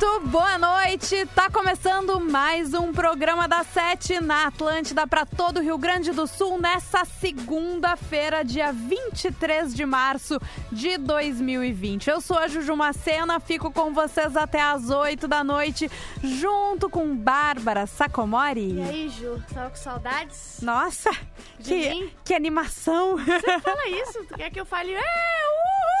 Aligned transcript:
Muito 0.00 0.28
boa 0.28 0.56
noite! 0.58 1.26
Tá 1.34 1.50
começando 1.50 2.20
mais 2.20 2.72
um 2.72 2.92
programa 2.92 3.48
da 3.48 3.64
Sete 3.64 4.20
na 4.20 4.46
Atlântida 4.46 5.08
para 5.08 5.26
todo 5.26 5.56
o 5.56 5.60
Rio 5.60 5.76
Grande 5.76 6.12
do 6.12 6.24
Sul 6.24 6.56
nessa 6.56 7.04
segunda-feira, 7.04 8.44
dia 8.44 8.72
23 8.72 9.74
de 9.74 9.84
março 9.84 10.40
de 10.70 10.96
2020. 10.98 12.10
Eu 12.10 12.20
sou 12.20 12.38
a 12.38 12.46
Juju 12.46 12.76
Macena, 12.76 13.40
fico 13.40 13.72
com 13.72 13.92
vocês 13.92 14.36
até 14.36 14.62
às 14.62 14.88
8 14.88 15.26
da 15.26 15.42
noite, 15.42 15.90
junto 16.22 16.88
com 16.88 17.16
Bárbara 17.16 17.84
Sacomori. 17.84 18.74
E 18.74 18.82
aí, 18.82 19.08
Ju, 19.08 19.42
tava 19.52 19.70
com 19.70 19.76
saudades? 19.76 20.60
Nossa, 20.62 21.10
que, 21.58 22.12
que 22.24 22.34
animação! 22.34 23.16
Você 23.16 23.58
fala 23.58 23.88
isso? 23.88 24.24
Tu 24.28 24.34
quer 24.36 24.50
que 24.50 24.60
eu 24.60 24.66
fale? 24.66 24.94
É, 24.94 25.00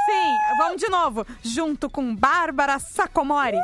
Sim, 0.08 0.56
vamos 0.56 0.80
de 0.80 0.88
novo. 0.88 1.26
Junto 1.42 1.90
com 1.90 2.14
Bárbara 2.14 2.78
Sacomori. 2.78 3.58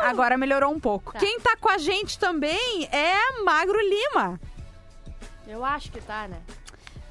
Agora 0.00 0.36
melhorou 0.36 0.72
um 0.72 0.80
pouco. 0.80 1.12
Tá. 1.12 1.18
Quem 1.18 1.38
tá 1.40 1.56
com 1.56 1.68
a 1.68 1.78
gente 1.78 2.18
também 2.18 2.88
é 2.90 3.42
Magro 3.42 3.78
Lima. 3.78 4.40
Eu 5.46 5.64
acho 5.64 5.90
que 5.90 6.00
tá, 6.00 6.26
né? 6.28 6.40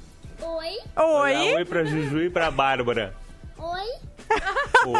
Oi, 0.41 0.77
Dá 0.95 1.03
Oi? 1.05 1.53
oi 1.55 1.65
pra 1.65 1.83
Juju 1.85 2.21
e 2.23 2.29
pra 2.29 2.51
Bárbara. 2.51 3.13
oi, 3.57 3.87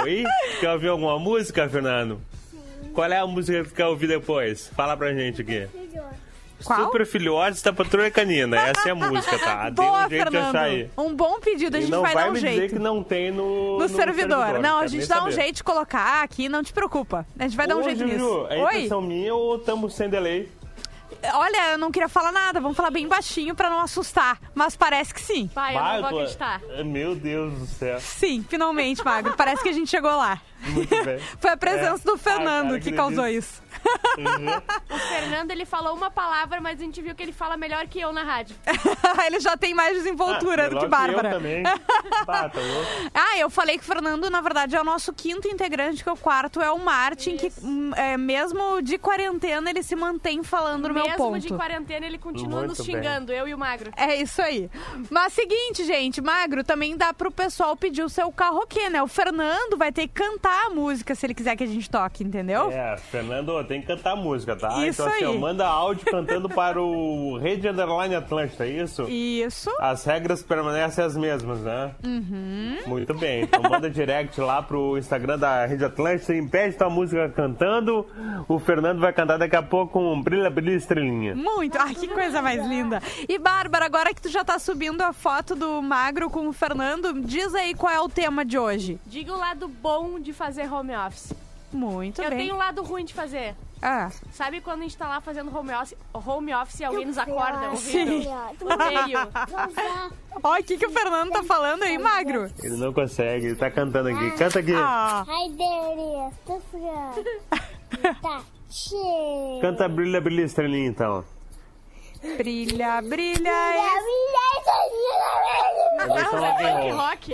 Oi. 0.02 0.24
Quer 0.60 0.72
ouvir 0.72 0.88
alguma 0.88 1.20
música, 1.20 1.68
Fernando? 1.70 2.20
Qual 2.94 3.12
é 3.12 3.18
a 3.20 3.28
música 3.28 3.62
que 3.64 3.70
tu 3.70 3.76
quer 3.76 3.86
ouvir 3.86 4.08
depois? 4.08 4.70
Fala 4.76 4.96
pra 4.98 5.14
gente 5.14 5.42
aqui. 5.42 5.68
Qual? 6.64 6.86
Super 6.86 7.06
Filhotes 7.06 7.62
da 7.62 7.72
Patrulha 7.72 8.10
Canina. 8.10 8.58
Essa 8.58 8.90
é 8.90 8.92
a 8.92 8.96
música, 8.96 9.38
tá? 9.40 9.66
Tem 9.66 9.74
Boa, 9.74 10.06
um 10.06 10.10
jeito 10.10 10.26
de 10.26 10.32
Fernando. 10.32 10.56
achar 10.56 10.64
aí. 10.64 10.90
Um 10.98 11.14
bom 11.16 11.40
pedido, 11.40 11.78
a 11.78 11.80
gente 11.80 11.92
não 11.92 12.02
vai, 12.02 12.14
vai 12.14 12.24
dar 12.24 12.30
um 12.30 12.34
me 12.34 12.40
jeito. 12.40 12.54
dizer 12.56 12.70
que 12.70 12.80
não 12.80 13.04
tem 13.04 13.32
no, 13.32 13.78
No, 13.80 13.88
servidor. 13.90 14.60
Não, 14.60 14.80
a 14.80 14.88
gente 14.88 15.08
dá 15.08 15.18
um 15.18 15.20
saber. 15.32 15.32
jeito 15.34 15.56
de 15.58 15.64
colocar 15.64 16.24
aqui, 16.24 16.50
não 16.50 16.64
te 16.64 16.74
preocupa. 16.74 17.26
A 17.38 17.44
gente 17.44 17.56
vai 17.56 17.68
dar 17.68 17.76
um 17.76 17.80
Ô, 17.82 17.84
jeito 17.84 18.00
Juju, 18.00 18.14
nisso. 18.14 18.48
É 18.50 18.58
Oi? 18.58 18.76
impressão 18.76 19.02
minha 19.02 19.34
ou 19.36 19.58
estamos 19.58 19.94
sem 19.94 20.10
delay? 20.10 20.50
Olha, 21.34 21.72
eu 21.72 21.78
não 21.78 21.90
queria 21.90 22.08
falar 22.10 22.32
nada, 22.32 22.60
vamos 22.60 22.76
falar 22.78 22.92
bem 22.92 23.08
baixinho 23.08 23.56
pra 23.56 23.70
não 23.70 23.80
assustar. 23.80 24.40
Mas 24.54 24.76
parece 24.76 25.14
que 25.14 25.22
sim. 25.22 25.48
Pai, 25.54 25.76
eu 25.76 25.82
não 26.02 26.10
vou 26.10 26.20
acreditar. 26.20 26.62
Meu 26.86 27.16
Deus 27.16 27.54
do 27.54 27.66
céu. 27.66 28.00
Sim, 28.00 28.46
finalmente, 28.48 29.04
Magro. 29.04 29.34
Parece 29.36 29.64
que 29.64 29.70
a 29.70 29.74
gente 29.74 29.90
chegou 29.90 30.12
lá. 30.12 30.40
Muito 30.60 31.04
bem. 31.04 31.20
Foi 31.40 31.52
a 31.52 31.58
presença 31.58 32.02
É. 32.04 32.12
do 32.12 32.18
Fernando 32.18 32.66
Ah, 32.68 32.70
cara, 32.70 32.80
que 32.80 32.90
que 32.92 32.96
causou 32.96 33.28
isso. 33.28 33.62
Uhum. 34.18 34.96
O 34.96 34.98
Fernando, 35.00 35.52
ele 35.52 35.66
falou 35.66 35.96
uma 35.96 36.10
palavra, 36.10 36.60
mas 36.60 36.80
a 36.80 36.84
gente 36.84 37.02
viu 37.02 37.14
que 37.14 37.22
ele 37.22 37.32
fala 37.32 37.56
melhor 37.56 37.86
que 37.88 38.00
eu 38.00 38.12
na 38.12 38.24
rádio. 38.24 38.56
Ele 39.28 39.40
já 39.40 39.56
tem 39.58 39.74
mais 39.74 39.96
desenvoltura 39.98 40.66
Ah, 40.66 40.70
do 40.70 40.80
que 40.80 40.88
Bárbara. 40.88 41.30
Eu 41.30 41.34
também. 41.34 41.64
Bah, 41.64 41.74
tá. 42.50 42.60
Ah, 43.14 43.38
eu 43.38 43.50
falei 43.50 43.78
que 43.78 43.84
o 43.84 43.86
Fernando, 43.86 44.30
na 44.30 44.42
verdade, 44.42 44.76
é 44.76 44.82
o 44.82 44.84
nosso 44.84 45.14
quinto 45.14 45.48
integrante, 45.48 46.04
que 46.04 46.10
o 46.10 46.16
quarto 46.18 46.62
é 46.62 46.72
o 46.72 46.80
Martin, 46.80 47.36
que 47.38 47.52
hum, 47.62 47.92
é, 47.96 48.18
mesmo 48.18 48.82
de 48.82 48.98
quarentena 48.98 49.70
ele 49.70 49.84
se 49.84 49.96
mantém 49.96 50.42
falando 50.44 50.88
no 50.88 50.94
meu 50.94 51.04
Mesmo 51.04 51.18
ponto. 51.18 51.40
de 51.40 51.50
quarentena, 51.54 52.06
ele 52.06 52.18
continua 52.18 52.60
Muito 52.60 52.70
nos 52.70 52.78
bem. 52.80 52.96
xingando, 52.96 53.32
eu 53.32 53.48
e 53.48 53.54
o 53.54 53.58
Magro. 53.58 53.92
É 53.96 54.16
isso 54.16 54.42
aí. 54.42 54.70
Mas 55.10 55.34
seguinte, 55.34 55.84
gente, 55.86 56.22
Magro, 56.22 56.64
também 56.64 56.96
dá 56.98 57.14
pro 57.14 57.32
pessoal 57.32 57.76
pedir 57.76 58.02
o 58.04 58.10
seu 58.10 58.32
karaokê, 58.32 58.90
né? 58.90 59.04
O 59.04 59.08
Fernando 59.08 59.78
vai 59.78 59.92
ter 59.92 60.08
que 60.08 60.14
cantar 60.14 60.47
a 60.50 60.70
música 60.70 61.16
se 61.16 61.26
ele 61.26 61.34
quiser 61.34 61.56
que 61.56 61.64
a 61.64 61.68
gente 61.68 61.90
toque, 61.90 62.24
entendeu? 62.24 62.72
É, 62.72 62.98
Fernando, 62.98 63.64
tem 63.66 63.82
que 63.82 63.88
cantar 63.88 64.16
música, 64.16 64.56
tá? 64.56 64.86
Isso 64.86 65.02
então, 65.02 65.14
assim, 65.14 65.26
ó, 65.26 65.34
manda 65.34 65.66
áudio 65.66 66.06
cantando 66.06 66.50
para 66.50 66.82
o 66.82 67.38
Rede 67.42 67.68
Underline 67.68 68.16
Atlântica, 68.16 68.66
é 68.66 68.70
isso? 68.70 69.04
Isso. 69.04 69.70
As 69.80 70.04
regras 70.06 70.44
permanecem 70.44 71.04
as 71.04 71.16
mesmas, 71.16 71.60
né? 71.62 71.92
Uhum. 72.04 72.78
Muito 72.88 73.14
bem. 73.14 73.44
Então 73.44 73.62
manda 73.62 73.90
direct 73.90 74.40
lá 74.42 74.62
pro 74.62 74.98
Instagram 74.98 75.38
da 75.38 75.66
Rede 75.66 75.86
Atlântica, 75.86 76.34
impede 76.36 76.78
tua 76.78 76.90
música 76.90 77.30
cantando. 77.30 78.06
O 78.48 78.60
Fernando 78.60 79.00
vai 79.00 79.14
cantar 79.14 79.38
daqui 79.38 79.56
a 79.56 79.64
pouco 79.64 79.94
com 79.94 80.22
Brilha, 80.22 80.50
Brilha, 80.50 80.76
Estrelinha. 80.76 81.36
Muito. 81.36 81.78
Ai, 81.78 81.96
que 81.96 82.08
coisa 82.08 82.42
mais 82.42 82.66
linda. 82.66 83.02
E, 83.28 83.38
Bárbara, 83.40 83.86
agora 83.86 84.14
que 84.14 84.22
tu 84.22 84.30
já 84.30 84.44
tá 84.44 84.60
subindo 84.60 85.02
a 85.02 85.14
foto 85.14 85.56
do 85.56 85.82
Magro 85.82 86.30
com 86.30 86.48
o 86.48 86.54
Fernando, 86.54 87.22
diz 87.22 87.54
aí 87.56 87.74
qual 87.74 87.92
é 87.92 88.00
o 88.00 88.10
tema 88.10 88.44
de 88.44 88.58
hoje. 88.58 89.00
Diga 89.06 89.34
o 89.34 89.38
lado 89.38 89.68
bom 89.68 90.20
de 90.20 90.34
fazer 90.38 90.72
home 90.72 90.96
office. 90.96 91.34
Muito 91.74 92.22
eu 92.22 92.30
bem. 92.30 92.40
tenho 92.40 92.56
um 92.56 92.58
lado 92.58 92.82
ruim 92.84 93.04
de 93.04 93.14
fazer. 93.14 93.54
Ah, 93.82 94.10
Sabe 94.32 94.62
quando 94.62 94.80
a 94.80 94.84
gente 94.84 94.98
tá 94.98 95.08
lá 95.08 95.20
fazendo 95.22 95.56
home 95.56 95.72
office, 95.74 95.96
home 96.14 96.54
office 96.54 96.80
e 96.80 96.86
alguém 96.86 97.06
nos 97.06 97.18
acorda 97.18 97.70
ouvindo? 97.70 98.28
Odeio. 98.62 99.20
Ó, 100.42 100.58
o 100.58 100.64
que, 100.64 100.78
que 100.78 100.86
o 100.88 100.90
Fernando 100.90 101.32
tá 101.32 101.44
falando 101.44 101.84
aí, 101.84 101.98
Magro? 101.98 102.50
Ele 102.64 102.78
não 102.78 102.94
consegue, 102.94 103.48
ele 103.48 103.56
tá 103.56 103.70
cantando 103.70 104.10
aqui. 104.10 104.32
Canta 104.32 104.60
aqui. 104.60 104.74
Ah. 104.76 105.26
Tá. 108.22 108.42
Canta 109.62 109.88
Brilha, 109.88 110.20
Brilha, 110.20 110.44
Estrelinha, 110.44 110.88
então. 110.90 111.24
brilha, 112.38 113.02
brilha. 113.02 113.02
Brilha, 113.02 113.42
brilha, 113.42 113.92
A 116.00 116.06
versão 116.08 116.96
rock. 116.96 117.34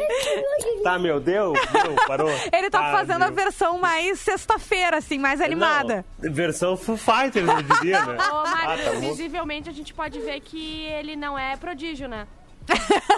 Tá, 0.83 0.99
meu, 0.99 1.19
deu? 1.19 1.53
Deu, 1.53 1.95
parou. 2.07 2.29
Ele 2.51 2.69
tá 2.69 2.91
fazendo 2.91 3.23
a 3.23 3.27
deu. 3.27 3.35
versão 3.35 3.77
mais 3.79 4.19
sexta-feira, 4.19 4.97
assim, 4.97 5.17
mais 5.17 5.41
animada. 5.41 6.05
Não, 6.21 6.31
versão 6.33 6.75
Foo 6.77 6.97
Fighters, 6.97 7.47
eu 7.47 7.61
diria, 7.61 8.05
né? 8.05 8.17
Ô, 8.29 8.43
Mário, 8.43 8.87
Ah, 8.87 8.91
tá 8.91 8.99
visivelmente 8.99 9.69
a 9.69 9.73
gente 9.73 9.93
pode 9.93 10.19
ver 10.19 10.39
que 10.41 10.85
ele 10.85 11.15
não 11.15 11.37
é 11.37 11.55
prodígio, 11.57 12.07
né? 12.07 12.27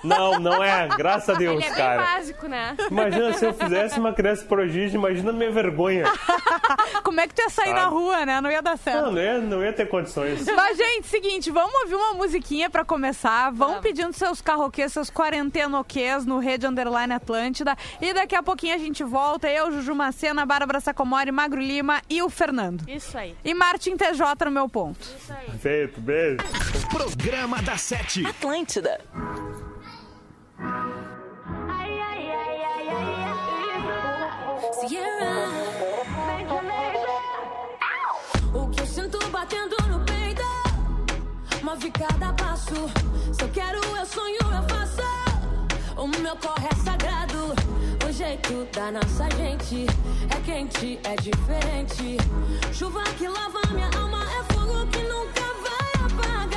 Não, 0.03 0.39
não 0.39 0.63
é. 0.63 0.87
Graças 0.95 1.29
a 1.29 1.37
Deus, 1.37 1.55
Ele 1.55 1.63
é 1.65 1.67
bem 1.69 1.77
cara. 1.77 2.01
básico, 2.01 2.47
né? 2.47 2.75
Imagina 2.91 3.33
se 3.33 3.45
eu 3.45 3.53
fizesse 3.53 3.99
uma 3.99 4.13
criança 4.13 4.45
prodígio, 4.45 4.97
imagina 4.99 5.31
a 5.31 5.33
minha 5.33 5.51
vergonha. 5.51 6.05
Como 7.03 7.19
é 7.19 7.27
que 7.27 7.33
tu 7.33 7.41
ia 7.41 7.49
sair 7.49 7.69
Sabe? 7.69 7.79
na 7.79 7.87
rua, 7.87 8.25
né? 8.25 8.39
Não 8.41 8.51
ia 8.51 8.61
dar 8.61 8.77
certo. 8.77 9.05
Não, 9.05 9.11
não 9.13 9.21
ia, 9.21 9.39
não 9.39 9.63
ia 9.63 9.73
ter 9.73 9.87
condições. 9.87 10.45
Mas, 10.45 10.77
gente, 10.77 11.07
seguinte, 11.07 11.49
vamos 11.51 11.73
ouvir 11.81 11.95
uma 11.95 12.13
musiquinha 12.13 12.69
pra 12.69 12.85
começar. 12.85 13.51
Vão 13.51 13.69
Vamos. 13.69 13.81
pedindo 13.81 14.13
seus 14.13 14.41
carroquês, 14.41 14.91
seus 14.93 15.09
quarentenoquês 15.09 16.25
no 16.25 16.39
Rede 16.39 16.67
Underline 16.67 17.13
Atlântida. 17.13 17.75
E 18.01 18.13
daqui 18.13 18.35
a 18.35 18.43
pouquinho 18.43 18.75
a 18.75 18.77
gente 18.79 19.03
volta. 19.03 19.49
Eu, 19.49 19.71
Juju 19.71 19.95
Macena, 19.95 20.45
Bárbara 20.45 20.79
Sacomori, 20.79 21.31
Magro 21.31 21.59
Lima 21.61 22.01
e 22.09 22.21
o 22.21 22.29
Fernando. 22.29 22.87
Isso 22.87 23.17
aí, 23.17 23.35
E 23.43 23.53
Martin 23.53 23.95
TJ 23.97 24.45
no 24.45 24.51
meu 24.51 24.69
ponto. 24.69 24.99
isso 25.01 25.33
aí. 25.33 25.57
Feito, 25.57 25.99
beijo. 25.99 26.37
Programa 26.91 27.61
da 27.61 27.77
Sete. 27.77 28.25
Atlântida. 28.25 28.99
O 38.53 38.69
que 38.69 38.81
eu 38.81 38.85
sinto 38.85 39.19
batendo 39.29 39.75
no 39.89 39.99
peito, 40.05 40.43
move 41.61 41.91
cada 41.91 42.31
passo. 42.33 42.73
Se 43.33 43.43
eu 43.43 43.49
quero, 43.49 43.79
eu 43.79 44.05
sonho, 44.05 44.37
eu 44.41 44.63
faço. 44.69 45.01
O 45.97 46.07
meu 46.07 46.35
corre 46.37 46.67
é 46.71 46.75
sagrado. 46.75 47.53
O 48.07 48.11
jeito 48.11 48.65
da 48.73 48.91
nossa 48.91 49.29
gente 49.35 49.85
é 50.29 50.41
quente, 50.45 50.99
é 51.03 51.15
diferente. 51.15 52.17
Chuva 52.71 53.03
que 53.17 53.27
lava 53.27 53.59
minha 53.73 53.89
alma, 53.97 54.23
é 54.23 54.43
fogo 54.53 54.87
que 54.87 55.03
nunca 55.03 55.41
vai 55.63 56.05
apagar. 56.05 56.54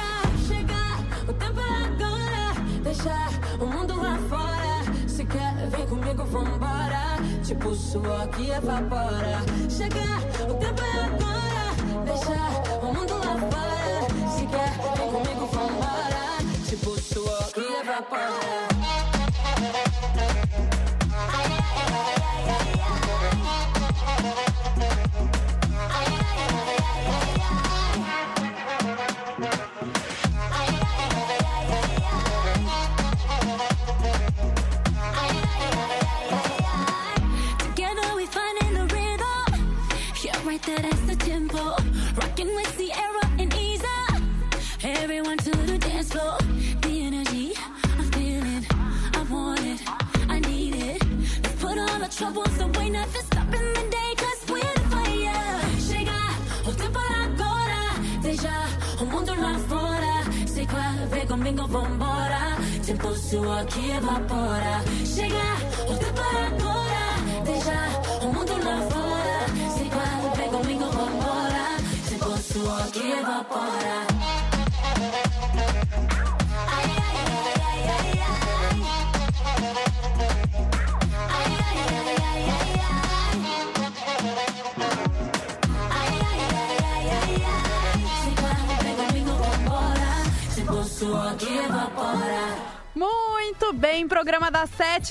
Deixar 2.89 3.29
o 3.61 3.67
mundo 3.67 4.01
lá 4.01 4.17
fora. 4.31 5.07
Se 5.07 5.23
quer, 5.23 5.55
vem 5.69 5.87
comigo, 5.87 6.25
vambora. 6.25 7.19
Tipo 7.45 7.75
suor 7.75 8.27
que 8.29 8.49
evapora. 8.49 9.45
Chegar, 9.69 10.21
o 10.49 10.55
tempo 10.55 10.83
é 10.83 11.05
agora. 11.05 12.05
Deixar 12.07 12.83
o 12.83 12.87
mundo 12.87 13.13
lá 13.19 13.37
fora. 13.53 14.31
Se 14.31 14.47
quer, 14.47 14.73
vem 14.97 15.13
comigo, 15.13 15.47
vambora. 15.53 16.39
Tipo 16.67 16.99
suor 16.99 17.53
que 17.53 17.61
evapora. 17.61 18.48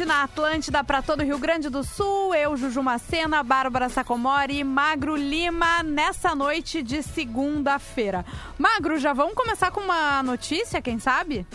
na 0.06 0.24
Atlântida 0.24 0.84
para 0.84 1.02
todo 1.02 1.22
o 1.22 1.24
Rio 1.24 1.38
Grande 1.38 1.70
do 1.70 1.84
Sul. 1.84 2.34
Eu, 2.36 2.56
Juju 2.58 2.82
Macena, 2.84 3.44
Bárbara 3.44 3.90
Sacomori 3.90 4.60
e 4.60 4.64
Magro 4.64 5.16
Lima 5.16 5.84
nessa 5.84 6.34
noite 6.36 6.82
de 6.82 7.02
segunda-feira. 7.04 8.26
Magro, 8.58 8.98
já 9.00 9.14
vamos 9.14 9.36
começar 9.36 9.72
com 9.72 9.82
uma 9.82 10.22
notícia, 10.24 10.82
quem 10.82 11.00
sabe? 11.00 11.46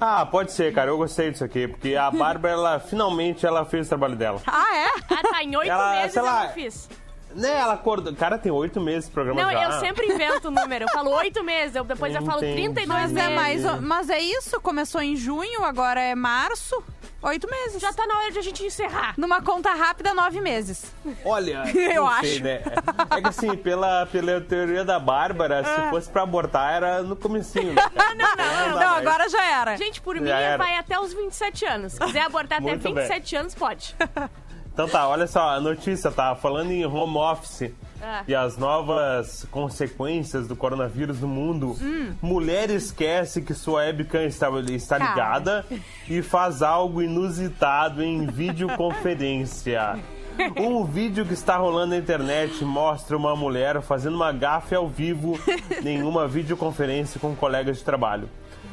Ah, 0.00 0.26
pode 0.26 0.50
ser, 0.52 0.74
cara. 0.74 0.90
Eu 0.90 0.96
gostei 0.96 1.30
disso 1.30 1.44
aqui, 1.44 1.68
porque 1.68 1.94
a 1.94 2.10
Bárbara, 2.12 2.54
ela 2.54 2.80
finalmente 2.80 3.46
ela 3.46 3.64
fez 3.64 3.86
o 3.86 3.88
trabalho 3.90 4.16
dela. 4.16 4.42
Ah, 4.46 4.76
é? 4.76 4.86
Ah, 5.10 5.22
tá. 5.22 5.42
Em 5.44 5.56
oito 5.56 5.72
meses 5.72 6.16
ela... 6.16 6.42
eu 6.42 6.46
não 6.48 6.54
fiz. 6.54 6.88
Né, 7.34 7.58
ela 7.58 7.74
acordou. 7.74 8.14
Cara, 8.14 8.36
tem 8.36 8.52
oito 8.52 8.80
meses 8.80 9.06
de 9.08 9.14
programa 9.14 9.42
Não, 9.42 9.50
já. 9.50 9.62
eu 9.64 9.72
sempre 9.80 10.06
invento 10.06 10.48
o 10.48 10.50
número. 10.50 10.84
Eu 10.84 10.88
falo 10.88 11.10
oito 11.16 11.42
meses, 11.42 11.74
eu 11.74 11.84
depois 11.84 12.12
Entendi. 12.12 12.28
eu 12.28 12.30
falo 12.30 12.40
32 12.40 12.86
mas 12.86 13.12
meses. 13.12 13.30
É 13.30 13.34
mais, 13.34 13.80
mas 13.80 14.10
é 14.10 14.20
isso, 14.20 14.60
começou 14.60 15.00
em 15.00 15.16
junho, 15.16 15.64
agora 15.64 16.00
é 16.00 16.14
março 16.14 16.82
oito 17.22 17.48
meses. 17.50 17.80
Já 17.80 17.92
tá 17.92 18.06
na 18.06 18.18
hora 18.18 18.30
de 18.32 18.38
a 18.38 18.42
gente 18.42 18.64
encerrar. 18.64 19.14
Numa 19.16 19.40
conta 19.42 19.70
rápida, 19.74 20.12
nove 20.14 20.40
meses. 20.40 20.92
Olha, 21.24 21.62
Eu 21.74 22.04
não 22.04 22.20
sei, 22.20 22.32
acho. 22.34 22.42
né? 22.44 22.62
É 23.10 23.20
que 23.20 23.28
assim, 23.28 23.56
pela, 23.56 24.06
pela 24.06 24.40
teoria 24.40 24.84
da 24.84 24.98
Bárbara, 24.98 25.62
se 25.64 25.90
fosse 25.90 26.10
pra 26.10 26.22
abortar, 26.22 26.74
era 26.74 27.02
no 27.02 27.16
comecinho. 27.16 27.72
Né? 27.72 27.82
não, 27.94 28.14
não, 28.16 28.26
Ah. 28.38 28.68
Não, 28.80 28.94
agora 28.96 29.28
já 29.28 29.44
era. 29.44 29.76
Gente, 29.76 30.00
por 30.00 30.16
Já 30.16 30.22
mim, 30.22 30.30
era. 30.30 30.56
vai 30.58 30.76
até 30.76 30.98
os 30.98 31.12
27 31.12 31.64
anos. 31.66 31.92
Se 31.94 32.00
quiser 32.00 32.22
abortar 32.22 32.58
até 32.58 32.68
Muito 32.68 32.82
27 32.82 33.36
anos, 33.36 33.54
pode. 33.54 33.94
Então 34.72 34.88
tá, 34.88 35.06
olha 35.06 35.26
só, 35.26 35.50
a 35.50 35.60
notícia 35.60 36.10
tá 36.10 36.34
falando 36.34 36.70
em 36.70 36.84
home 36.86 37.16
office 37.18 37.70
Ah. 38.02 38.24
e 38.26 38.34
as 38.34 38.56
novas 38.56 39.46
consequências 39.50 40.48
do 40.48 40.56
coronavírus 40.56 41.20
no 41.20 41.28
mundo. 41.28 41.76
Hum. 41.80 42.14
Mulher 42.22 42.70
esquece 42.70 43.42
que 43.42 43.52
sua 43.54 43.80
webcam 43.82 44.24
está, 44.24 44.48
está 44.70 44.98
ligada 44.98 45.64
e 46.08 46.22
faz 46.22 46.62
algo 46.62 47.02
inusitado 47.02 48.02
em 48.02 48.26
videoconferência. 48.26 49.98
Um 50.56 50.82
vídeo 50.82 51.26
que 51.26 51.34
está 51.34 51.58
rolando 51.58 51.88
na 51.90 51.98
internet 51.98 52.64
mostra 52.64 53.14
uma 53.18 53.36
mulher 53.36 53.82
fazendo 53.82 54.14
uma 54.16 54.32
gafe 54.32 54.74
ao 54.74 54.88
vivo 54.88 55.38
em 55.84 56.02
uma 56.02 56.26
videoconferência 56.26 57.20
com 57.20 57.36
colegas 57.36 57.76
de 57.76 57.84
trabalho. 57.84 58.30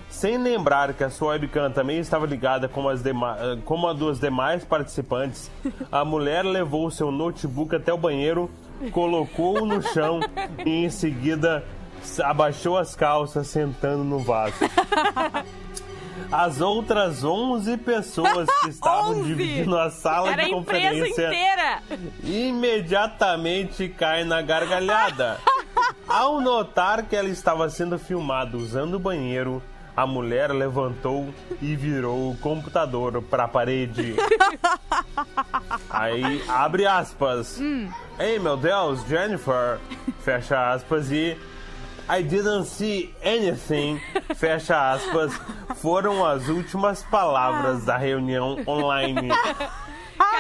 Sem 0.09 0.37
lembrar 0.37 0.93
que 0.93 1.03
a 1.03 1.09
sua 1.09 1.29
webcam 1.33 1.71
também 1.71 1.99
estava 1.99 2.25
ligada 2.25 2.67
como, 2.67 2.89
as 2.89 3.05
eh, 3.05 3.11
como 3.63 3.87
a 3.87 3.93
dos 3.93 4.19
demais 4.19 4.63
participantes, 4.65 5.49
a 5.91 6.03
mulher 6.03 6.43
levou 6.43 6.89
seu 6.89 7.11
notebook 7.11 7.75
até 7.75 7.93
o 7.93 7.97
banheiro, 7.97 8.49
colocou-o 8.91 9.65
no 9.65 9.81
chão 9.81 10.19
e 10.65 10.85
em 10.85 10.89
seguida 10.89 11.63
abaixou 12.23 12.77
as 12.77 12.95
calças 12.95 13.47
sentando 13.47 14.03
no 14.03 14.19
vaso. 14.19 14.55
As 16.31 16.59
outras 16.59 17.23
11 17.23 17.77
pessoas 17.77 18.47
que 18.61 18.69
estavam 18.69 19.11
11? 19.11 19.23
dividindo 19.23 19.77
a 19.77 19.89
sala 19.89 20.31
Era 20.31 20.43
de 20.45 20.51
conferência 20.51 21.07
inteira. 21.07 21.81
imediatamente 22.23 23.87
cai 23.89 24.23
na 24.23 24.41
gargalhada. 24.41 25.39
Ao 26.07 26.41
notar 26.41 27.03
que 27.03 27.15
ela 27.15 27.29
estava 27.29 27.69
sendo 27.69 27.97
filmada 27.99 28.57
usando 28.57 28.95
o 28.95 28.99
banheiro, 28.99 29.61
a 29.99 30.07
mulher 30.07 30.49
levantou 30.51 31.27
e 31.61 31.75
virou 31.75 32.31
o 32.31 32.37
computador 32.37 33.21
para 33.21 33.43
a 33.43 33.47
parede. 33.49 34.15
Aí 35.89 36.41
abre 36.47 36.85
aspas. 36.85 37.59
Ei, 38.17 38.39
meu 38.39 38.55
Deus, 38.55 39.05
Jennifer. 39.05 39.77
Fecha 40.21 40.71
aspas 40.71 41.11
e 41.11 41.37
I 42.09 42.23
didn't 42.23 42.67
see 42.67 43.13
anything. 43.21 43.99
Fecha 44.35 44.93
aspas. 44.93 45.33
Foram 45.75 46.25
as 46.25 46.47
últimas 46.47 47.03
palavras 47.03 47.83
da 47.83 47.97
reunião 47.97 48.57
online. 48.65 49.27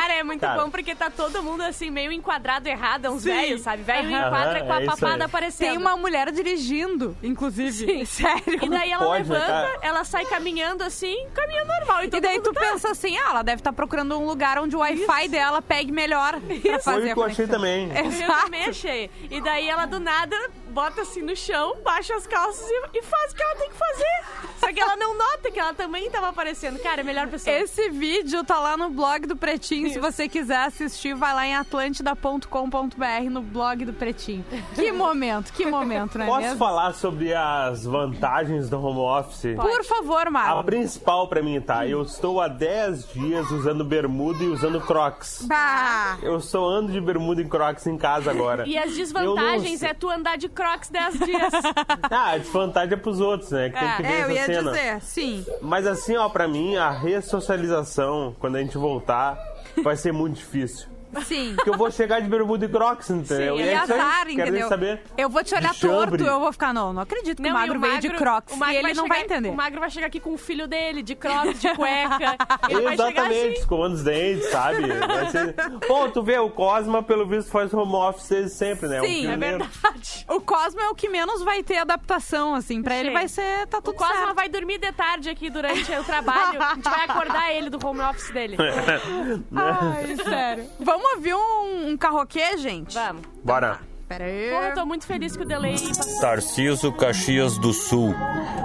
Cara, 0.09 0.19
é 0.19 0.23
muito 0.23 0.41
Cara. 0.41 0.61
bom 0.63 0.69
porque 0.71 0.95
tá 0.95 1.09
todo 1.09 1.43
mundo 1.43 1.61
assim, 1.61 1.91
meio 1.91 2.11
enquadrado 2.11 2.67
errado, 2.67 3.05
é 3.05 3.09
uns 3.11 3.21
Sim. 3.23 3.29
velhos, 3.29 3.61
sabe? 3.61 3.83
Velho 3.83 4.09
Aham. 4.15 4.27
enquadra 4.27 4.63
com 4.63 4.73
a 4.73 4.79
É 4.81 4.83
isso 4.85 4.91
papada 4.95 5.15
aí. 5.15 5.21
aparecendo. 5.23 5.67
Tem 5.69 5.77
uma 5.77 5.95
mulher 5.95 6.31
dirigindo, 6.31 7.15
inclusive. 7.21 8.05
Sério. 8.07 8.59
E 8.63 8.69
daí 8.69 8.91
ela 8.91 9.05
Pode, 9.05 9.29
né, 9.29 9.35
levanta, 9.37 9.51
cara? 9.51 9.77
ela 9.81 10.03
sai 10.03 10.25
caminhando 10.25 10.83
assim, 10.83 11.27
caminho 11.33 11.65
normal. 11.65 12.03
E, 12.03 12.07
E 12.07 12.19
daí 12.21 12.35
mundo 12.37 12.43
tu 12.45 12.53
tá. 12.53 12.59
pensa 12.59 12.89
assim, 12.91 13.15
ah, 13.17 13.29
ela 13.29 13.43
deve 13.43 13.59
estar 13.59 13.71
procurando 13.73 14.17
um 14.17 14.25
lugar 14.25 14.57
onde 14.57 14.75
o 14.75 14.79
Wi-Fi 14.79 15.27
dela 15.27 15.61
pegue 15.61 15.91
melhor 15.91 16.39
pra 16.39 16.79
Foi 16.79 16.79
fazer 16.79 17.09
o 17.09 17.11
a 17.11 17.13
que 17.13 17.19
eu 17.19 17.23
achei 17.23 17.47
também. 17.47 17.89
Eu 17.95 18.05
Exato. 18.05 18.43
também 18.45 18.65
achei. 18.65 19.11
E 19.29 19.39
daí 19.41 19.69
ela 19.69 19.85
do 19.85 19.99
nada 19.99 20.35
bota 20.69 21.01
assim 21.01 21.21
no 21.21 21.35
chão, 21.35 21.77
baixa 21.83 22.15
as 22.15 22.25
calças 22.25 22.67
e, 22.69 22.97
e 22.97 23.03
faz 23.03 23.31
o 23.31 23.35
que 23.35 23.43
ela 23.43 23.55
tem 23.55 23.69
que 23.69 23.75
fazer. 23.77 24.48
Só 24.59 24.71
que 24.73 24.79
ela 24.79 24.95
não 24.95 25.17
nota 25.17 25.51
que 25.51 25.59
ela 25.59 25.73
também 25.73 26.09
tava 26.09 26.29
aparecendo. 26.29 26.79
Cara, 26.79 27.01
é 27.01 27.03
a 27.03 27.05
melhor 27.05 27.27
pessoa. 27.27 27.55
Esse 27.55 27.89
vídeo 27.89 28.43
tá 28.43 28.59
lá 28.59 28.75
no 28.77 28.89
blog 28.89 29.25
do 29.27 29.35
Pretinho. 29.35 29.91
Se 29.91 29.99
você 29.99 30.27
quiser 30.27 30.65
assistir, 30.65 31.13
vai 31.15 31.33
lá 31.33 31.45
em 31.47 31.55
atlântida.com.br 31.55 33.29
no 33.29 33.41
blog 33.41 33.85
do 33.85 33.93
Pretinho. 33.93 34.45
Que 34.75 34.91
momento, 34.93 35.51
que 35.53 35.65
momento, 35.65 36.17
não 36.17 36.25
é 36.25 36.27
Posso 36.27 36.41
mesmo? 36.41 36.57
falar 36.57 36.93
sobre 36.93 37.33
as 37.33 37.83
vantagens 37.85 38.69
do 38.69 38.83
home 38.83 38.99
office? 38.99 39.55
Por 39.55 39.83
favor, 39.83 40.27
A 40.27 40.31
Marlon. 40.31 40.63
principal 40.63 41.27
pra 41.27 41.41
mim, 41.41 41.59
tá? 41.61 41.87
Eu 41.87 42.01
estou 42.03 42.41
há 42.41 42.47
10 42.47 43.07
dias 43.13 43.49
usando 43.51 43.83
bermuda 43.83 44.43
e 44.43 44.47
usando 44.47 44.79
crocs. 44.81 45.45
Bah. 45.47 46.17
Eu 46.21 46.39
só 46.39 46.65
ando 46.67 46.91
de 46.91 46.99
bermuda 47.01 47.41
e 47.41 47.45
crocs 47.47 47.87
em 47.87 47.97
casa 47.97 48.29
agora. 48.31 48.67
E 48.67 48.77
as 48.77 48.93
desvantagens 48.95 49.81
não 49.81 49.89
é 49.89 49.93
tu 49.93 50.09
andar 50.09 50.37
de 50.37 50.49
crocs 50.49 50.89
10 50.89 51.19
dias. 51.19 51.53
Ah, 52.11 52.31
a 52.31 52.37
desvantagem 52.37 52.93
é 52.93 52.97
pros 52.97 53.19
outros, 53.19 53.51
né? 53.51 53.69
Que 53.69 53.79
tem 53.79 53.95
que 53.97 54.01
ver 54.03 54.09
É, 54.09 54.23
eu 54.23 54.31
ia 54.31 54.45
cena. 54.53 54.71
dizer, 54.71 55.01
sim. 55.01 55.45
Mas 55.61 55.87
assim, 55.87 56.15
ó, 56.17 56.29
pra 56.29 56.47
mim, 56.47 56.75
a 56.75 56.89
ressocialização, 56.89 58.35
quando 58.39 58.55
a 58.55 58.59
gente 58.61 58.77
voltar, 58.77 59.37
vai 59.83 59.95
ser 59.95 60.11
muito 60.11 60.37
difícil. 60.37 60.87
Sim. 61.25 61.53
Porque 61.55 61.69
eu 61.69 61.77
vou 61.77 61.89
chegar 61.91 62.19
de 62.21 62.27
bermuda 62.29 62.65
e 62.65 62.69
crocs, 62.69 63.09
entendeu? 63.09 63.57
Sim, 63.57 63.63
e 63.63 63.65
E 63.65 63.69
é 63.69 63.73
isso 63.83 63.93
aí. 63.93 63.99
azar, 63.99 64.15
Quero 64.25 64.35
nem 64.37 64.39
entendeu? 64.47 64.67
saber. 64.69 65.01
Eu 65.17 65.29
vou 65.29 65.43
te 65.43 65.55
olhar 65.55 65.73
torto, 65.75 66.23
eu 66.23 66.39
vou 66.39 66.51
ficar, 66.51 66.73
não, 66.73 66.93
não 66.93 67.01
acredito 67.01 67.41
que 67.41 67.47
o 67.47 67.51
e 67.51 67.53
magro 67.53 67.79
veio 67.79 67.99
de 67.99 68.09
crocs. 68.09 68.53
o 68.53 68.57
magro 68.57 68.75
e 68.75 68.77
ele 68.77 68.87
não 68.93 69.03
chegar- 69.03 69.07
vai 69.15 69.23
entender. 69.25 69.49
O 69.49 69.53
magro 69.55 69.79
vai 69.79 69.89
chegar 69.89 70.07
aqui 70.07 70.19
com 70.19 70.33
o 70.33 70.37
filho 70.37 70.67
dele, 70.67 71.01
de 71.01 71.15
crocs, 71.15 71.59
de 71.59 71.73
cueca. 71.75 72.37
Ele 72.69 72.81
vai 72.81 72.97
chegar 72.97 73.09
Exatamente, 73.11 73.39
assim. 73.47 73.59
escovando 73.59 73.93
os 73.93 74.03
dentes, 74.03 74.49
sabe? 74.49 74.87
Vai 74.87 75.27
ser... 75.29 75.55
Pô, 75.87 76.09
tu 76.09 76.21
vê, 76.23 76.37
o 76.37 76.49
Cosma, 76.49 77.01
pelo 77.03 77.25
visto, 77.27 77.49
faz 77.51 77.73
home 77.73 77.93
office 77.95 78.51
sempre, 78.53 78.87
né? 78.87 79.01
Um 79.01 79.05
Sim, 79.05 79.25
é 79.25 79.27
pioneiro. 79.29 79.57
Verdade. 79.65 80.25
O 80.27 80.41
Cosmo 80.41 80.79
é 80.81 80.89
o 80.89 80.95
que 80.95 81.09
menos 81.09 81.41
vai 81.43 81.63
ter 81.63 81.77
adaptação, 81.77 82.53
assim. 82.55 82.81
Pra 82.83 82.95
ele 82.97 83.09
Sim. 83.09 83.13
vai 83.13 83.27
ser, 83.27 83.67
tá 83.67 83.79
O 83.79 83.81
tudo 83.81 83.95
Cosma 83.95 84.15
certo. 84.15 84.35
vai 84.35 84.47
dormir 84.49 84.77
de 84.77 84.91
tarde 84.91 85.29
aqui 85.29 85.49
durante 85.49 85.91
o 85.91 86.03
trabalho. 86.03 86.61
A 86.61 86.75
gente 86.75 86.83
vai 86.89 87.05
acordar 87.05 87.51
ele 87.53 87.69
do 87.69 87.85
home 87.85 88.01
office 88.01 88.29
dele. 88.31 88.57
Ai, 89.55 90.15
sério. 90.23 90.65
Vamos 90.79 90.98
ouvir 91.15 91.35
um, 91.35 91.89
um 91.89 91.97
carroquê, 91.97 92.57
gente? 92.57 92.93
Vamos. 92.93 93.23
Bora. 93.43 93.79
Pera 94.07 94.25
aí. 94.25 94.49
Porra, 94.49 94.69
eu 94.69 94.73
tô 94.73 94.85
muito 94.87 95.05
feliz 95.05 95.37
que 95.37 95.43
o 95.43 95.45
delay 95.45 95.75
Tarciso 96.19 96.91
Caxias 96.91 97.59
do 97.59 97.71
Sul. 97.71 98.15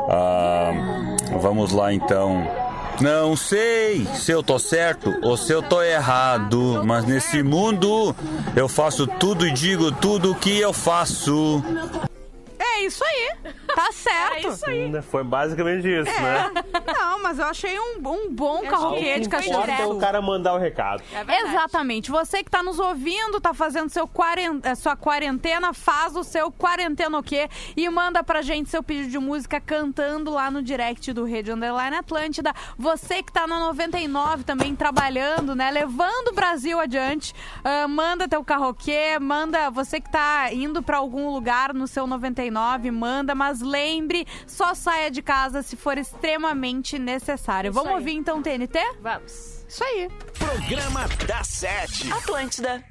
Ah, 0.08 0.72
vamos 1.38 1.70
lá 1.70 1.92
então. 1.92 2.48
Não 3.00 3.36
sei 3.36 4.06
se 4.14 4.30
eu 4.30 4.42
tô 4.42 4.58
certo 4.58 5.14
ou 5.22 5.36
se 5.36 5.52
eu 5.52 5.62
tô 5.62 5.82
errado, 5.82 6.82
mas 6.84 7.04
nesse 7.04 7.42
mundo 7.42 8.14
eu 8.56 8.68
faço 8.68 9.06
tudo 9.06 9.46
e 9.46 9.52
digo 9.52 9.92
tudo 9.92 10.32
o 10.32 10.34
que 10.34 10.58
eu 10.58 10.72
faço. 10.72 11.62
É 12.58 12.84
isso 12.84 13.04
aí. 13.04 13.52
Tá 13.74 13.90
certo. 13.92 14.46
É 14.46 14.50
isso 14.50 14.66
aí. 14.66 15.02
Foi 15.02 15.24
basicamente 15.24 15.88
isso, 15.88 16.10
né? 16.20 16.50
Não, 16.86 17.22
mas 17.22 17.38
eu 17.38 17.46
achei 17.46 17.78
um, 17.78 17.96
um 18.06 18.30
bom 18.30 18.62
carroquê 18.62 19.20
de 19.20 19.28
do 19.28 19.36
é 19.36 19.86
o 19.86 19.98
cara 19.98 20.22
mandar 20.22 20.54
o 20.54 20.58
recado. 20.58 21.02
É. 21.12 21.40
Exatamente. 21.42 22.10
Você 22.10 22.42
que 22.42 22.50
tá 22.50 22.62
nos 22.62 22.78
ouvindo, 22.78 23.40
tá 23.40 23.52
fazendo 23.52 23.88
seu 23.88 24.06
quaren... 24.06 24.60
eh, 24.62 24.74
sua 24.74 24.96
quarentena, 24.96 25.72
faz 25.72 26.16
o 26.16 26.22
seu 26.22 26.50
quarentena 26.50 27.18
o 27.18 27.22
quê? 27.22 27.48
E 27.76 27.88
manda 27.88 28.22
pra 28.22 28.42
gente 28.42 28.70
seu 28.70 28.82
pedido 28.82 29.10
de 29.10 29.18
música 29.18 29.60
cantando 29.60 30.30
lá 30.30 30.50
no 30.50 30.62
direct 30.62 31.12
do 31.12 31.24
Rede 31.24 31.50
Underline 31.52 31.96
Atlântida. 31.96 32.52
Você 32.78 33.22
que 33.22 33.32
tá 33.32 33.46
na 33.46 33.58
99 33.58 34.44
também 34.44 34.74
trabalhando, 34.76 35.54
né? 35.54 35.70
Levando 35.70 36.28
o 36.28 36.34
Brasil 36.34 36.78
adiante. 36.78 37.34
ah, 37.64 37.88
manda 37.88 38.28
teu 38.28 38.44
carroquê, 38.44 39.18
manda 39.20 39.70
você 39.70 40.00
que 40.00 40.10
tá 40.10 40.52
indo 40.52 40.82
pra 40.82 40.98
algum 40.98 41.30
lugar 41.30 41.74
no 41.74 41.86
seu 41.86 42.06
99, 42.06 42.90
manda, 42.90 43.34
mas 43.34 43.60
lembre, 43.64 44.26
só 44.46 44.74
saia 44.74 45.10
de 45.10 45.22
casa 45.22 45.62
se 45.62 45.76
for 45.76 45.98
extremamente 45.98 46.98
necessário. 46.98 47.70
Isso 47.70 47.74
Vamos 47.78 47.90
aí. 47.90 47.98
ouvir 47.98 48.12
então 48.14 48.42
TNT? 48.42 48.78
Vamos. 49.00 49.64
Isso 49.68 49.82
aí. 49.82 50.08
Programa 50.38 51.08
da 51.26 51.42
Sete. 51.42 52.12
Atlântida. 52.12 52.84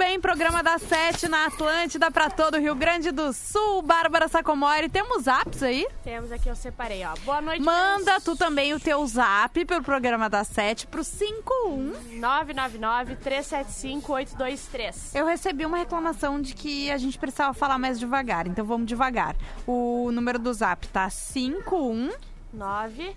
Bem, 0.00 0.18
programa 0.18 0.62
da 0.62 0.78
Sete 0.78 1.28
na 1.28 1.44
Atlântida 1.44 2.10
pra 2.10 2.30
todo 2.30 2.54
o 2.54 2.58
Rio 2.58 2.74
Grande 2.74 3.10
do 3.10 3.34
Sul. 3.34 3.82
Bárbara 3.82 4.28
Sacomori, 4.28 4.88
temos 4.88 5.26
apps 5.26 5.62
aí? 5.62 5.86
Temos 6.02 6.32
aqui, 6.32 6.48
eu 6.48 6.56
separei, 6.56 7.04
ó. 7.04 7.12
Boa 7.22 7.42
noite. 7.42 7.62
Manda 7.62 8.12
meus- 8.12 8.24
tu 8.24 8.34
também 8.34 8.72
o 8.72 8.80
teu 8.80 9.06
zap 9.06 9.62
pelo 9.66 9.82
programa 9.82 10.30
da 10.30 10.42
Sete 10.42 10.86
pro 10.86 11.04
51. 11.04 11.92
999-375-823. 12.18 15.14
Eu 15.14 15.26
recebi 15.26 15.66
uma 15.66 15.76
reclamação 15.76 16.40
de 16.40 16.54
que 16.54 16.90
a 16.90 16.96
gente 16.96 17.18
precisava 17.18 17.52
falar 17.52 17.76
mais 17.78 17.98
devagar, 17.98 18.46
então 18.46 18.64
vamos 18.64 18.86
devagar. 18.86 19.36
O 19.66 20.10
número 20.12 20.38
do 20.38 20.50
zap 20.54 20.88
tá 20.88 21.10
51. 21.10 22.10
9, 22.54 23.14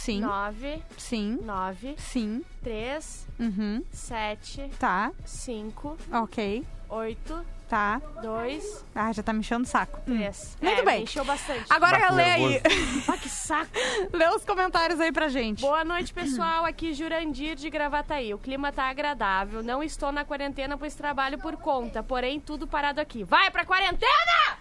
Sim. 0.00 0.20
9, 0.20 0.82
Sim. 0.96 1.38
9, 1.42 1.94
Sim. 1.98 2.42
3, 2.62 3.26
Uhum. 3.38 3.84
7, 3.92 4.70
Tá. 4.78 5.12
5, 5.26 5.96
Ok. 6.10 6.64
8, 6.88 7.44
Tá. 7.68 8.00
2, 8.22 8.84
Ah, 8.94 9.12
já 9.12 9.22
tá 9.22 9.32
me 9.32 9.40
enchendo 9.40 9.64
o 9.64 9.66
saco. 9.66 10.00
Hum. 10.08 10.16
3. 10.16 10.56
Muito 10.60 10.80
é, 10.80 10.84
bem. 10.84 11.02
Encheu 11.02 11.24
bastante. 11.24 11.66
Agora 11.68 12.00
que 12.06 12.12
lê 12.14 12.24
aí. 12.24 12.62
Ah, 13.06 13.16
que 13.20 13.28
saco. 13.28 13.70
lê 14.12 14.26
os 14.30 14.44
comentários 14.44 14.98
aí 14.98 15.12
pra 15.12 15.28
gente. 15.28 15.60
Boa 15.60 15.84
noite, 15.84 16.12
pessoal. 16.14 16.64
Aqui 16.64 16.94
Jurandir 16.94 17.54
de 17.54 17.68
Gravataí. 17.70 18.32
O 18.34 18.38
clima 18.38 18.72
tá 18.72 18.84
agradável. 18.84 19.62
Não 19.62 19.82
estou 19.82 20.10
na 20.10 20.24
quarentena, 20.24 20.76
pois 20.78 20.94
trabalho 20.94 21.38
por 21.38 21.56
conta. 21.58 22.02
Porém, 22.02 22.40
tudo 22.40 22.66
parado 22.66 23.00
aqui. 23.02 23.22
Vai 23.22 23.50
pra 23.50 23.64
quarentena! 23.66 24.58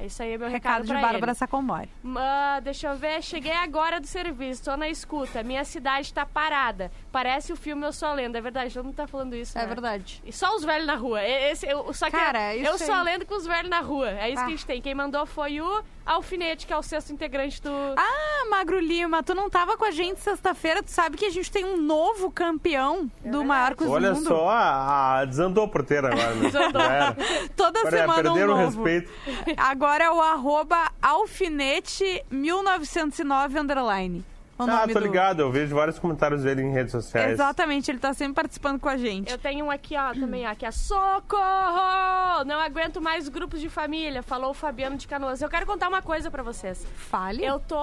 É 0.00 0.06
isso 0.06 0.22
aí, 0.22 0.38
meu 0.38 0.48
recado, 0.48 0.82
Recado 0.82 0.86
de 0.86 0.92
Bárbara 0.94 1.32
ele. 1.32 1.38
Sacomori. 1.38 1.88
Ah, 2.16 2.58
deixa 2.62 2.88
eu 2.88 2.96
ver, 2.96 3.22
cheguei 3.22 3.52
agora 3.52 4.00
do 4.00 4.06
serviço, 4.06 4.64
tô 4.64 4.74
na 4.76 4.88
escuta. 4.88 5.42
Minha 5.42 5.62
cidade 5.64 6.12
tá 6.14 6.24
parada. 6.24 6.90
Parece 7.12 7.52
o 7.52 7.56
filme 7.56 7.84
Eu 7.86 7.92
Sou 7.92 8.08
a 8.08 8.14
Lenda. 8.14 8.38
É 8.38 8.40
verdade, 8.40 8.72
todo 8.72 8.84
mundo 8.86 8.94
tá 8.94 9.06
falando 9.06 9.34
isso. 9.36 9.58
É 9.58 9.62
né? 9.62 9.66
verdade. 9.66 10.22
E 10.24 10.32
só 10.32 10.56
os 10.56 10.64
velhos 10.64 10.86
na 10.86 10.94
rua. 10.94 11.22
Esse, 11.22 11.66
eu, 11.66 11.92
só 11.92 12.06
que 12.06 12.12
Cara, 12.12 12.56
eu 12.56 12.74
isso 12.74 12.86
sou 12.86 12.94
a 12.94 13.02
lenda 13.02 13.26
com 13.26 13.34
os 13.34 13.46
velhos 13.46 13.68
na 13.68 13.80
rua. 13.80 14.08
É 14.10 14.30
isso 14.30 14.40
Ah. 14.40 14.44
que 14.46 14.52
a 14.52 14.56
gente 14.56 14.66
tem. 14.66 14.80
Quem 14.80 14.94
mandou 14.94 15.26
foi 15.26 15.60
o 15.60 15.82
Alfinete, 16.06 16.66
que 16.66 16.72
é 16.72 16.76
o 16.76 16.82
sexto 16.82 17.12
integrante 17.12 17.60
do. 17.60 17.70
Ah, 17.96 18.46
Magro 18.48 18.80
Lima, 18.80 19.22
tu 19.22 19.34
não 19.34 19.50
tava 19.50 19.76
com 19.76 19.84
a 19.84 19.90
gente 19.90 20.18
sexta-feira, 20.20 20.82
tu 20.82 20.90
sabe 20.90 21.16
que 21.16 21.26
a 21.26 21.30
gente 21.30 21.50
tem 21.52 21.64
um 21.64 21.76
novo 21.76 22.30
campeão 22.30 23.10
do 23.24 23.44
maior 23.44 23.74
quiz 23.76 23.86
do 23.86 23.92
Olha 23.92 24.14
mundo. 24.14 24.26
só, 24.26 24.48
a, 24.48 25.20
a- 25.20 25.24
desandou 25.26 25.64
a 25.64 25.68
porteira 25.68 26.08
agora. 26.08 26.34
Né? 26.34 26.46
Desandou. 26.50 26.82
Toda 27.82 27.88
Agora 27.88 27.96
é, 27.96 28.00
semana 28.00 28.20
um 28.20 28.22
perderam 28.34 28.54
o 28.54 28.56
novo. 28.56 28.84
respeito. 28.84 29.10
Agora 29.56 30.04
é 30.04 30.10
o 30.10 30.20
arroba 30.20 30.90
alfinete 31.00 32.24
1909 32.30 33.58
underline. 33.58 34.24
O 34.60 34.70
Ah, 34.70 34.80
nome 34.80 34.92
tô 34.92 35.00
do- 35.00 35.06
ligado, 35.06 35.40
eu 35.40 35.50
vejo 35.50 35.74
vários 35.74 35.98
comentários 35.98 36.42
dele 36.42 36.62
em 36.62 36.72
redes 36.72 36.92
sociais. 36.92 37.32
Exatamente, 37.32 37.90
ele 37.90 37.98
tá 37.98 38.12
sempre 38.12 38.34
participando 38.34 38.78
com 38.80 38.88
a 38.88 38.96
gente. 38.96 39.30
Eu 39.30 39.38
tenho 39.38 39.64
um 39.66 39.70
aqui, 39.70 39.96
ó, 39.96 40.12
também, 40.12 40.46
ó, 40.46 40.54
que 40.54 40.66
é 40.66 40.70
Socorro! 40.70 42.44
Não 42.44 42.58
aguento 42.60 43.00
mais 43.00 43.28
grupos 43.28 43.60
de 43.60 43.68
família, 43.68 44.22
falou 44.22 44.50
o 44.50 44.54
Fabiano 44.54 44.96
de 44.96 45.06
Canoas. 45.06 45.40
Eu 45.42 45.48
quero 45.48 45.66
contar 45.66 45.88
uma 45.88 46.02
coisa 46.02 46.30
pra 46.30 46.42
vocês. 46.42 46.86
Fale. 46.96 47.44
Eu 47.44 47.58
tô 47.60 47.76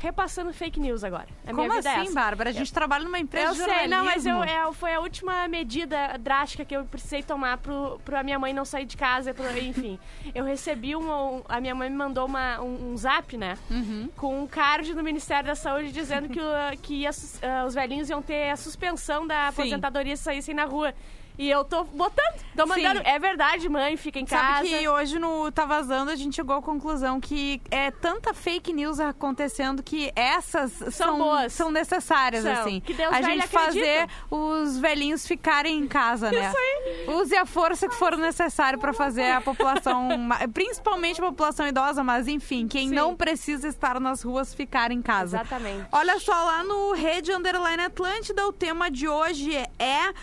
repassando 0.00 0.52
fake 0.52 0.80
news 0.80 1.04
agora. 1.04 1.26
A 1.46 1.52
minha 1.52 1.66
Como 1.68 1.76
vida 1.76 1.88
é 1.88 1.92
assim, 1.96 2.02
essa. 2.06 2.14
Bárbara? 2.14 2.50
A 2.50 2.52
gente 2.52 2.72
trabalha 2.72 3.04
numa 3.04 3.18
empresa 3.18 3.48
Eu 3.48 3.54
de 3.54 3.62
sei, 3.64 3.86
não, 3.88 4.04
mas 4.04 4.24
eu, 4.26 4.42
é, 4.42 4.72
foi 4.72 4.94
a 4.94 5.00
última 5.00 5.46
medida 5.48 6.16
drástica 6.18 6.64
que 6.64 6.74
eu 6.76 6.84
precisei 6.84 7.22
tomar 7.22 7.58
pro, 7.58 8.00
pro 8.04 8.16
a 8.18 8.22
minha 8.22 8.38
mãe 8.38 8.52
não 8.52 8.64
sair 8.64 8.86
de 8.86 8.96
casa, 8.96 9.32
pro- 9.34 9.44
enfim. 9.58 9.98
Eu 10.34 10.44
recebi 10.44 10.96
um, 10.96 11.10
um- 11.10 11.42
A 11.48 11.60
minha 11.60 11.74
mãe 11.74 11.88
me 11.90 11.96
mandou 11.96 12.26
uma, 12.26 12.60
um, 12.60 12.92
um 12.92 12.96
zap, 12.96 13.36
né? 13.36 13.56
Uhum. 13.70 14.08
Com 14.16 14.42
um 14.42 14.46
card 14.46 14.94
do 14.94 15.02
Ministério 15.02 15.46
da 15.46 15.54
Saúde 15.54 15.92
dizendo 15.94 16.28
que, 16.28 16.40
o- 16.40 16.78
que 16.82 16.94
ia 16.94 17.12
sus- 17.12 17.42
ah, 17.42 17.64
os 17.66 17.74
velhinhos 17.74 18.10
iam 18.10 18.20
ter 18.20 18.50
a 18.50 18.56
suspensão 18.56 19.26
da 19.26 19.48
aposentadoria 19.48 20.16
se 20.16 20.22
saíssem 20.24 20.54
na 20.54 20.64
rua. 20.64 20.92
E 21.36 21.50
eu 21.50 21.64
tô 21.64 21.84
botando, 21.84 22.40
tô 22.56 22.64
mandando. 22.66 23.00
Sim. 23.00 23.06
É 23.06 23.18
verdade, 23.18 23.68
mãe, 23.68 23.96
fica 23.96 24.20
em 24.20 24.24
casa. 24.24 24.56
Sabe 24.58 24.68
que 24.68 24.88
hoje 24.88 25.18
no 25.18 25.50
Tá 25.50 25.64
Vazando 25.64 26.10
a 26.10 26.14
gente 26.16 26.36
chegou 26.36 26.56
à 26.56 26.62
conclusão 26.62 27.20
que 27.20 27.60
é 27.70 27.90
tanta 27.90 28.32
fake 28.32 28.72
news 28.72 29.00
acontecendo 29.00 29.82
que 29.82 30.12
essas 30.14 30.72
são, 30.94 31.18
boas. 31.18 31.52
são 31.52 31.70
necessárias, 31.70 32.44
São. 32.44 32.52
assim. 32.52 32.80
Que 32.80 32.94
Deus 32.94 33.12
a 33.12 33.20
gente 33.22 33.48
fazer 33.48 34.08
os 34.30 34.78
velhinhos 34.78 35.26
ficarem 35.26 35.78
em 35.78 35.88
casa, 35.88 36.30
né? 36.30 36.48
Isso 36.48 36.56
aí. 36.56 37.14
Use 37.14 37.36
a 37.36 37.44
força 37.44 37.88
que 37.88 37.94
for 37.94 38.16
necessário 38.16 38.78
pra 38.78 38.92
fazer 38.92 39.32
a 39.32 39.40
população, 39.40 40.08
principalmente 40.52 41.20
a 41.20 41.24
população 41.24 41.66
idosa, 41.66 42.04
mas 42.04 42.28
enfim, 42.28 42.68
quem 42.68 42.88
Sim. 42.88 42.94
não 42.94 43.16
precisa 43.16 43.66
estar 43.66 43.98
nas 43.98 44.22
ruas, 44.22 44.54
ficar 44.54 44.92
em 44.92 45.02
casa. 45.02 45.38
Exatamente. 45.38 45.86
Olha 45.90 46.18
só, 46.20 46.32
lá 46.32 46.62
no 46.62 46.92
Rede 46.92 47.32
Underline 47.32 47.82
Atlântida, 47.82 48.46
o 48.46 48.52
tema 48.52 48.90
de 48.90 49.08
hoje 49.08 49.56
é 49.78 50.14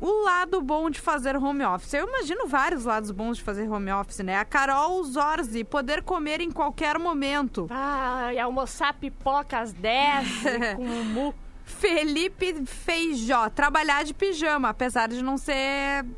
o 0.00 0.24
lado 0.24 0.60
bom 0.62 0.88
de 0.88 1.00
fazer 1.00 1.36
home 1.36 1.64
office. 1.64 1.92
Eu 1.94 2.08
imagino 2.08 2.46
vários 2.46 2.84
lados 2.84 3.10
bons 3.10 3.36
de 3.36 3.42
fazer 3.42 3.68
home 3.68 3.92
office, 3.92 4.20
né? 4.20 4.36
A 4.36 4.44
Carol 4.44 5.02
Zorzi, 5.04 5.62
poder 5.64 6.02
comer 6.02 6.40
em 6.40 6.50
qualquer 6.50 6.98
momento. 6.98 7.66
Ah, 7.70 8.32
e 8.32 8.38
almoçar 8.38 8.94
pipoca 8.94 9.58
às 9.58 9.72
10 9.72 10.42
com 10.76 10.82
o 10.82 11.04
mu. 11.04 11.34
Felipe 11.70 12.54
Feijó, 12.66 13.48
trabalhar 13.48 14.04
de 14.04 14.12
pijama, 14.12 14.68
apesar 14.68 15.08
de 15.08 15.22
não 15.22 15.38
ser 15.38 15.54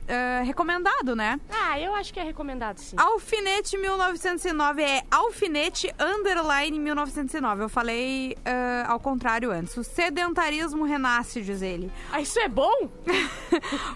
eh, 0.08 0.42
recomendado, 0.44 1.14
né? 1.14 1.38
Ah, 1.50 1.78
eu 1.78 1.94
acho 1.94 2.12
que 2.12 2.18
é 2.18 2.22
recomendado, 2.22 2.78
sim. 2.78 2.96
Alfinete 2.98 3.76
1909 3.76 4.82
é 4.82 5.02
alfinete 5.10 5.92
underline 6.00 6.78
1909. 6.78 7.62
Eu 7.64 7.68
falei 7.68 8.36
eh, 8.44 8.84
ao 8.86 8.98
contrário 8.98 9.50
antes. 9.50 9.76
O 9.76 9.84
sedentarismo 9.84 10.84
renasce, 10.84 11.40
diz 11.42 11.62
ele. 11.62 11.90
Ah, 12.10 12.20
isso 12.20 12.38
é 12.38 12.48
bom? 12.48 12.88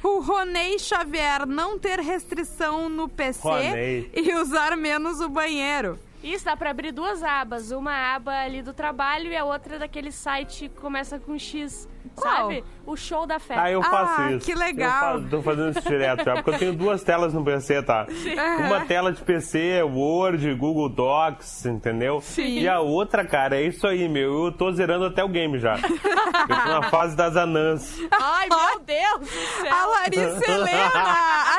O 0.03 0.21
Ronei 0.21 0.79
Xavier 0.79 1.47
não 1.47 1.79
ter 1.79 1.99
restrição 2.01 2.89
no 2.89 3.09
PC 3.09 3.41
Ronei. 3.43 4.11
e 4.15 4.35
usar 4.35 4.77
menos 4.77 5.21
o 5.21 5.29
banheiro. 5.29 5.99
Isso, 6.23 6.45
dá 6.45 6.57
pra 6.57 6.71
abrir 6.71 6.93
duas 6.93 7.23
abas. 7.23 7.71
Uma 7.71 8.15
aba 8.15 8.33
ali 8.33 8.63
do 8.63 8.73
trabalho 8.73 9.31
e 9.31 9.37
a 9.37 9.45
outra 9.45 9.79
daquele 9.79 10.11
site 10.11 10.69
que 10.69 10.81
começa 10.81 11.19
com 11.19 11.39
X. 11.39 11.89
Qual? 12.15 12.35
Sabe? 12.35 12.65
O 12.87 12.97
show 12.97 13.27
da 13.27 13.39
fé. 13.39 13.55
Ah, 13.59 13.71
eu 13.71 13.83
faço 13.83 14.21
Ah, 14.23 14.33
isso. 14.33 14.47
que 14.47 14.55
legal. 14.55 15.15
Eu 15.17 15.19
faço, 15.21 15.31
tô 15.31 15.43
fazendo 15.43 15.71
isso 15.79 15.89
direto 15.89 16.25
já, 16.25 16.35
porque 16.35 16.51
eu 16.51 16.59
tenho 16.59 16.73
duas 16.73 17.03
telas 17.03 17.35
no 17.35 17.45
PC, 17.45 17.83
tá? 17.83 18.07
Uma 18.65 18.85
tela 18.87 19.13
de 19.13 19.23
PC 19.23 19.59
é 19.79 19.85
Word, 19.85 20.55
Google 20.55 20.89
Docs, 20.89 21.67
entendeu? 21.67 22.21
Sim. 22.21 22.61
E 22.61 22.69
a 22.69 22.81
outra, 22.81 23.25
cara, 23.27 23.57
é 23.57 23.63
isso 23.63 23.87
aí, 23.87 24.09
meu. 24.09 24.47
Eu 24.47 24.53
tô 24.53 24.71
zerando 24.73 25.05
até 25.07 25.23
o 25.25 25.29
game 25.29 25.59
já. 25.59 25.75
eu 25.83 26.47
tô 26.47 26.81
na 26.81 26.91
fase 26.91 27.17
das 27.17 27.37
anãs. 27.37 27.99
Ai, 28.11 28.49
meu 28.49 28.81
Deus 28.81 29.21
do 29.21 29.63
céu. 29.63 29.75
A 29.75 29.87
Larissa 29.87 30.45
Helena, 30.51 31.05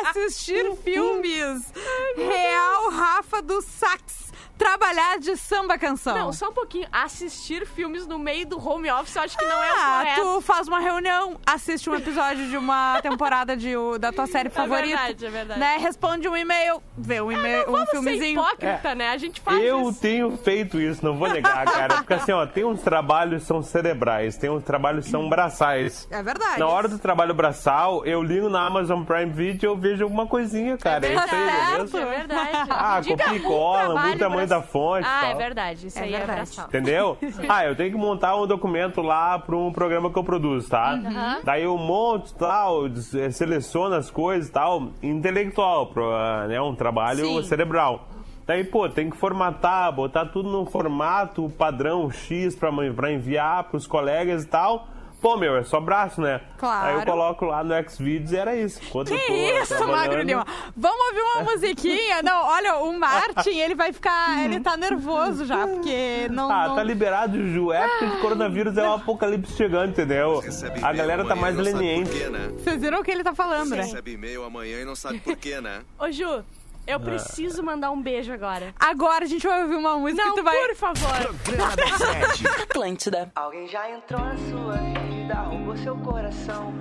assistir 0.10 0.76
filmes. 0.78 1.72
Real 2.15 2.89
Rafa 2.89 3.41
do 3.41 3.62
Sax, 3.62 4.27
trabalhar 4.58 5.20
de 5.20 5.36
samba 5.38 5.78
canção. 5.78 6.17
Não, 6.17 6.34
só 6.34 6.50
um 6.50 6.54
pouquinho. 6.54 6.88
Assistir 6.91 7.65
filmes 7.65 8.06
no 8.08 8.17
meio 8.17 8.46
do 8.48 8.58
home 8.65 8.89
office, 8.91 9.15
eu 9.15 9.22
acho 9.22 9.38
que 9.38 9.46
não 9.46 9.63
é 9.63 9.72
o 9.72 9.76
Ah, 9.78 10.00
correto. 10.00 10.22
tu 10.22 10.41
faz 10.41 10.67
uma 10.67 10.80
reunião, 10.80 11.39
assiste 11.46 11.89
um 11.89 11.96
episódio 11.96 12.48
de 12.48 12.58
uma 12.58 13.00
temporada 13.04 13.56
de, 13.56 13.74
da 14.00 14.12
tua 14.12 14.28
série 14.28 14.50
favorita. 14.50 14.88
verdade, 14.98 15.26
é 15.26 15.30
verdade. 15.30 15.60
Né? 15.60 15.78
Responde 15.78 16.28
um 16.28 16.36
e-mail, 16.36 16.82
vê 16.98 17.22
um 17.22 17.32
e-mail, 17.32 17.70
um 17.70 17.72
Vamos 17.74 17.89
ser 17.89 17.96
filmezinho. 17.98 18.41
hipócrita, 18.41 18.96
né? 18.96 19.10
A 19.10 19.17
gente 19.17 19.39
faz 19.41 19.62
Eu 19.63 19.89
isso. 19.89 20.02
tenho 20.02 20.38
feito 20.38 20.80
isso, 20.82 21.04
não 21.06 21.15
vou 21.17 21.30
negar, 21.30 21.65
cara. 21.65 21.96
Porque 21.98 22.13
assim, 22.13 22.32
ó, 22.32 22.46
tem 22.46 22.63
uns 22.65 22.82
trabalhos 22.82 23.41
que 23.43 23.48
são 23.48 23.62
cerebrais, 23.62 24.38
tem 24.38 24.50
uns 24.50 24.63
trabalhos 24.63 25.06
que 25.06 25.12
são 25.12 25.30
braçais. 25.30 26.08
É 26.10 26.22
verdade. 26.24 26.60
Na 26.60 26.67
hora 26.67 26.88
do 26.88 26.98
trabalho 26.98 27.34
braçal, 27.34 28.06
eu 28.06 28.22
ligo 28.24 28.50
na 28.50 28.65
Amazon 28.65 29.04
Prime 29.04 29.32
Video 29.32 29.70
e 29.70 29.74
eu 29.74 29.78
vejo 29.78 30.04
alguma 30.04 30.26
coisinha, 30.28 30.78
cara. 30.78 31.06
É, 31.06 31.13
isso 31.13 31.24
aí, 31.24 31.30
certo. 31.30 31.91
beleza? 31.91 31.98
É 32.00 32.06
verdade. 32.17 32.58
Ah, 32.70 33.02
copia 33.06 33.34
e 33.34 33.39
um 33.39 33.43
cola, 33.43 34.02
muda 34.08 34.28
o 34.30 34.32
tamanho 34.48 34.62
da 34.62 34.62
fonte 34.62 35.08
Ah, 35.08 35.20
tal. 35.22 35.32
é 35.32 35.36
verdade. 35.36 35.88
Isso 35.88 36.00
É 36.00 36.04
aí 36.04 36.14
é 36.14 36.18
verdade. 36.18 36.38
braçal. 36.40 36.66
Entendeu? 36.68 37.18
Ah, 37.50 37.66
eu 37.66 37.76
tenho 37.76 37.92
que 37.92 37.98
montar 37.98 38.36
um 38.36 38.48
documento 38.48 39.02
lá 39.02 39.38
para 39.40 39.56
um 39.56 39.72
programa 39.72 40.12
que 40.12 40.18
eu 40.18 40.24
produzo, 40.24 40.70
tá? 40.70 40.94
Uhum. 40.94 41.42
Daí 41.44 41.64
eu 41.64 41.78
monto 41.78 42.34
tal, 42.36 42.88
eh, 42.88 43.32
seleciono 43.32 43.96
as 43.96 44.10
coisas 44.10 44.50
e 44.50 44.52
tal, 44.52 44.90
intelectual, 45.02 45.88
pro, 45.88 46.12
ah, 46.14 46.46
né? 46.48 46.60
Um 46.62 46.76
trabalho 46.76 47.26
Sim. 47.26 47.44
cerebral. 47.44 48.08
Daí, 48.46 48.64
pô, 48.64 48.88
tem 48.88 49.10
que 49.10 49.18
formatar, 49.18 49.92
botar 49.92 50.26
tudo 50.28 50.50
num 50.50 50.66
formato 50.66 51.50
padrão 51.58 52.10
X 52.10 52.56
pra 52.56 53.12
enviar 53.12 53.66
pros 53.66 53.86
colegas 53.86 54.44
e 54.44 54.48
tal. 54.48 54.88
Pô, 55.28 55.36
meu, 55.36 55.58
é 55.58 55.63
só 55.66 55.82
braço, 55.82 56.22
né? 56.22 56.40
Claro. 56.58 56.88
Aí 56.88 56.96
eu 56.96 57.02
coloco 57.06 57.44
lá 57.44 57.62
no 57.62 57.74
Xvideos 57.90 58.32
e 58.32 58.38
era 58.38 58.56
isso. 58.56 58.80
Enquanto 58.82 59.12
eu 59.12 59.20
tô 59.20 59.26
Que 59.26 59.34
isso, 59.34 59.86
Magro 59.86 60.22
Lima? 60.22 60.46
Vamos 60.74 61.06
ouvir 61.08 61.20
uma 61.22 61.52
musiquinha? 61.52 62.24
Não, 62.24 62.46
olha, 62.46 62.78
o 62.78 62.98
Martin, 62.98 63.50
ele 63.60 63.76
vai 63.76 63.92
ficar. 63.92 64.46
Ele 64.46 64.62
tá 64.62 64.78
nervoso 64.78 65.46
já, 65.46 65.68
porque 65.68 66.30
não. 66.32 66.50
Ah, 66.50 66.70
não- 66.70 66.76
tá 66.76 66.84
liberado, 66.84 67.38
Ju. 67.50 67.74
É 67.74 67.86
porque 67.90 68.06
de 68.06 68.22
coronavírus 68.22 68.78
é 68.78 68.88
o 68.88 68.94
apocalipse 68.94 69.52
chegando, 69.58 69.90
entendeu? 69.90 70.42
A 70.82 70.94
galera 70.94 71.26
tá 71.26 71.36
mais 71.36 71.58
leniente. 71.58 72.10
por 72.10 72.18
quê, 72.20 72.30
né? 72.30 72.48
Vocês 72.63 72.80
viram 72.82 73.02
o 73.02 73.04
que 73.04 73.12
ele 73.12 73.24
tá 73.26 73.36
falando, 73.36 73.72
né? 73.72 73.82
Recebe 73.82 74.13
e-mail 74.13 74.46
amanhã 74.46 74.80
e 74.80 74.86
não 74.86 74.96
sabe 74.96 75.20
por 75.20 75.36
quê, 75.36 75.60
né? 75.60 75.82
Ô, 76.00 76.10
Ju, 76.10 76.42
eu 76.88 77.02
preciso 77.02 77.62
mandar 77.62 77.92
um 77.92 78.02
beijo 78.02 78.32
agora. 78.32 78.74
Agora 78.80 79.26
a 79.26 79.28
gente 79.28 79.46
vai 79.46 79.62
ouvir 79.63 79.76
uma 79.76 79.98
música 79.98 80.24
Não, 80.24 80.34
que 80.36 80.40
tu 80.40 80.44
vai. 80.46 80.68
por 80.68 80.76
favor. 80.78 81.34
Programa 81.44 81.76
da 81.76 81.98
Sete. 81.98 82.48
Atlântida. 82.63 83.30
Alguém 83.36 83.68
já 83.68 83.90
entrou 83.92 84.22
na 84.22 84.38
sua 84.38 84.74
vida, 84.78 85.07
roubou 85.36 85.78
seu 85.78 85.96
coração. 85.98 86.74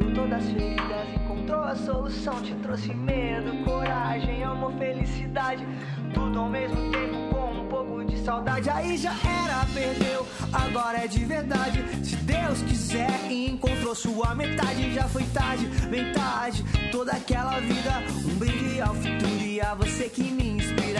Um 0.00 0.12
todas 0.14 0.44
as 0.44 0.50
feridas, 0.52 1.08
encontrou 1.14 1.62
a 1.62 1.74
solução, 1.74 2.42
te 2.42 2.54
trouxe 2.56 2.94
medo, 2.94 3.64
coragem, 3.64 4.42
amor, 4.42 4.72
felicidade, 4.74 5.66
tudo 6.12 6.38
ao 6.38 6.48
mesmo 6.48 6.90
tempo 6.90 7.34
com 7.34 7.60
um 7.60 7.68
pouco 7.68 8.04
de 8.04 8.18
saudade. 8.18 8.68
Aí 8.70 8.96
já 8.96 9.12
era, 9.12 9.66
perdeu, 9.72 10.26
agora 10.52 11.04
é 11.04 11.06
de 11.06 11.24
verdade. 11.24 11.82
Se 12.04 12.16
Deus 12.16 12.62
quiser 12.62 13.30
e 13.30 13.50
encontrou 13.50 13.94
sua 13.94 14.34
metade, 14.34 14.92
já 14.92 15.04
foi 15.04 15.24
tarde, 15.34 15.66
bem 15.88 16.12
tarde, 16.12 16.64
toda 16.90 17.12
aquela 17.12 17.58
vida, 17.60 18.02
um 18.26 18.38
brinde 18.38 18.80
ao 18.80 18.94
futuro 18.94 19.42
e 19.42 19.60
a 19.60 19.74
você 19.74 20.08
que 20.08 20.22
me 20.22 20.51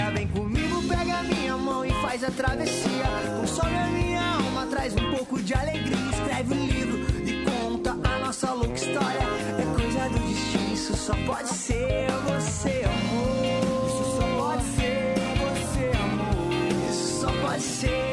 inspira. 0.03 0.11
Vem 0.11 0.27
comigo, 0.29 0.83
pega 0.88 1.23
minha 1.23 1.57
mão 1.57 1.85
e 1.85 1.91
faz 2.03 2.25
a 2.25 2.31
travessia. 2.31 3.05
Consome 3.41 3.77
a 3.77 3.87
minha 3.87 4.35
alma, 4.37 4.67
traz 4.67 4.95
um 4.95 5.11
pouco 5.17 5.41
de 5.41 5.55
alegria. 5.55 5.97
Escreve 6.12 6.55
um 6.55 6.67
livro 6.67 6.99
e 7.27 7.45
conta 7.45 7.91
a 7.91 8.19
nossa 8.19 8.53
louca 8.53 8.75
história. 8.75 9.27
É 9.59 9.81
coisa 9.81 10.09
do 10.09 10.19
destino, 10.19 10.75
isso 10.75 10.97
só 10.97 11.15
pode 11.27 11.49
ser 11.49 12.07
você, 12.27 12.85
amor. 12.85 13.62
Isso 13.87 14.17
só 14.17 14.27
pode 14.37 14.65
ser 14.65 15.15
você, 15.38 15.93
amor. 15.99 16.91
Isso 16.91 17.21
só 17.21 17.33
pode 17.47 17.62
ser 17.62 18.12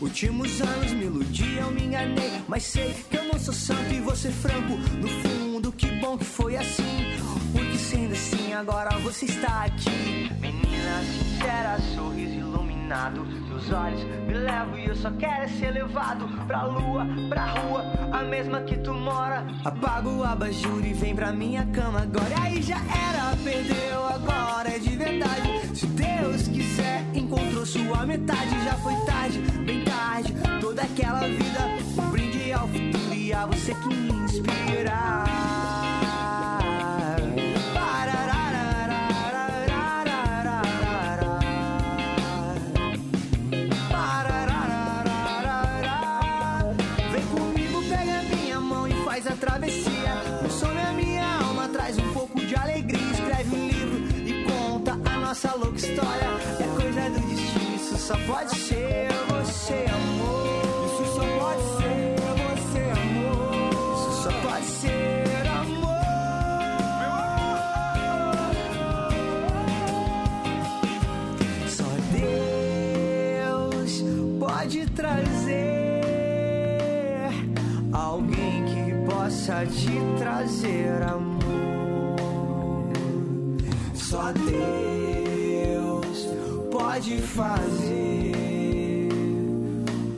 últimos 0.00 0.60
anos. 0.60 0.92
Me 0.92 1.04
iludi, 1.04 1.56
eu 1.56 1.70
me 1.70 1.84
enganei. 1.84 2.42
Mas 2.46 2.64
sei 2.64 2.94
que 3.10 3.16
eu 3.16 3.24
não 3.24 3.38
sou 3.38 3.54
santo 3.54 3.92
e 3.92 4.16
ser 4.16 4.32
franco. 4.32 4.76
No 5.00 5.08
fundo, 5.08 5.72
que 5.72 5.86
bom 6.00 6.18
que 6.18 6.24
foi 6.24 6.56
assim. 6.56 7.06
Porque 7.52 7.78
sendo 7.78 8.12
assim, 8.12 8.52
agora 8.52 8.98
você 8.98 9.26
está 9.26 9.64
aqui. 9.64 10.30
Menina 10.40 11.02
sincera, 11.04 11.78
sorriso 11.94 12.34
iluminado. 12.34 13.26
Teus 13.46 13.70
olhos 13.72 14.02
me 14.26 14.34
levam 14.34 14.78
e 14.78 14.86
eu 14.86 14.96
só 14.96 15.10
quero 15.12 15.48
ser 15.58 15.70
levado 15.70 16.28
pra 16.46 16.64
lua, 16.64 17.06
pra 17.28 17.44
rua, 17.46 17.84
a 18.12 18.22
mesma 18.22 18.62
que 18.62 18.76
tu 18.78 18.92
mora. 18.92 19.46
Apaga 19.64 20.08
o 20.08 20.24
abajur 20.24 20.84
e 20.84 20.92
vem 20.92 21.14
pra 21.14 21.32
minha 21.32 21.64
cama 21.66 22.02
agora. 22.02 22.34
Aí 22.42 22.60
já 22.62 22.76
era, 22.76 23.36
perdeu, 23.42 24.04
agora 24.06 24.68
é 24.74 24.78
de 24.78 24.96
verdade. 24.96 25.76
Se 25.76 25.86
Deus 25.86 26.48
quiser, 26.48 27.04
encontrou 27.14 27.64
sua 27.64 28.04
metade. 28.06 28.64
Já 28.64 28.74
foi 28.78 28.94
tarde, 29.06 29.38
bem 29.64 29.77
tarde, 30.78 30.82
toda 30.82 30.82
aquela 30.82 31.20
vida. 31.20 31.78
Um 31.96 32.10
brinde 32.10 32.52
ao 32.52 32.68
futuro 32.68 33.14
e 33.14 33.32
a 33.32 33.46
você 33.46 33.74
que 33.74 33.88
me 33.88 34.12
inspira. 34.12 35.24
Vem 47.10 47.26
comigo, 47.26 47.82
pega 47.88 48.22
minha 48.36 48.60
mão 48.60 48.86
e 48.86 48.92
faz 49.04 49.26
a 49.26 49.32
travessia. 49.32 49.88
Minha 50.96 51.24
alma, 51.42 51.68
traz 51.68 51.98
um 51.98 52.12
pouco 52.12 52.40
de 52.40 52.54
alegria. 52.54 53.12
Escreve 53.12 53.56
um 53.56 53.68
livro 53.68 54.28
e 54.28 54.44
conta 54.44 54.92
a 54.92 55.18
nossa 55.18 55.54
louca 55.54 55.76
história. 55.76 56.28
É 56.60 56.80
coisa 56.80 57.10
do 57.10 57.20
destino, 57.28 57.76
isso 57.76 57.96
só 57.98 58.16
pode 58.26 58.57
Deus 84.32 86.28
pode 86.70 87.18
fazer 87.18 89.08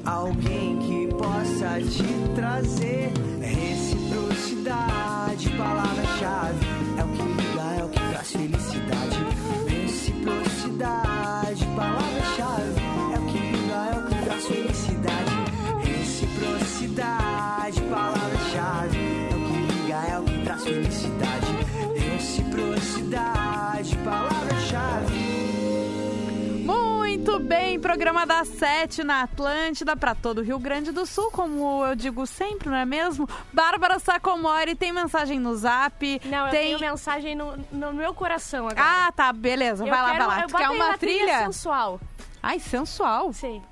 alguém 0.04 0.78
que 0.78 1.08
possa 1.14 1.80
te 1.80 2.04
trazer 2.34 3.10
reciprocidade. 3.40 5.48
Palavra-chave 5.56 6.66
é 6.98 7.04
o 7.04 7.08
que 7.08 7.22
liga, 7.22 7.62
é 7.78 7.84
o 7.84 7.88
que 7.88 8.00
traz 8.10 8.32
felicidade. 8.32 9.18
Reciprocidade, 9.68 11.64
palavra-chave 11.76 12.80
é 13.14 13.18
o 13.18 13.26
que 13.26 13.38
liga, 13.38 13.74
é 13.74 13.96
o 13.96 14.06
que 14.06 14.14
traz 14.24 14.44
felicidade. 14.46 15.32
Reciprocidade, 15.84 17.80
palavra-chave 17.82 18.98
é 18.98 19.34
o 19.34 19.40
que 19.46 19.56
liga, 19.72 19.96
é 19.96 20.18
o 20.18 20.24
que 20.24 20.42
traz 20.44 20.64
felicidade. 20.64 21.39
Programa 28.00 28.24
das 28.24 28.48
sete 28.48 29.04
na 29.04 29.24
Atlântida 29.24 29.94
para 29.94 30.14
todo 30.14 30.38
o 30.38 30.42
Rio 30.42 30.58
Grande 30.58 30.90
do 30.90 31.04
Sul, 31.04 31.30
como 31.30 31.84
eu 31.84 31.94
digo 31.94 32.26
sempre, 32.26 32.70
não 32.70 32.76
é 32.76 32.86
mesmo? 32.86 33.28
Bárbara 33.52 33.98
Sacomori 33.98 34.74
tem 34.74 34.90
mensagem 34.90 35.38
no 35.38 35.54
zap. 35.54 36.18
Não, 36.24 36.46
eu 36.46 36.50
tem... 36.50 36.62
tenho 36.62 36.80
mensagem 36.80 37.34
no, 37.34 37.58
no 37.70 37.92
meu 37.92 38.14
coração 38.14 38.68
agora. 38.68 39.06
Ah, 39.06 39.12
tá, 39.12 39.30
beleza. 39.34 39.84
Eu 39.84 39.90
vai 39.90 40.00
lá, 40.00 40.12
quero- 40.12 40.26
vai 40.26 40.36
lá. 40.38 40.42
eu 40.44 40.48
Tu 40.48 40.56
quer 40.56 40.70
uma 40.70 40.96
trilha 40.96 41.18
trilha? 41.18 41.38
sensual. 41.44 42.00
Ai, 42.42 42.58
sensual. 42.58 43.34
Sim. 43.34 43.62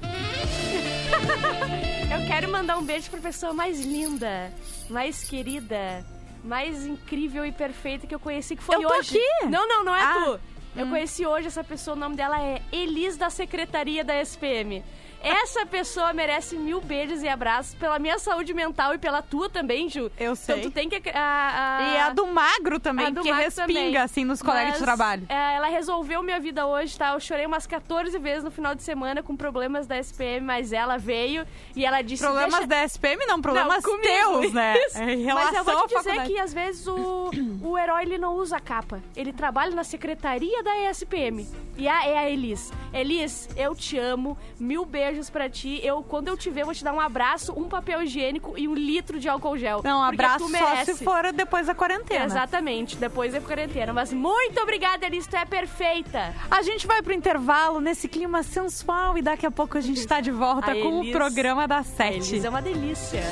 Eu 2.10 2.26
quero 2.26 2.50
mandar 2.50 2.78
um 2.78 2.82
beijo 2.82 3.10
pra 3.10 3.20
pessoa 3.20 3.52
mais 3.52 3.78
linda, 3.84 4.50
mais 4.88 5.22
querida, 5.22 6.02
mais 6.42 6.86
incrível 6.86 7.44
e 7.44 7.52
perfeita 7.52 8.06
que 8.06 8.14
eu 8.14 8.18
conheci, 8.18 8.56
que 8.56 8.62
foi 8.62 8.76
Eu 8.76 8.88
tô 8.88 8.94
hoje. 8.96 9.18
aqui. 9.18 9.46
Não, 9.50 9.68
não, 9.68 9.84
não 9.84 9.94
é 9.94 10.02
Ah. 10.02 10.14
tu. 10.24 10.40
Eu 10.78 10.86
conheci 10.86 11.26
hoje 11.26 11.48
essa 11.48 11.64
pessoa, 11.64 11.96
o 11.96 11.98
nome 11.98 12.14
dela 12.14 12.40
é 12.40 12.62
Elis 12.70 13.16
da 13.16 13.30
Secretaria 13.30 14.04
da 14.04 14.14
SPM. 14.22 14.84
Essa 15.22 15.66
pessoa 15.66 16.12
merece 16.12 16.56
mil 16.56 16.80
beijos 16.80 17.22
e 17.22 17.28
abraços 17.28 17.74
pela 17.74 17.98
minha 17.98 18.18
saúde 18.18 18.54
mental 18.54 18.94
e 18.94 18.98
pela 18.98 19.20
tua 19.20 19.48
também, 19.50 19.88
Ju. 19.88 20.10
Eu 20.18 20.36
sei. 20.36 20.58
Então 20.58 20.70
tu 20.70 20.74
tem 20.74 20.88
que... 20.88 20.96
A, 21.10 21.78
a- 21.78 21.94
E 21.94 21.98
a 21.98 22.10
do 22.10 22.26
magro 22.26 22.78
também, 22.78 23.12
do 23.12 23.22
que 23.22 23.30
Max 23.30 23.44
respinga 23.56 23.66
também. 23.80 23.96
assim 23.96 24.24
nos 24.24 24.40
colegas 24.40 24.74
de 24.74 24.78
Mas, 24.78 24.82
trabalho. 24.82 25.26
é, 25.28 25.56
ela 25.56 25.66
resolveu 25.68 26.22
minha 26.22 26.38
vida 26.38 26.66
hoje, 26.66 26.96
tá? 26.96 27.12
Eu 27.12 27.20
chorei 27.20 27.46
umas 27.46 27.66
14 27.66 28.16
vezes 28.18 28.44
no 28.44 28.50
final 28.50 28.74
de 28.74 28.82
semana 28.82 29.22
com 29.22 29.36
problemas 29.36 29.86
da 29.86 29.98
SPM, 29.98 30.44
mas 30.46 30.72
ela 30.72 30.96
veio 30.98 31.44
e 31.74 31.84
ela 31.84 32.00
disse... 32.00 32.22
Problemas 32.22 32.54
deixa... 32.54 32.66
da 32.68 32.84
SPM, 32.84 33.26
não, 33.26 33.42
problemas 33.42 33.82
Não, 33.84 34.00
teus, 34.00 34.52
né? 34.52 34.76
isso. 34.86 34.98
Em 35.02 35.24
Mas 35.26 35.54
eu 35.56 35.64
vou 35.64 35.82
te 35.82 35.88
dizer 35.88 36.02
faculdade. 36.04 36.32
que 36.32 36.38
às 36.38 36.52
vezes 36.54 36.86
o, 36.86 37.30
o 37.62 37.76
herói 37.76 38.02
ele 38.02 38.18
não 38.18 38.34
usa 38.36 38.60
capa. 38.60 39.02
Ele 39.16 39.32
trabalha 39.32 39.74
na 39.74 39.82
secretaria 39.84 40.62
da 40.62 40.90
ESPM. 40.90 41.46
E 41.76 41.88
a, 41.88 42.06
é 42.06 42.18
a 42.18 42.30
Elis. 42.30 42.72
Elis, 42.92 43.48
eu 43.56 43.74
te 43.74 43.98
amo. 43.98 44.36
Mil 44.58 44.84
beijos 44.84 45.07
pra 45.32 45.48
ti. 45.48 45.80
Eu, 45.82 46.02
quando 46.02 46.28
eu 46.28 46.36
te 46.36 46.50
ver, 46.50 46.64
vou 46.64 46.74
te 46.74 46.84
dar 46.84 46.92
um 46.92 47.00
abraço, 47.00 47.52
um 47.56 47.68
papel 47.68 48.02
higiênico 48.02 48.54
e 48.56 48.66
um 48.68 48.74
litro 48.74 49.18
de 49.18 49.28
álcool 49.28 49.56
gel. 49.56 49.80
Não, 49.84 50.02
abraço 50.02 50.40
só 50.46 50.48
merece. 50.50 50.94
se 50.96 51.04
for 51.04 51.32
depois 51.32 51.66
da 51.66 51.74
quarentena. 51.74 52.24
Exatamente, 52.24 52.96
depois 52.96 53.32
da 53.32 53.40
quarentena. 53.40 53.92
Mas 53.92 54.12
muito 54.12 54.60
obrigada, 54.60 55.06
Elis, 55.06 55.26
tu 55.26 55.36
é 55.36 55.44
perfeita. 55.44 56.34
A 56.50 56.62
gente 56.62 56.86
vai 56.86 57.02
pro 57.02 57.12
intervalo 57.12 57.80
nesse 57.80 58.08
clima 58.08 58.42
sensual 58.42 59.16
e 59.18 59.22
daqui 59.22 59.46
a 59.46 59.50
pouco 59.50 59.76
a 59.78 59.80
gente 59.80 60.06
tá 60.06 60.20
de 60.20 60.30
volta 60.30 60.70
A 60.72 60.74
com 60.74 61.00
Elis- 61.02 61.14
o 61.14 61.18
programa 61.18 61.66
da 61.66 61.82
Sete. 61.82 62.34
Elis 62.34 62.44
é 62.44 62.48
uma 62.48 62.62
delícia. 62.62 63.22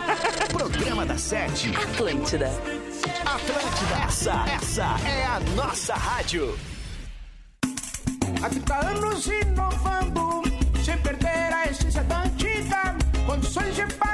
Programa 0.52 1.04
da 1.04 1.16
Sete. 1.16 1.70
Atlântida. 1.76 2.46
Atlântida. 3.26 4.04
Essa, 4.06 4.44
essa 4.54 4.82
é 5.08 5.24
a 5.26 5.40
nossa 5.56 5.94
rádio. 5.94 6.56
Há 8.42 8.48
30 8.48 8.74
anos 8.74 9.26
inovando, 9.26 10.42
perder 11.94 12.00
a 12.00 12.02
essência 12.02 12.04
da 12.04 12.22
antiga. 12.22 12.96
Condições 13.26 13.74
de 13.74 13.86
pagamento, 13.94 14.13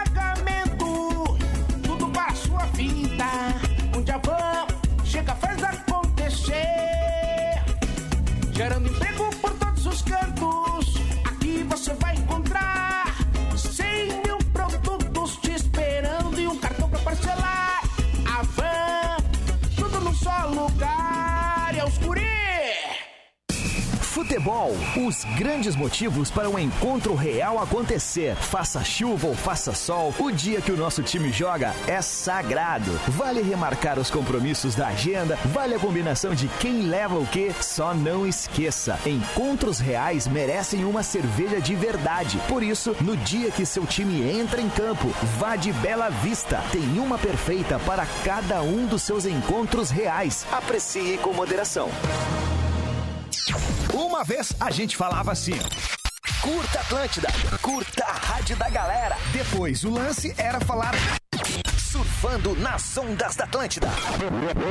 Futebol, 24.40 24.74
os 25.07 25.24
grandes 25.37 25.76
motivos 25.76 26.31
para 26.31 26.48
o 26.48 26.59
encontro 26.59 27.14
real 27.14 27.59
acontecer. 27.59 28.35
Faça 28.37 28.83
chuva 28.83 29.26
ou 29.26 29.35
faça 29.35 29.74
sol, 29.74 30.14
o 30.18 30.31
dia 30.31 30.62
que 30.62 30.72
o 30.72 30.76
nosso 30.79 31.03
time 31.03 31.31
joga 31.31 31.74
é 31.87 32.00
sagrado. 32.00 32.90
Vale 33.09 33.42
remarcar 33.42 33.98
os 33.98 34.11
compromissos 34.11 34.74
da 34.74 34.88
agenda, 34.88 35.37
vale 35.46 35.74
a 35.74 35.79
combinação 35.79 36.35
de 36.35 36.48
quem 36.59 36.83
leva 36.83 37.18
o 37.18 37.26
que, 37.26 37.53
só 37.61 37.92
não 37.92 38.26
esqueça. 38.26 38.98
Encontros 39.05 39.79
reais 39.79 40.26
merecem 40.26 40.87
uma 40.87 41.03
cerveja 41.03 41.61
de 41.61 41.74
verdade. 41.74 42.40
Por 42.48 42.62
isso, 42.62 42.96
no 43.03 43.18
dia 43.18 43.50
que 43.50 43.66
seu 43.66 43.85
time 43.85 44.22
entra 44.31 44.61
em 44.61 44.70
campo, 44.70 45.09
vá 45.38 45.55
de 45.55 45.70
Bela 45.70 46.09
Vista. 46.09 46.64
Tem 46.72 46.98
uma 46.98 47.18
perfeita 47.18 47.79
para 47.81 48.07
cada 48.24 48.62
um 48.62 48.87
dos 48.87 49.03
seus 49.03 49.26
encontros 49.26 49.90
reais. 49.90 50.46
Aprecie 50.50 51.18
com 51.18 51.35
moderação. 51.35 51.90
Uma 53.92 54.24
vez 54.24 54.53
a 54.61 54.70
gente 54.70 54.96
falava 54.96 55.33
assim. 55.33 55.59
Curta 56.40 56.81
Atlântida, 56.81 57.29
curta 57.61 58.05
a 58.05 58.12
rádio 58.12 58.57
da 58.57 58.68
galera. 58.70 59.16
Depois 59.33 59.85
o 59.85 59.90
lance 59.90 60.35
era 60.38 60.61
falar 60.61 60.94
surfando 61.90 62.55
nas 62.55 62.96
ondas 62.96 63.35
da 63.35 63.44
Atlântida. 63.44 63.88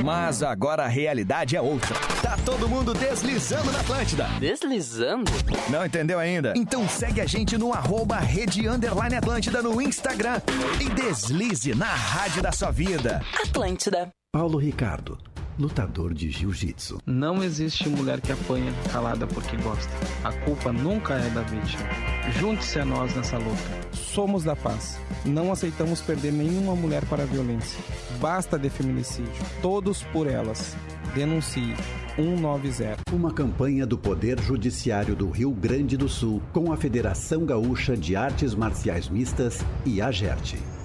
Mas 0.03 0.41
agora 0.41 0.85
a 0.85 0.87
realidade 0.87 1.55
é 1.55 1.61
outra. 1.61 1.93
Tá 2.21 2.37
todo 2.45 2.67
mundo 2.67 2.93
deslizando 2.93 3.71
na 3.71 3.81
Atlântida. 3.81 4.25
Deslizando? 4.39 5.31
Não 5.69 5.85
entendeu 5.85 6.17
ainda? 6.17 6.53
Então 6.55 6.87
segue 6.87 7.19
a 7.19 7.25
gente 7.25 7.57
no 7.57 7.73
arroba 7.73 8.17
Rede 8.17 8.67
Underline 8.67 9.15
Atlântida 9.15 9.61
no 9.61 9.81
Instagram 9.81 10.41
e 10.79 10.89
deslize 10.89 11.75
na 11.75 11.93
rádio 11.93 12.41
da 12.41 12.51
sua 12.51 12.71
vida. 12.71 13.21
Atlântida. 13.43 14.09
Paulo 14.31 14.57
Ricardo, 14.57 15.17
lutador 15.59 16.13
de 16.13 16.31
jiu-jitsu. 16.31 16.99
Não 17.05 17.43
existe 17.43 17.89
mulher 17.89 18.21
que 18.21 18.31
apanha 18.31 18.73
calada 18.91 19.27
porque 19.27 19.57
gosta. 19.57 19.91
A 20.23 20.31
culpa 20.31 20.71
nunca 20.71 21.15
é 21.15 21.29
da 21.31 21.41
vítima. 21.41 21.83
Junte-se 22.39 22.79
a 22.79 22.85
nós 22.85 23.13
nessa 23.13 23.37
luta. 23.37 23.79
Somos 23.91 24.43
da 24.43 24.55
paz. 24.55 24.97
Não 25.25 25.51
aceitamos 25.51 26.01
perder 26.01 26.31
nenhuma 26.31 26.75
mulher 26.75 27.03
para 27.05 27.23
a 27.23 27.25
violência. 27.25 27.79
Basta 28.21 28.57
de 28.57 28.69
feminicídio. 28.69 29.31
Todos 29.61 30.01
por 30.03 30.27
elas. 30.27 30.77
Denuncie 31.13 31.75
190. 32.15 32.97
Uma 33.11 33.33
campanha 33.33 33.85
do 33.85 33.97
Poder 33.97 34.39
Judiciário 34.39 35.15
do 35.15 35.29
Rio 35.29 35.51
Grande 35.51 35.97
do 35.97 36.07
Sul 36.07 36.41
com 36.53 36.71
a 36.71 36.77
Federação 36.77 37.45
Gaúcha 37.45 37.97
de 37.97 38.15
Artes 38.15 38.55
Marciais 38.55 39.09
Mistas 39.09 39.59
e 39.85 40.01
a 40.01 40.09
GERT. 40.11 40.78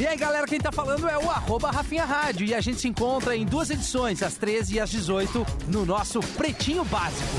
E 0.00 0.06
aí, 0.06 0.16
galera, 0.16 0.46
quem 0.46 0.58
tá 0.58 0.72
falando 0.72 1.08
é 1.08 1.16
o 1.16 1.30
arroba 1.30 1.70
Rafinha 1.70 2.04
Rádio. 2.04 2.46
E 2.46 2.54
a 2.54 2.60
gente 2.60 2.80
se 2.80 2.88
encontra 2.88 3.36
em 3.36 3.44
duas 3.44 3.70
edições, 3.70 4.22
às 4.22 4.34
13 4.34 4.74
e 4.74 4.80
às 4.80 4.90
18, 4.90 5.46
no 5.68 5.86
nosso 5.86 6.20
Pretinho 6.20 6.84
Básico. 6.84 7.36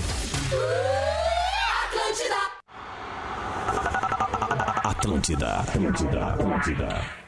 Atlântida, 4.83 5.59
Atlântida, 5.59 6.25
Atlântida. 6.25 7.23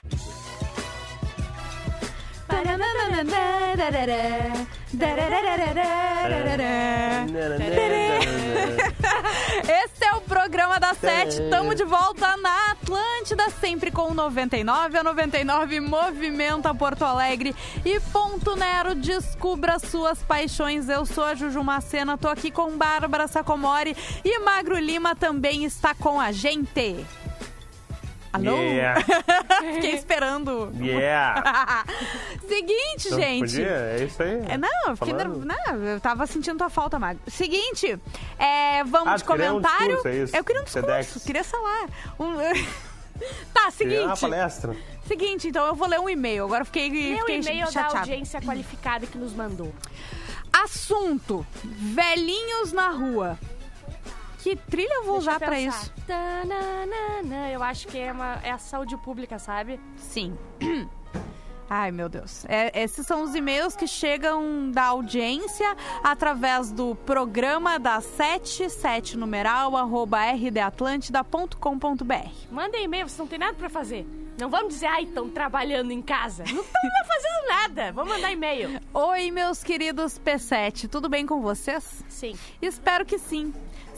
Esse 9.64 10.06
é 10.06 10.14
o 10.16 10.22
programa 10.22 10.80
da 10.80 10.94
Sete. 10.94 11.40
Tamo 11.50 11.76
de 11.76 11.84
volta 11.84 12.36
na 12.38 12.72
Atlântida, 12.72 13.50
sempre 13.62 13.92
com 13.92 14.14
99 14.14 14.98
a 14.98 15.04
99 15.04 15.80
Movimenta 15.80 16.74
Porto 16.74 17.06
Alegre 17.06 17.56
e 17.84 18.00
Ponto 18.00 18.56
Nero. 18.56 18.96
Descubra 18.96 19.78
suas 19.80 20.24
paixões. 20.24 20.90
Eu 20.90 21.06
sou 21.06 21.24
a 21.24 21.36
Juju 21.36 21.64
Macena, 21.64 22.18
tô 22.18 22.28
aqui 22.28 22.50
com 22.50 22.78
Bárbara 22.78 23.28
Sacomori 23.28 23.96
e 24.24 24.40
Magro 24.40 24.78
Lima 24.78 25.16
também 25.16 25.66
está 25.66 25.94
com 25.94 26.20
a 26.20 26.32
gente. 26.32 27.06
Alô? 28.36 28.58
Yeah. 28.58 29.02
Fiquei 29.76 29.92
esperando. 29.96 30.72
Yeah. 30.80 31.84
Seguinte, 32.48 33.08
Então, 33.08 33.20
gente. 33.20 33.40
podia? 33.42 33.68
É 33.68 34.04
isso 34.04 34.22
aí? 34.24 34.44
É, 34.50 34.58
não, 34.58 34.70
eu 34.88 34.96
fiquei 34.98 35.14
não, 35.14 35.76
eu 35.84 36.00
tava 36.00 36.26
sentindo 36.28 36.58
tua 36.58 36.70
falta, 36.70 37.00
Magro. 37.00 37.22
Seguinte, 37.28 37.98
é, 38.38 38.84
vamos 38.84 39.08
Ah, 39.14 39.16
de 39.18 39.24
queria 39.24 39.54
um 39.54 39.62
comentário. 39.62 39.88
discurso, 39.96 40.08
é 40.08 40.16
isso? 40.24 40.36
Eu 40.36 40.44
queria 40.44 40.62
um 40.62 40.66
discurso, 40.66 40.88
TEDx. 40.88 41.24
queria, 41.26 41.44
lá. 41.62 41.88
um- 42.20 42.36
tá, 43.54 43.72
Queria 43.72 44.06
uma 44.06 44.16
seguinte. 44.16 44.22
palestra. 44.22 44.76
Seguinte, 45.08 45.48
então 45.48 45.66
eu 45.68 45.76
vou 45.76 45.88
ler 45.88 46.00
um 46.00 46.10
e-mail. 46.10 46.46
Agora 46.46 46.62
eu 46.62 46.66
fiquei, 46.66 46.90
Lê 46.90 47.16
o 47.16 47.20
fiquei 47.20 47.40
e-mail 47.40 47.66
da 47.68 47.72
chateada. 47.72 48.00
audiência 48.00 48.42
qualificada 48.42 49.06
que 49.06 49.18
nos 49.18 49.34
mandou. 49.34 49.72
Assunto: 50.52 51.46
velhinhos 51.64 52.72
na 52.74 52.90
rua. 52.90 53.38
Que 54.46 54.56
trilha 54.56 54.94
eu 54.98 55.06
vou 55.06 55.16
Deixa 55.16 55.32
usar 55.32 55.42
eu 55.44 55.48
pra 55.48 55.60
isso? 55.60 55.92
Tananana, 56.06 57.50
Eu 57.50 57.64
acho 57.64 57.88
que 57.88 57.98
é, 57.98 58.12
uma, 58.12 58.40
é 58.44 58.52
a 58.52 58.60
saúde 58.60 58.96
pública, 58.96 59.40
sabe? 59.40 59.80
Sim. 59.98 60.38
Ai, 61.68 61.90
meu 61.90 62.08
Deus. 62.08 62.46
É, 62.48 62.84
esses 62.84 63.08
são 63.08 63.24
os 63.24 63.34
e-mails 63.34 63.76
que 63.76 63.88
chegam 63.88 64.70
da 64.70 64.84
audiência 64.84 65.76
através 66.04 66.72
do 66.72 66.94
programa 66.94 67.80
da 67.80 68.00
77 68.00 69.18
numeral 69.18 69.76
arroba 69.76 70.22
rdatlântida.com.br. 70.32 72.30
Manda 72.52 72.78
e-mail, 72.78 73.10
vocês 73.10 73.18
não 73.18 73.26
tem 73.26 73.40
nada 73.40 73.56
pra 73.56 73.68
fazer. 73.68 74.06
Não 74.40 74.48
vamos 74.48 74.76
dizer, 74.76 74.86
ai, 74.86 75.06
estão 75.06 75.28
trabalhando 75.28 75.90
em 75.90 76.04
casa. 76.04 76.44
Não 76.44 76.62
estão 76.62 76.82
fazendo 77.08 77.48
nada. 77.48 77.92
Vamos 77.94 78.14
mandar 78.14 78.32
e-mail. 78.32 78.80
Oi, 78.94 79.32
meus 79.32 79.64
queridos 79.64 80.20
P7, 80.20 80.88
tudo 80.88 81.10
bem 81.10 81.26
com 81.26 81.42
vocês? 81.42 82.04
Sim. 82.08 82.38
Espero 82.62 83.04
que 83.08 83.18
sim. 83.18 83.52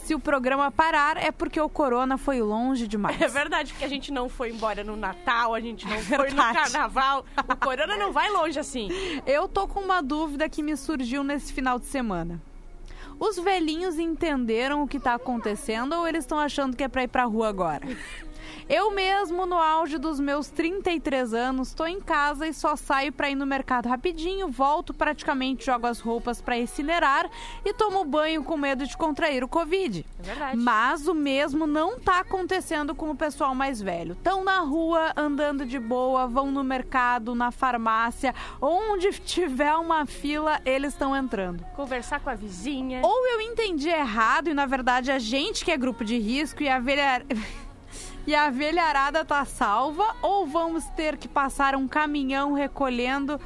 Se 0.08 0.14
o 0.14 0.18
programa 0.18 0.70
parar, 0.70 1.18
é 1.18 1.30
porque 1.30 1.60
o 1.60 1.68
corona 1.68 2.16
foi 2.16 2.40
longe 2.40 2.88
demais. 2.88 3.20
É 3.20 3.28
verdade, 3.28 3.74
porque 3.74 3.84
a 3.84 3.88
gente 3.88 4.10
não 4.10 4.26
foi 4.26 4.48
embora 4.48 4.82
no 4.82 4.96
Natal, 4.96 5.52
a 5.52 5.60
gente 5.60 5.86
não 5.86 5.98
foi 5.98 6.30
no. 6.30 6.36
Carnaval. 6.36 7.26
O 7.46 7.56
corona 7.56 7.94
não 7.94 8.10
vai 8.10 8.30
longe 8.30 8.58
assim. 8.58 8.88
Eu 9.26 9.46
tô 9.46 9.68
com 9.68 9.80
uma 9.80 10.00
dúvida 10.00 10.48
que 10.48 10.62
me 10.62 10.78
surgiu 10.78 11.22
nesse 11.22 11.52
final 11.52 11.78
de 11.78 11.84
semana. 11.84 12.40
Os 13.20 13.36
velhinhos 13.36 13.98
entenderam 13.98 14.82
o 14.82 14.88
que 14.88 14.98
tá 14.98 15.12
acontecendo 15.12 15.92
ou 15.92 16.08
eles 16.08 16.24
estão 16.24 16.38
achando 16.38 16.74
que 16.74 16.84
é 16.84 16.88
pra 16.88 17.02
ir 17.02 17.08
pra 17.08 17.24
rua 17.24 17.48
agora? 17.48 17.86
Eu 18.68 18.90
mesmo, 18.90 19.46
no 19.46 19.56
auge 19.56 19.96
dos 19.96 20.20
meus 20.20 20.48
33 20.48 21.32
anos, 21.32 21.72
tô 21.72 21.86
em 21.86 22.02
casa 22.02 22.46
e 22.46 22.52
só 22.52 22.76
saio 22.76 23.10
pra 23.10 23.30
ir 23.30 23.34
no 23.34 23.46
mercado 23.46 23.88
rapidinho, 23.88 24.48
volto, 24.48 24.92
praticamente 24.92 25.64
jogo 25.64 25.86
as 25.86 26.00
roupas 26.00 26.42
pra 26.42 26.58
incinerar 26.58 27.30
e 27.64 27.72
tomo 27.72 28.04
banho 28.04 28.44
com 28.44 28.58
medo 28.58 28.86
de 28.86 28.94
contrair 28.94 29.42
o 29.42 29.48
Covid. 29.48 30.04
É 30.18 30.22
verdade. 30.22 30.56
Mas 30.58 31.08
o 31.08 31.14
mesmo 31.14 31.66
não 31.66 31.98
tá 31.98 32.20
acontecendo 32.20 32.94
com 32.94 33.10
o 33.10 33.16
pessoal 33.16 33.54
mais 33.54 33.80
velho. 33.80 34.12
Estão 34.12 34.44
na 34.44 34.60
rua, 34.60 35.14
andando 35.16 35.64
de 35.64 35.78
boa, 35.78 36.26
vão 36.26 36.50
no 36.50 36.62
mercado, 36.62 37.34
na 37.34 37.50
farmácia, 37.50 38.34
onde 38.60 39.12
tiver 39.24 39.74
uma 39.76 40.04
fila, 40.04 40.60
eles 40.66 40.92
estão 40.92 41.16
entrando. 41.16 41.64
Conversar 41.74 42.20
com 42.20 42.28
a 42.28 42.34
vizinha. 42.34 43.00
Ou 43.02 43.26
eu 43.28 43.40
entendi 43.40 43.88
errado 43.88 44.50
e 44.50 44.54
na 44.54 44.66
verdade 44.66 45.10
a 45.10 45.18
gente 45.18 45.64
que 45.64 45.70
é 45.70 45.76
grupo 45.78 46.04
de 46.04 46.18
risco 46.18 46.62
e 46.62 46.68
a 46.68 46.78
velha... 46.78 47.24
E 48.26 48.34
a 48.34 48.50
velharada 48.50 49.24
tá 49.24 49.44
salva, 49.44 50.04
ou 50.20 50.46
vamos 50.46 50.84
ter 50.90 51.16
que 51.16 51.26
passar 51.26 51.74
um 51.74 51.88
caminhão 51.88 52.52
recolhendo. 52.52 53.40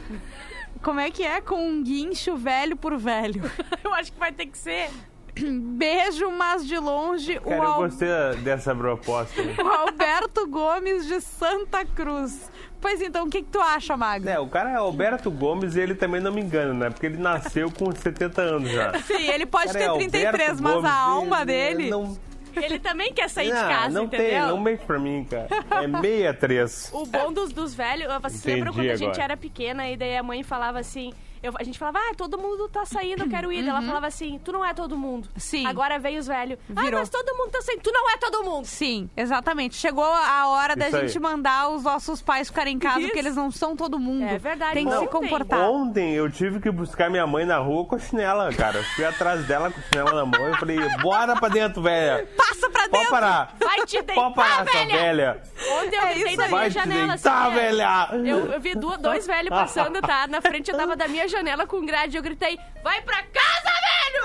Como 0.83 0.99
é 0.99 1.11
que 1.11 1.23
é? 1.23 1.41
Com 1.41 1.65
um 1.69 1.83
guincho 1.83 2.37
velho 2.37 2.77
por 2.77 2.97
velho. 2.99 3.43
Eu 3.85 3.95
acho 3.95 4.13
que 4.13 4.19
vai 4.19 4.33
ter 4.33 4.47
que 4.47 4.59
ser. 4.59 4.91
Beijo, 5.35 6.31
mas 6.31 6.67
de 6.67 6.77
longe, 6.79 7.39
o, 7.39 7.43
Cara, 7.43 7.57
eu 7.57 7.63
Al- 7.73 7.81
gostei 7.85 8.09
dessa 8.43 8.75
proposta. 8.75 9.41
o 9.65 9.67
Alberto 9.67 10.47
Gomes 10.47 11.07
de 11.07 11.23
Santa 11.23 11.87
Cruz. 11.87 12.51
Pois 12.79 13.01
então, 13.01 13.25
o 13.27 13.31
que, 13.31 13.41
que 13.43 13.49
tu 13.49 13.59
acha, 13.59 13.97
Mago? 13.97 14.29
É, 14.29 14.39
o 14.39 14.47
cara 14.49 14.71
é 14.73 14.75
Alberto 14.75 15.31
Gomes 15.31 15.75
e 15.75 15.81
ele 15.81 15.95
também 15.95 16.21
não 16.21 16.33
me 16.33 16.43
engana, 16.43 16.75
né? 16.75 16.91
Porque 16.91 17.07
ele 17.07 17.17
nasceu 17.17 17.71
com 17.71 17.91
70 17.91 18.43
anos 18.43 18.71
já. 18.71 18.93
Sim, 19.05 19.23
ele 19.31 19.47
pode 19.47 19.73
ter 19.73 19.85
é 19.85 19.93
33, 19.95 20.27
Alberto 20.27 20.63
mas 20.63 20.73
Gomes, 20.75 20.91
a 20.91 20.95
alma 20.95 21.43
ele- 21.43 21.47
dele. 21.47 21.91
Não, 21.91 22.19
Ele 22.57 22.79
também 22.79 23.13
quer 23.13 23.29
sair 23.29 23.49
de 23.49 23.53
não, 23.55 23.69
casa, 23.69 23.89
não 23.91 24.05
entendeu? 24.05 24.27
tem, 24.29 24.41
não 24.41 24.61
mente 24.61 24.85
pra 24.85 24.99
mim, 24.99 25.25
cara. 25.29 25.49
É 25.83 25.89
63. 25.89 26.91
O 26.93 27.07
bom 27.07 27.33
dos, 27.33 27.53
dos 27.53 27.75
velhos, 27.75 28.07
vocês 28.21 28.41
Entendi 28.41 28.57
lembram 28.57 28.73
quando 28.73 28.91
a 28.91 28.97
gente 28.97 29.09
agora. 29.09 29.25
era 29.25 29.37
pequena 29.37 29.89
e 29.89 29.97
daí 29.97 30.17
a 30.17 30.23
mãe 30.23 30.43
falava 30.43 30.79
assim: 30.79 31.13
eu- 31.43 31.53
a 31.59 31.63
gente 31.65 31.79
falava, 31.79 31.99
ah, 31.99 32.15
todo 32.17 32.39
mundo 32.39 32.69
tá 32.69 32.85
saindo, 32.85 33.25
eu 33.25 33.29
quero 33.29 33.53
ir. 33.53 33.67
Ela 33.69 33.83
falava 33.83 34.07
assim, 34.07 34.41
tu 34.45 34.53
não 34.53 34.65
é 34.65 34.73
todo 34.75 34.97
mundo. 34.97 35.27
Uhum. 35.27 35.33
Sim. 35.41 35.67
Agora 35.67 35.99
veio 35.99 36.19
os 36.21 36.27
velhos. 36.27 36.59
Ah, 36.75 36.83
Virou. 36.83 37.01
mas 37.01 37.09
todo 37.09 37.35
mundo 37.37 37.51
tá 37.51 37.61
saindo, 37.63 37.81
tu 37.83 37.91
não 37.93 38.11
é 38.11 38.17
todo 38.17 38.43
mundo. 38.45 38.65
Sim, 38.67 39.09
exatamente. 39.17 39.77
Chegou 39.77 40.05
a 40.05 40.49
hora 40.49 40.75
da 40.77 40.89
Isso 40.89 40.97
aí. 40.97 41.09
gente 41.09 41.19
mandar 41.21 41.69
os 41.71 41.83
nossos 41.85 42.21
pais 42.23 42.49
ficarem 42.49 42.77
em 42.77 42.79
casa, 42.79 42.99
Isso. 43.01 43.09
porque 43.09 43.19
eles 43.19 43.37
não 43.37 43.51
são 43.51 43.75
todo 43.77 43.99
mundo. 43.99 44.25
É 44.25 44.39
verdade. 44.39 44.75
Tem 44.75 44.87
que 44.87 44.99
se 44.99 45.07
comportar. 45.09 45.61
Ontem 45.71 46.13
eu 46.15 46.31
tive 46.31 46.61
que 46.61 46.71
buscar 46.71 47.11
minha 47.11 47.27
mãe 47.27 47.45
na 47.45 47.59
rua 47.59 47.85
com 47.85 47.97
a 47.97 47.99
chinela, 47.99 48.53
cara. 48.53 48.79
Eu 48.79 48.85
fui 48.85 49.05
atrás 49.05 49.47
dela 49.47 49.71
com 49.71 49.79
a 49.79 49.83
chinela 49.83 50.13
na 50.15 50.25
mão 50.27 50.51
e 50.51 50.57
falei, 50.59 50.79
bora 51.03 51.35
pra 51.37 51.49
dentro, 51.49 51.83
velha. 51.83 52.27
Passa 52.37 52.69
pra 52.71 52.83
Pode 52.83 52.93
dentro. 52.93 53.11
parar. 53.11 53.55
Vai 53.59 53.87
te 53.87 53.93
deitar, 54.03 54.15
Pode 54.15 54.35
parar, 54.35 54.55
sua 54.55 54.65
velha. 54.65 54.95
velha. 54.97 55.43
Ontem 55.81 55.97
eu 55.97 56.03
É 56.03 56.15
isso 56.19 56.25
da 56.37 56.49
minha 56.49 56.49
Vai 56.49 56.69
te 56.69 56.75
janela, 56.75 57.07
deitar, 57.15 57.47
assim, 57.47 57.55
velha. 57.55 58.09
Eu, 58.13 58.53
eu 58.53 58.61
vi 58.61 58.75
duas, 58.75 58.99
dois 58.99 59.27
velhos 59.27 59.49
passando, 59.51 60.01
tá? 60.01 60.27
Na 60.27 60.41
frente 60.41 60.71
eu 60.71 60.77
tava 60.77 60.97
da 60.97 61.09
minha 61.09 61.27
janela 61.33 61.67
com 61.67 61.85
grade. 61.85 62.17
Eu 62.17 62.23
gritei, 62.23 62.59
vai 62.85 63.01
pra 63.03 63.23
casa, 63.23 63.71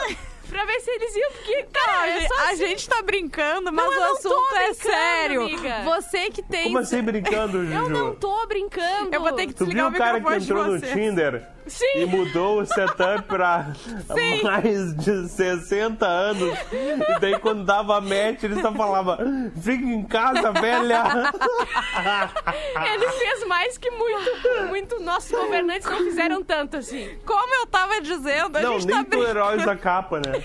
velho! 0.05 0.17
Pra 0.47 0.63
ver 0.63 0.79
se 0.79 0.89
eles 0.89 1.13
iam, 1.13 1.31
porque, 1.33 1.63
cara, 1.73 1.99
a, 2.03 2.07
é 2.07 2.19
gente, 2.21 2.27
só 2.29 2.39
a 2.39 2.43
assim. 2.45 2.55
gente 2.55 2.87
tá 2.89 3.01
brincando, 3.01 3.69
mas 3.69 3.85
Não, 3.85 3.99
o 3.99 4.13
assunto 4.15 4.55
é 4.55 4.73
sério. 4.75 5.41
amiga. 5.41 5.81
Você 5.83 6.29
que 6.29 6.41
tem. 6.41 6.63
Como 6.63 6.77
assim 6.77 7.01
brincando, 7.01 7.65
Juju? 7.67 7.73
Eu 7.77 7.89
não 7.89 8.15
tô 8.15 8.47
brincando. 8.47 9.13
Eu 9.13 9.19
vou 9.19 9.33
ter 9.33 9.47
que 9.47 9.53
Tu 9.53 9.65
desligar 9.65 9.91
viu 9.91 9.99
o 9.99 10.01
o 10.01 10.05
cara 10.05 10.21
que 10.21 10.29
microfone 10.29 10.39
de 10.79 10.85
entrou 10.85 10.95
no. 10.95 11.09
Tinder 11.11 11.47
Sim. 11.67 11.85
e 12.01 12.05
mudou 12.05 12.61
o 12.61 12.65
setup 12.65 13.23
pra 13.23 13.67
Sim. 14.13 14.43
mais 14.43 14.95
de 14.95 15.27
60 15.29 16.05
anos? 16.05 16.57
E 16.71 17.19
daí 17.19 17.39
quando 17.39 17.63
dava 17.65 17.99
match, 18.01 18.43
ele 18.43 18.61
só 18.61 18.71
falava: 18.73 19.17
Fica 19.61 19.83
em 19.83 20.03
casa, 20.03 20.51
velha. 20.53 21.03
Ele 22.93 23.09
fez 23.11 23.45
mais 23.47 23.77
que 23.77 23.89
muito, 23.91 24.67
muito. 24.67 24.99
Nossos 25.01 25.31
governantes 25.31 25.87
não 25.89 25.97
fizeram 25.99 26.43
tanto 26.43 26.77
assim. 26.77 27.17
Como 27.25 27.55
eu 27.55 27.67
tava 27.67 28.01
dizendo, 28.01 28.57
a 28.57 28.61
Não, 28.61 28.73
gente 28.79 28.87
nem 28.87 28.97
tá 28.97 29.03
brincando. 29.03 29.29
heróis 29.29 29.65
da 29.65 29.75
capa, 29.75 30.19
né? 30.19 30.41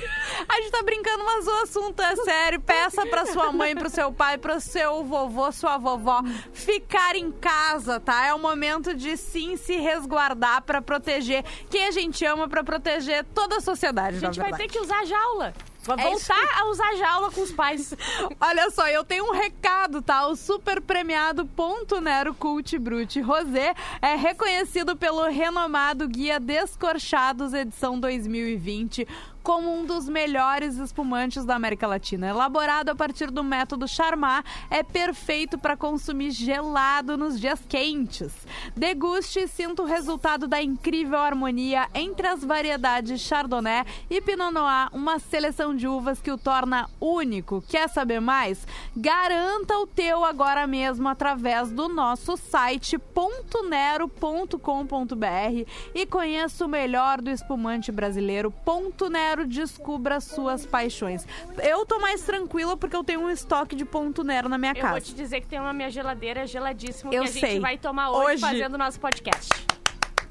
A 0.53 0.61
gente 0.61 0.71
tá 0.71 0.83
brincando, 0.83 1.25
mas 1.25 1.47
o 1.47 1.51
assunto 1.63 2.03
é 2.03 2.15
sério. 2.17 2.61
Peça 2.61 3.07
pra 3.07 3.25
sua 3.25 3.51
mãe, 3.51 3.75
pro 3.75 3.89
seu 3.89 4.13
pai, 4.13 4.37
pro 4.37 4.61
seu 4.61 5.03
vovô, 5.03 5.51
sua 5.51 5.79
vovó 5.79 6.23
ficar 6.53 7.17
em 7.17 7.33
casa, 7.33 7.99
tá? 7.99 8.27
É 8.27 8.35
o 8.35 8.39
momento 8.39 8.95
de 8.95 9.17
sim 9.17 9.57
se 9.57 9.77
resguardar 9.77 10.63
pra 10.63 10.83
proteger 10.83 11.43
quem 11.71 11.87
a 11.87 11.91
gente 11.91 12.23
ama, 12.27 12.49
pra 12.49 12.63
proteger 12.63 13.25
toda 13.35 13.57
a 13.57 13.61
sociedade, 13.63 14.19
A 14.19 14.21
gente 14.21 14.39
vai 14.39 14.53
ter 14.53 14.69
que 14.69 14.79
usar 14.79 15.07
jaula. 15.07 15.55
Vai 15.85 16.07
É 16.07 16.15
isso 16.15 16.29
voltar 16.29 16.61
a 16.61 16.69
usar 16.69 16.95
jaula 16.95 17.31
com 17.33 17.41
os 17.41 17.51
pais. 17.51 17.93
Olha 18.41 18.71
só, 18.71 18.87
eu 18.89 19.05
tenho 19.05 19.25
um 19.25 19.33
recado, 19.33 20.01
tá? 20.01 20.27
O 20.29 20.37
super 20.37 20.81
premiado 20.81 21.45
Ponto 21.45 22.01
Nero 22.01 22.35
Cult 22.35 22.79
Brute 22.79 23.21
Rosé 23.21 23.75
é 24.01 24.15
reconhecido 24.15 24.95
pelo 24.97 25.27
renomado 25.29 26.07
Guia 26.07 26.39
Descorchados 26.39 27.53
edição 27.53 27.99
2020 27.99 29.09
como 29.43 29.73
um 29.73 29.85
dos 29.85 30.09
melhores 30.09 30.79
espumantes 30.79 31.45
da 31.45 31.57
América 31.57 31.87
Latina. 31.87 32.29
Elaborado 32.29 32.91
a 32.91 32.95
partir 32.95 33.31
do 33.31 33.43
método 33.43 33.89
Charmat, 33.89 34.45
é 34.71 34.83
perfeito 34.83 35.59
para 35.59 35.77
consumir 35.77 36.31
gelado 36.31 37.17
nos 37.17 37.41
dias 37.41 37.61
quentes. 37.69 38.33
Deguste 38.77 39.41
e 39.41 39.49
sinta 39.49 39.83
o 39.83 39.87
resultado 39.87 40.47
da 40.47 40.63
incrível 40.63 41.19
harmonia 41.19 41.89
entre 41.95 42.27
as 42.27 42.45
variedades 42.45 43.21
Chardonnay 43.21 43.85
e 44.11 44.21
Pinot 44.21 44.53
Noir, 44.53 44.89
uma 44.93 45.19
seleção 45.19 45.75
de 45.75 45.89
uvas 45.89 46.21
que 46.21 46.31
o 46.31 46.39
torna 46.39 46.89
único. 47.01 47.63
Quer 47.69 47.89
saber 47.89 48.21
mais? 48.21 48.67
Garanta 48.97 49.77
o 49.79 49.87
teu 49.87 50.25
agora 50.25 50.67
mesmo 50.67 51.09
através 51.09 51.71
do 51.71 51.89
nosso 51.89 52.37
site 52.37 52.99
pontonero.com.br 52.99 55.71
e 55.95 56.07
conheça 56.07 56.65
o 56.65 56.69
melhor 56.69 57.21
do 57.21 57.31
espumante 57.31 57.91
brasileiro. 57.91 58.51
Ponto 58.51 59.09
Nero, 59.09 59.32
descubra 59.47 60.21
suas 60.21 60.65
paixões. 60.67 61.27
Eu 61.63 61.85
tô 61.87 61.99
mais 61.99 62.23
tranquila 62.23 62.77
porque 62.77 62.95
eu 62.95 63.03
tenho 63.05 63.21
um 63.21 63.31
estoque 63.31 63.75
de 63.75 63.85
Ponto 63.85 64.23
Nero 64.23 64.49
na 64.49 64.59
minha 64.59 64.73
Eu 64.73 64.77
casa. 64.81 64.93
vou 64.93 65.01
te 65.01 65.15
dizer 65.15 65.41
que 65.41 65.47
tem 65.47 65.59
uma 65.61 65.73
minha 65.73 65.91
geladeira 65.91 66.47
geladíssima 66.47 67.13
Eu 67.13 67.23
que 67.25 67.29
a 67.29 67.33
gente 67.33 67.41
sei. 67.41 67.61
vai 67.61 67.77
tomar 67.79 68.11
hoje, 68.11 68.25
Hoje. 68.35 68.41
fazendo 68.41 68.75
o 68.75 68.79
nosso 68.79 69.01
podcast. 69.01 69.49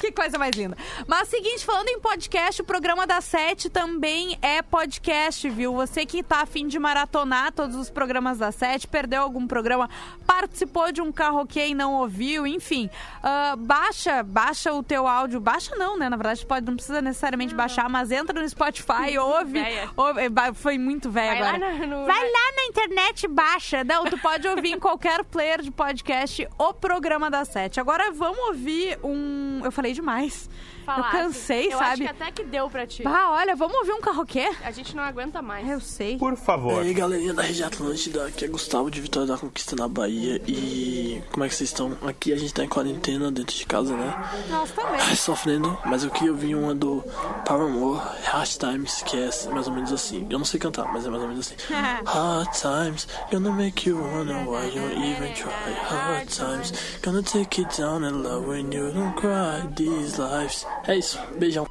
Que 0.02 0.12
coisa 0.12 0.36
mais 0.40 0.56
linda. 0.56 0.76
Mas 1.08 1.28
seguinte, 1.28 1.64
falando 1.64 1.88
em 1.90 2.00
podcast, 2.00 2.60
o 2.60 2.66
programa 2.66 3.06
da 3.06 3.22
Sete 3.22 3.70
também 3.70 4.36
é 4.42 4.64
podcast, 4.64 5.48
viu? 5.48 5.76
Você 5.76 6.08
que 6.08 6.24
tá 6.24 6.42
afim 6.42 6.68
de 6.68 6.80
maratonar 6.80 7.52
todos 7.52 7.76
os 7.76 7.88
programas 7.92 8.40
da 8.40 8.52
Sete, 8.52 8.88
perdeu 8.88 9.22
algum 9.22 9.46
programa, 9.46 9.88
participou 10.26 10.92
de 10.92 11.02
um 11.02 11.12
karaokê 11.12 11.68
e 11.68 11.76
não 11.76 11.94
ouviu, 11.94 12.48
enfim. 12.48 12.90
ah, 13.22 13.56
baixa, 13.56 14.24
baixa 14.24 14.74
o 14.74 14.82
teu 14.82 15.06
áudio. 15.08 15.40
Baixa 15.40 15.76
não, 15.76 15.96
né? 16.00 16.10
Na 16.10 16.18
verdade, 16.18 16.44
pode, 16.48 16.66
não 16.66 16.76
precisa 16.76 17.00
necessariamente 17.00 17.54
baixar, 17.54 17.88
mas 17.88 18.10
entra 18.10 18.42
no 18.42 18.50
Spotify, 18.50 19.18
ouve. 19.22 19.60
Ouve 19.96 20.22
foi 20.56 20.80
muito 20.80 21.12
velho 21.12 21.40
Vai 21.44 21.60
lá 21.60 21.68
agora. 21.68 21.78
na- 21.78 21.86
no- 21.86 22.06
Vai 22.08 22.24
lá 22.24 22.52
na 22.58 22.64
internet 22.70 23.24
e 23.24 23.28
baixa. 23.28 23.84
Não, 23.84 24.06
tu 24.06 24.18
pode 24.18 24.48
ouvir 24.48 24.72
em 24.72 24.80
qualquer 24.80 25.24
player 25.26 25.62
de 25.62 25.70
podcast 25.70 26.48
o 26.58 26.74
programa 26.74 27.30
da 27.30 27.46
Sete. 27.46 27.80
Agora 27.80 28.10
vamos 28.12 28.40
ouvir 28.48 28.98
um. 29.04 29.62
Eu 29.64 29.72
falei 29.72 29.91
demais. 29.94 30.50
Falasse. 30.86 31.16
Eu 31.16 31.24
cansei, 31.24 31.66
eu 31.68 31.78
sabe? 31.78 31.84
acho 31.84 32.02
que 32.02 32.08
até 32.24 32.32
que 32.32 32.44
deu 32.44 32.70
pra 32.70 32.88
ti. 32.88 33.04
Bah, 33.04 33.32
olha, 33.32 33.56
vamos 33.56 33.76
ouvir 33.78 33.92
um 33.94 34.02
karaokê? 34.02 34.52
A 34.64 34.72
gente 34.72 34.96
não 34.96 35.04
aguenta 35.04 35.42
mais. 35.42 35.68
Eu 35.70 35.80
sei. 35.80 36.18
Por 36.18 36.36
favor. 36.36 36.84
E 36.84 36.88
aí, 36.88 36.94
galerinha 36.94 37.34
da 37.34 37.44
Rede 37.44 37.64
Atlântida, 37.64 38.28
aqui 38.28 38.46
é 38.46 38.48
Gustavo 38.48 38.90
de 38.90 39.00
Vitória 39.02 39.28
da 39.28 39.38
Conquista 39.38 39.76
na 39.76 39.88
Bahia. 39.88 40.42
E 40.48 41.22
como 41.32 41.44
é 41.46 41.50
que 41.50 41.56
vocês 41.56 41.70
estão? 41.70 41.98
Aqui 42.06 42.34
a 42.34 42.38
gente 42.38 42.54
tá 42.54 42.64
em 42.64 42.68
quarentena 42.68 43.32
dentro 43.32 43.56
de 43.56 43.66
casa, 43.66 43.96
né? 43.96 44.14
Nós 44.50 44.72
também. 44.72 45.00
Ai, 45.00 45.16
sofrendo, 45.16 45.78
mas 45.86 46.04
eu 46.04 46.10
queria 46.10 46.32
ouvir 46.32 46.56
uma 46.56 46.74
do 46.74 47.04
Paramore, 47.46 48.02
Hard 48.24 48.50
Times, 48.50 49.04
que 49.04 49.18
é 49.18 49.30
mais 49.52 49.68
ou 49.68 49.74
menos 49.74 49.92
assim. 49.92 50.28
Eu 50.30 50.38
não 50.38 50.46
sei 50.46 50.60
cantar, 50.60 50.92
mas 50.92 51.06
é 51.06 51.10
mais 51.10 51.22
ou 51.22 51.30
menos 51.30 51.48
assim. 51.48 51.56
Hard 52.06 52.50
times, 52.54 53.08
gonna 53.32 53.52
make 53.52 53.88
you 53.88 53.98
wonder 53.98 54.36
why 54.48 54.66
you 54.68 54.84
even 54.92 55.34
try. 55.34 55.52
Hard 55.88 56.28
times, 56.28 56.74
gonna 57.02 57.24
take 57.24 57.62
you 57.62 57.68
down 57.78 58.04
and 58.04 58.24
love 58.24 58.48
when 58.48 58.72
you 58.72 58.92
don't 58.92 59.16
cry. 59.16 59.62
These 59.76 60.20
lives. 60.20 60.66
É 60.88 60.96
isso, 60.96 61.20
beijão. 61.38 61.68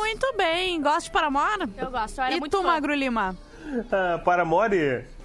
Muito 0.00 0.34
bem. 0.36 0.80
Gosta 0.82 1.02
de 1.02 1.10
Paramore? 1.10 1.68
Eu 1.76 1.90
gosto, 1.90 2.18
eu 2.18 2.24
era 2.24 2.34
E 2.36 2.40
muito 2.40 2.56
tu, 2.56 2.62
fã. 2.62 2.68
Magro 2.68 2.94
Lima? 2.94 3.36
Ah, 3.92 4.18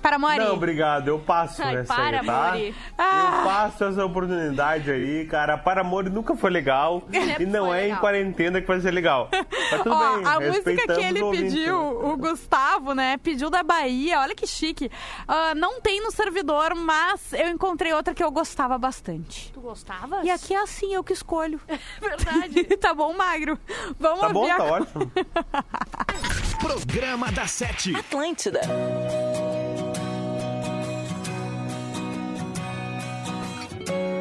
para 0.06 0.20
Mori? 0.20 0.38
Não, 0.38 0.54
obrigado. 0.54 1.08
Eu 1.08 1.18
passo 1.18 1.63
Ai, 1.63 1.78
essa 1.78 1.91
para, 1.96 2.20
aí, 2.20 2.26
tá? 2.28 2.48
Mori. 2.52 2.76
Ah. 2.96 3.39
Eu 3.39 3.44
passo 3.50 3.84
essa 3.86 4.06
oportunidade 4.06 4.92
aí, 4.92 5.25
cara. 5.25 5.58
Para 5.58 5.84
Mori 5.84 6.12
nunca 6.12 6.36
foi 6.36 6.52
legal. 6.52 7.02
E 7.40 7.46
não 7.46 7.73
é 7.73 7.79
em 7.82 7.84
legal. 7.86 8.00
quarentena 8.02 8.62
que 8.62 8.67
vai 8.67 8.79
ser 8.79 8.92
legal. 8.92 9.29
Mas 9.32 9.82
tudo 9.82 9.96
Ó, 9.96 10.15
bem, 10.17 10.27
a 10.27 10.40
música 10.40 10.94
que 10.94 11.02
ele 11.04 11.23
pediu, 11.32 11.75
o 12.06 12.15
Gustavo, 12.17 12.94
né? 12.94 13.17
Pediu 13.17 13.50
da 13.50 13.63
Bahia, 13.63 14.19
olha 14.19 14.36
que 14.36 14.46
chique. 14.46 14.92
Ah, 15.27 15.54
não 15.56 15.82
tem 15.82 16.02
no 16.02 16.12
servidor, 16.12 16.75
mas 16.75 17.34
eu 17.34 17.50
encontrei 17.50 17.92
outra 17.94 18.13
que 18.13 18.23
eu 18.23 18.29
gostava 18.32 18.77
bastante. 18.77 19.52
Tu 19.54 19.60
gostava? 19.60 20.21
E 20.23 20.29
aqui 20.29 20.54
é 20.54 20.62
assim, 20.62 20.94
eu 20.94 21.04
que 21.04 21.13
escolho. 21.13 21.60
Verdade. 22.00 22.63
tá 22.77 22.94
bom, 22.94 23.12
Magro? 23.13 23.58
Vamos 24.00 24.19
Tá 24.21 24.29
bom, 24.29 24.40
ouvir 24.42 24.56
tá 24.56 24.63
a- 24.63 24.65
ótimo. 24.71 25.12
Programa 26.60 27.32
da 27.32 27.48
Sete. 27.48 27.96
Atlântida. 27.96 28.62
When 33.88 34.15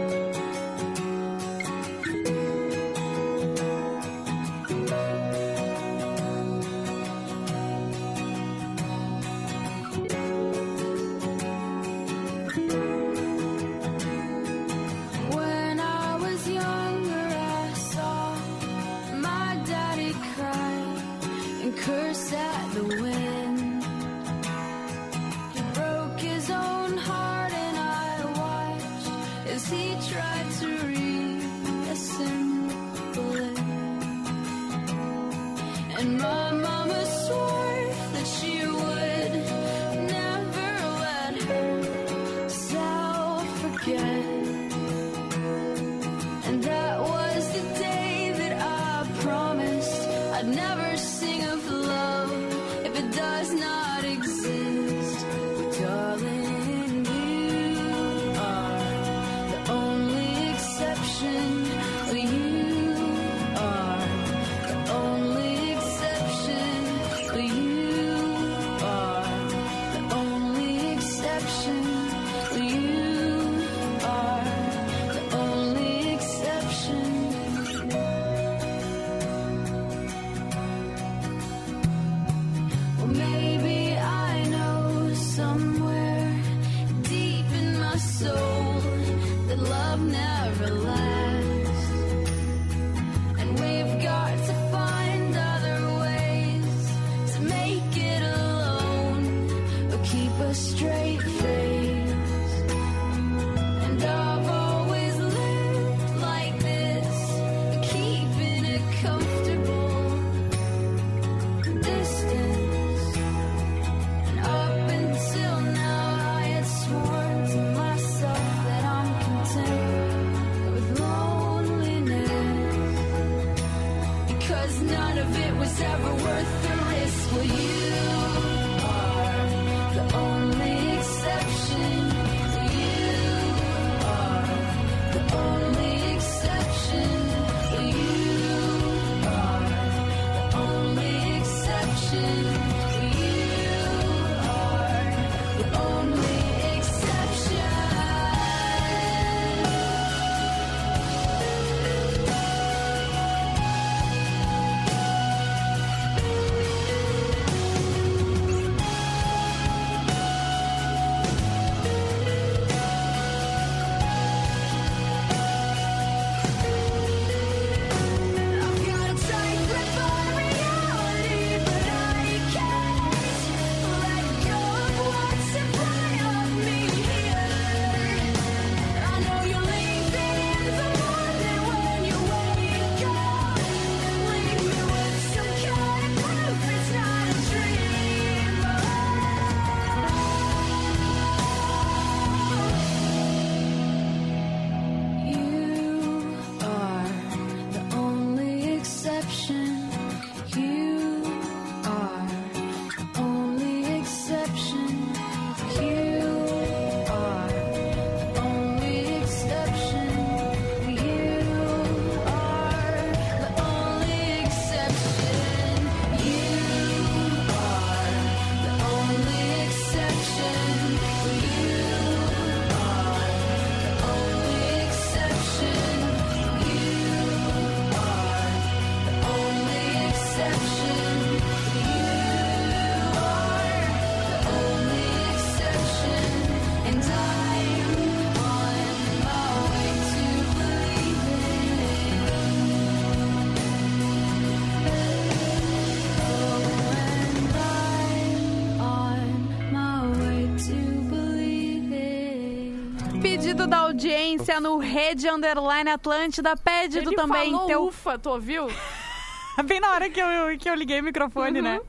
audiência 253.94 254.60
no 254.60 254.78
Rede 254.78 255.28
Underline 255.28 255.88
Atlântida. 255.90 256.56
Pede 256.56 257.00
tu 257.02 257.12
também 257.12 257.52
falou 257.52 257.66
teu. 257.68 257.84
ufa, 257.86 258.18
tu 258.18 258.30
ouviu? 258.30 258.66
Bem 259.66 259.78
na 259.78 259.92
hora 259.92 260.10
que 260.10 260.18
eu, 260.20 260.26
que 260.58 260.68
eu 260.68 260.74
liguei 260.74 261.00
o 261.00 261.04
microfone, 261.04 261.62
né? 261.62 261.80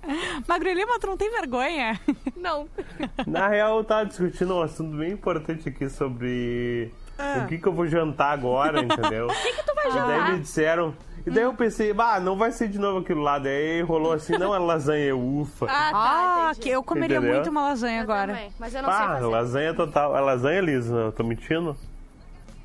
Magro 0.48 0.72
Lima, 0.72 1.00
tu 1.00 1.08
não 1.08 1.18
tem 1.18 1.32
vergonha? 1.32 2.00
Não. 2.38 2.68
Na 3.26 3.48
real, 3.48 3.78
eu 3.80 3.84
tava 3.84 4.06
discutindo 4.06 4.54
um 4.56 4.62
assunto 4.62 4.96
bem 4.96 5.14
importante 5.14 5.68
aqui 5.68 5.90
sobre 5.90 6.94
o 7.44 7.48
que, 7.48 7.58
que 7.58 7.68
eu 7.68 7.74
vou 7.74 7.88
jantar 7.88 8.34
agora, 8.34 8.82
entendeu? 8.84 9.26
O 9.34 9.34
que, 9.34 9.54
que 9.54 9.64
tu 9.66 9.74
vai 9.74 9.88
E 9.88 9.94
daí 9.94 10.00
jantar? 10.20 10.32
me 10.34 10.40
disseram. 10.42 10.94
E 11.26 11.32
daí 11.32 11.44
eu 11.44 11.56
pensei, 11.56 11.92
bah, 11.92 12.20
não 12.20 12.38
vai 12.38 12.52
ser 12.52 12.68
de 12.68 12.78
novo 12.78 13.00
aquilo 13.00 13.22
lá. 13.22 13.40
Daí 13.40 13.82
rolou 13.82 14.14
assim, 14.14 14.38
não 14.38 14.54
é 14.54 14.60
lasanha, 14.60 15.10
é 15.10 15.14
ufa. 15.14 15.66
Ah, 15.66 15.92
tá, 15.92 16.50
Ah, 16.52 16.52
que 16.56 16.70
eu 16.70 16.84
comeria 16.84 17.18
Entendeu? 17.18 17.34
muito 17.34 17.50
uma 17.50 17.64
lasanha 17.64 18.00
agora. 18.00 18.32
Também, 18.36 18.52
mas 18.60 18.76
eu 18.76 18.84
não 18.84 18.92
sei 18.92 19.02
Ah, 19.02 19.08
fazer. 19.08 19.26
lasanha 19.26 19.74
total. 19.74 20.16
É 20.16 20.22
lasanha 20.22 20.62
lisa, 20.62 20.94
eu 20.96 21.12
tô 21.12 21.24
mentindo? 21.24 21.76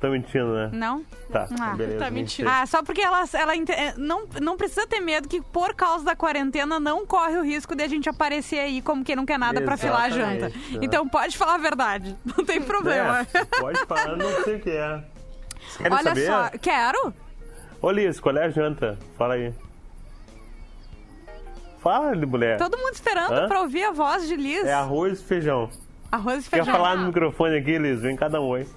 Tô 0.01 0.09
mentindo, 0.09 0.51
né? 0.51 0.69
Não? 0.73 1.05
Tá, 1.31 1.47
Ah, 1.59 1.75
beleza. 1.75 1.99
tá 1.99 2.09
mentindo. 2.09 2.49
Ah, 2.49 2.65
só 2.65 2.81
porque 2.81 3.01
ela, 3.01 3.23
ela 3.33 3.55
é, 3.55 3.93
não, 3.95 4.27
não 4.41 4.57
precisa 4.57 4.87
ter 4.87 4.99
medo 4.99 5.29
que 5.29 5.39
por 5.39 5.75
causa 5.75 6.03
da 6.03 6.15
quarentena 6.15 6.79
não 6.79 7.05
corre 7.05 7.37
o 7.37 7.43
risco 7.43 7.75
de 7.75 7.83
a 7.83 7.87
gente 7.87 8.09
aparecer 8.09 8.57
aí 8.59 8.81
como 8.81 9.03
quem 9.03 9.15
não 9.15 9.27
quer 9.27 9.37
nada 9.37 9.61
pra 9.61 9.77
filar 9.77 10.05
a 10.05 10.09
janta. 10.09 10.51
Então 10.81 11.07
pode 11.07 11.37
falar 11.37 11.53
a 11.53 11.57
verdade, 11.59 12.17
não 12.25 12.43
tem 12.43 12.59
problema. 12.59 13.27
É, 13.31 13.45
pode 13.45 13.79
falar, 13.85 14.17
não 14.17 14.43
sei 14.43 14.55
o 14.55 14.59
que 14.59 14.71
é. 14.71 15.03
Querem 15.77 15.93
Olha 15.93 16.03
saber? 16.03 16.25
só, 16.25 16.49
quero. 16.59 17.13
Ô, 17.79 17.91
Liz, 17.91 18.19
qual 18.19 18.35
é 18.37 18.45
a 18.45 18.49
janta? 18.49 18.97
Fala 19.19 19.35
aí. 19.35 19.53
Fala, 21.79 22.15
mulher. 22.15 22.57
Todo 22.57 22.75
mundo 22.77 22.93
esperando 22.93 23.33
Hã? 23.33 23.47
pra 23.47 23.61
ouvir 23.61 23.83
a 23.83 23.91
voz 23.91 24.27
de 24.27 24.35
Liz. 24.35 24.65
É 24.65 24.73
arroz 24.73 25.19
e 25.19 25.23
feijão. 25.23 25.69
Arroz 26.11 26.45
e 26.45 26.49
Quer 26.49 26.57
feijão. 26.57 26.73
falar 26.75 26.95
no 26.97 27.07
microfone 27.07 27.57
aqui, 27.57 27.77
Liz? 27.77 28.01
Vem 28.01 28.15
cada 28.15 28.41
um, 28.41 28.45
oi. 28.49 28.67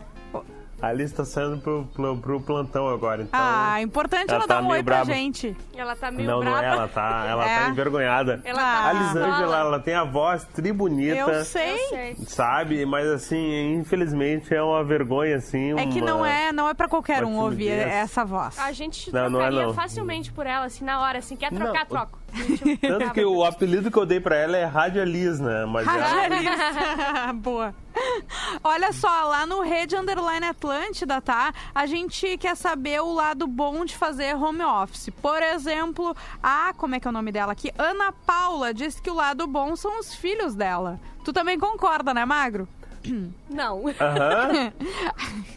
A 0.84 0.92
Liz 0.92 1.12
tá 1.12 1.24
saindo 1.24 1.58
pro, 1.58 1.86
pro, 1.94 2.16
pro 2.18 2.40
plantão 2.40 2.88
agora, 2.88 3.22
então... 3.22 3.40
Ah, 3.40 3.80
importante 3.82 4.28
ela 4.30 4.40
ela 4.40 4.46
tá 4.48 4.60
dar 4.60 4.62
um 4.62 4.68
oi 4.70 4.82
pra 4.82 5.04
gente. 5.04 5.56
Ela 5.76 5.96
tá 5.96 6.10
meio 6.10 6.28
não, 6.28 6.40
brava. 6.40 6.56
não 6.56 6.62
é, 6.64 6.66
ela 6.68 6.88
tá, 6.88 7.26
ela 7.28 7.48
É. 7.48 7.58
tá 7.64 7.68
envergonhada. 7.70 8.40
Ela 8.44 8.58
tá 8.60 8.88
A 8.88 8.92
Lisângela, 8.92 9.28
pistola. 9.36 9.56
ela 9.58 9.80
tem 9.80 9.94
a 9.94 10.04
voz 10.04 10.44
tribunita. 10.44 11.14
Eu 11.16 11.44
sei. 11.44 12.16
Sabe? 12.26 12.84
Mas 12.84 13.06
assim, 13.08 13.74
infelizmente 13.74 14.54
é 14.54 14.62
uma 14.62 14.82
vergonha, 14.84 15.36
assim. 15.36 15.78
É 15.78 15.86
que 15.86 16.00
não 16.00 16.24
é, 16.24 16.52
não 16.52 16.68
é 16.68 16.74
pra 16.74 16.88
qualquer 16.88 17.24
um 17.24 17.36
ouvir 17.38 17.70
essa 17.70 18.24
voz. 18.24 18.58
A 18.58 18.72
gente 18.72 19.12
Não, 19.12 19.30
não 19.30 19.40
é 19.40 19.44
trocaria 19.44 19.66
não. 19.68 19.74
facilmente 19.74 20.32
por 20.32 20.46
ela, 20.46 20.66
assim, 20.66 20.84
na 20.84 21.00
hora, 21.00 21.18
assim, 21.18 21.36
quer 21.36 21.50
trocar, 21.52 21.86
Não. 21.90 22.08
Troco. 22.34 22.76
Tanto 22.80 23.12
que 23.12 23.24
o 23.24 23.44
apelido 23.44 23.90
que 23.90 23.96
eu 23.96 24.06
dei 24.06 24.20
pra 24.20 24.36
ela 24.36 24.56
é 24.56 24.64
Rádio 24.64 25.04
Liz, 25.04 25.40
né? 25.40 25.64
Mas 25.66 25.86
ela... 25.86 26.06
Radialista. 26.06 27.32
Boa. 27.34 27.74
Olha 28.62 28.92
só, 28.92 29.08
lá 29.24 29.46
no 29.46 29.62
Rede 29.62 29.96
Underline 29.96 30.46
Atlântida, 30.46 31.20
tá? 31.20 31.52
A 31.74 31.86
gente 31.86 32.36
quer 32.38 32.56
saber 32.56 33.00
o 33.00 33.12
lado 33.12 33.46
bom 33.46 33.84
de 33.84 33.96
fazer 33.96 34.34
home 34.34 34.62
office. 34.62 35.10
Por 35.22 35.42
exemplo, 35.42 36.16
a. 36.42 36.72
Como 36.76 36.94
é 36.94 37.00
que 37.00 37.06
é 37.06 37.10
o 37.10 37.12
nome 37.12 37.30
dela 37.30 37.52
aqui? 37.52 37.72
Ana 37.78 38.12
Paula 38.12 38.74
disse 38.74 39.00
que 39.00 39.10
o 39.10 39.14
lado 39.14 39.46
bom 39.46 39.76
são 39.76 40.00
os 40.00 40.14
filhos 40.14 40.54
dela. 40.54 40.98
Tu 41.24 41.32
também 41.32 41.58
concorda, 41.58 42.12
né, 42.12 42.24
Magro? 42.24 42.68
Não. 43.50 43.84
Aham. 43.88 44.72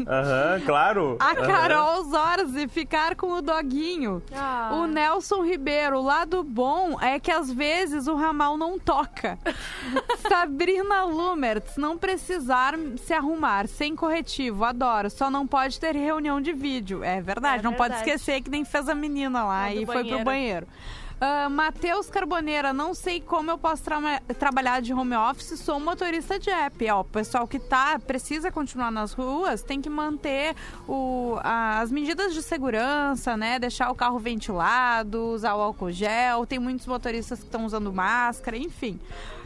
Aham, 0.08 0.62
claro. 0.66 1.18
A. 1.20 1.36
Carol 1.36 2.04
Zorzi 2.06 2.68
ficar 2.68 3.16
com 3.16 3.32
o 3.34 3.42
doguinho. 3.42 4.22
Ah. 4.36 4.72
O 4.74 4.86
Nelson 4.88 5.44
Ribeiro, 5.44 5.98
o 6.00 6.02
lado 6.04 6.44
bom 6.44 7.00
é 7.02 7.20
que 7.20 7.32
às 7.32 7.52
vezes 7.52 8.08
o 8.08 8.16
ramal 8.16 8.58
não 8.58 8.78
toca. 8.78 9.38
Sabrina 10.28 11.04
Lumertz, 11.04 11.78
não 11.78 11.98
precisar 11.98 12.76
se 12.98 13.14
arrumar, 13.14 13.68
sem 13.68 13.96
corretivo, 13.96 14.64
adoro. 14.64 15.10
Só 15.10 15.30
não 15.30 15.48
pode 15.48 15.80
ter 15.80 15.96
reunião 15.96 16.40
de 16.42 16.54
vídeo. 16.54 17.04
É 17.04 17.22
verdade, 17.22 17.60
É 17.60 17.64
não 17.64 17.74
pode 17.74 17.94
verdade. 17.96 18.10
esquecer 18.10 18.42
que 18.42 18.50
nem 18.50 18.64
fez 18.66 18.88
a 18.90 18.96
menina 18.96 19.44
lá 19.46 19.70
É, 19.70 19.74
do 19.76 19.82
e 19.82 19.86
foi 19.86 20.04
pro 20.04 20.24
banheiro. 20.24 20.68
Ah, 21.20 21.50
Matheus 21.50 22.12
Carboneira, 22.12 22.72
não 22.72 22.94
sei 22.94 23.20
como 23.20 23.50
eu 23.50 23.58
posso 23.58 23.84
tra- 23.84 24.22
trabalhar 24.38 24.82
de 24.84 24.94
home 24.94 25.16
office, 25.16 25.60
sou 25.60 25.80
motorista 25.80 26.38
de 26.38 26.52
app. 26.52 26.90
Ó, 26.92 27.02
o 27.02 27.04
pessoal 27.04 27.48
que 27.48 27.58
tá, 27.58 27.98
precisa 27.98 28.52
continuar 28.52 28.92
nas 28.92 29.14
ruas 29.14 29.64
tem 29.64 29.82
que 29.82 29.90
manter 29.90 30.56
o- 30.88 31.38
a- 31.44 31.80
as 31.80 31.92
medidas 31.92 32.36
de 32.36 32.44
segurança, 32.44 33.36
né? 33.36 33.58
Deixar 33.58 33.90
o 33.90 33.96
carro 33.96 34.20
ventilado, 34.20 35.20
usar 35.34 35.56
o 35.56 35.62
álcool 35.62 35.92
gel. 35.92 36.46
Tem 36.46 36.60
muitos 36.60 36.86
motoristas 36.86 37.40
que 37.40 37.46
estão 37.46 37.66
usando 37.66 37.92
máscara, 37.92 38.56
enfim. 38.56 39.00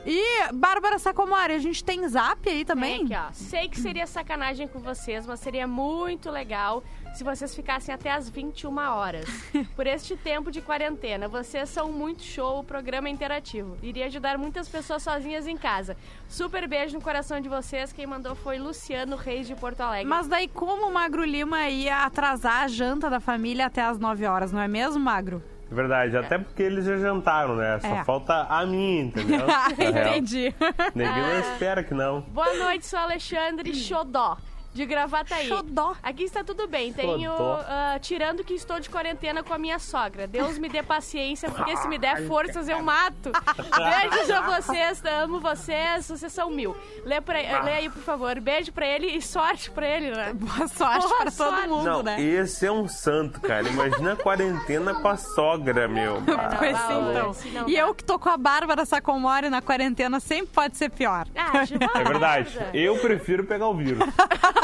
E, 0.05 0.51
Bárbara 0.53 0.97
Sacomori, 0.99 1.53
a 1.53 1.59
gente 1.59 1.84
tem 1.84 2.05
zap 2.07 2.49
aí 2.49 2.65
também? 2.65 3.07
Tem 3.07 3.17
aqui, 3.17 3.28
ó. 3.30 3.34
Sei 3.34 3.69
que 3.69 3.80
seria 3.80 4.07
sacanagem 4.07 4.67
com 4.67 4.80
vocês, 4.80 5.26
mas 5.28 5.39
seria 5.39 5.67
muito 5.67 6.30
legal 6.32 6.84
se 7.14 7.24
vocês 7.24 7.53
ficassem 7.55 7.93
até 7.93 8.12
as 8.12 8.30
21 8.30 8.78
horas. 8.78 9.26
Por 9.76 9.86
este 9.86 10.16
tempo 10.16 10.49
de 10.51 10.62
quarentena, 10.62 11.28
vocês 11.28 11.70
são 11.70 11.91
muito 11.91 12.24
show, 12.24 12.59
o 12.59 12.64
programa 12.64 13.07
é 13.07 13.12
interativo. 13.12 13.78
Iria 13.84 14.05
ajudar 14.07 14.38
muitas 14.38 14.68
pessoas 14.70 15.03
sozinhas 15.03 15.45
em 15.47 15.57
casa. 15.57 15.95
Super 16.28 16.68
beijo 16.68 16.95
no 16.95 17.01
coração 17.01 17.39
de 17.41 17.49
vocês. 17.49 17.91
Quem 17.91 18.07
mandou 18.07 18.34
foi 18.36 18.57
Luciano 18.57 19.16
Reis 19.16 19.45
de 19.47 19.55
Porto 19.55 19.82
Alegre. 19.82 20.07
Mas 20.07 20.28
daí 20.28 20.47
como 20.47 20.88
o 20.88 20.93
Magro 20.93 21.24
Lima 21.24 21.68
ia 21.70 22.05
atrasar 22.05 22.64
a 22.64 22.68
janta 22.68 23.09
da 23.09 23.20
família 23.20 23.66
até 23.68 23.82
as 23.82 23.99
9 23.99 24.26
horas, 24.26 24.51
não 24.51 24.62
é 24.62 24.68
mesmo, 24.68 24.99
Magro? 24.99 25.43
É 25.70 25.74
Verdade, 25.74 26.18
até 26.18 26.38
porque 26.38 26.62
eles 26.64 26.84
já 26.84 26.97
jantaram, 26.97 27.55
né? 27.55 27.80
Só 27.80 27.88
É. 27.88 28.03
falta 28.03 28.43
a 28.49 28.66
minha, 28.66 29.03
entendeu? 29.03 29.39
Entendi. 29.80 30.53
Neguinho 30.93 31.22
não 31.28 31.34
Ah. 31.38 31.39
espera 31.53 31.82
que 31.84 31.93
não. 31.93 32.22
Boa 32.22 32.53
noite, 32.57 32.86
sou 32.86 32.99
Alexandre 32.99 33.74
Xodó. 33.74 34.38
De 34.74 34.86
Gravataí. 34.86 35.47
Xodó. 35.47 35.95
Aqui 36.01 36.24
está 36.24 36.43
tudo 36.43 36.67
bem. 36.67 36.93
Tenho. 36.93 37.32
Ah, 37.34 37.97
tirando 38.01 38.43
que 38.43 38.53
estou 38.53 38.80
de 38.80 38.89
quarentena 38.89 39.43
com 39.43 39.53
a 39.53 39.57
minha 39.57 39.78
sogra. 39.80 40.26
Deus 40.28 40.57
me 40.57 40.69
dê 40.69 40.82
paciência, 40.82 41.49
porque 41.51 41.76
se 41.78 41.88
me 41.89 41.97
der 41.97 42.26
forças 42.28 42.69
eu 42.69 42.82
mato. 42.82 43.32
Beijos 43.78 44.30
a 44.32 44.41
vocês, 44.41 45.03
amo 45.05 45.39
vocês, 45.41 46.07
vocês 46.07 46.32
são 46.32 46.49
mil. 46.49 46.76
Lê, 47.03 47.19
pra, 47.19 47.34
lê 47.38 47.72
aí, 47.74 47.89
por 47.89 48.01
favor. 48.01 48.39
Beijo 48.39 48.72
pra 48.72 48.86
ele 48.88 49.07
e 49.07 49.22
sorte 49.22 49.69
pra 49.72 49.86
ele, 49.88 50.11
né? 50.11 50.32
Boa 50.34 50.67
sorte 50.67 51.05
Boa 51.07 51.17
pra 51.17 51.26
todo 51.32 51.34
sorte. 51.34 51.67
mundo, 51.67 51.84
Não, 51.86 52.03
né? 52.03 52.22
esse 52.22 52.65
é 52.65 52.72
um 52.72 52.88
santo, 52.88 53.41
cara. 53.41 53.67
Imagina 53.67 54.13
a 54.13 54.15
quarentena 54.15 54.93
com 54.95 55.07
a 55.07 55.17
sogra, 55.17 55.88
meu. 55.88 56.22
Pois 56.57 56.76
Ah, 56.78 56.88
sim, 57.34 57.49
então. 57.49 57.67
E 57.67 57.76
eu 57.76 57.93
que 57.93 58.03
tô 58.03 58.17
com 58.17 58.30
a 58.30 58.38
Bárbara 58.38 58.86
Sacomori 58.86 59.49
na 59.49 59.61
quarentena 59.61 60.19
sempre 60.19 60.47
pode 60.53 60.78
ser 60.78 60.89
pior. 60.89 61.28
Ah, 61.36 61.63
É 61.99 62.03
verdade. 62.03 62.57
Eu 62.74 62.97
prefiro 62.99 63.43
pegar 63.43 63.67
o 63.67 63.76
vírus. 63.76 63.99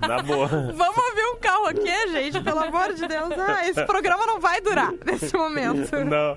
Na 0.00 0.22
boa. 0.22 0.48
Vamos 0.48 0.98
ouvir 0.98 1.24
um 1.32 1.36
carro 1.40 1.66
aqui, 1.66 2.12
gente, 2.12 2.40
pelo 2.40 2.60
amor 2.60 2.92
de 2.92 3.06
Deus. 3.06 3.30
Ah, 3.38 3.66
esse 3.68 3.84
programa 3.84 4.26
não 4.26 4.40
vai 4.40 4.60
durar 4.60 4.92
nesse 5.04 5.34
momento. 5.36 5.90
Não. 6.04 6.36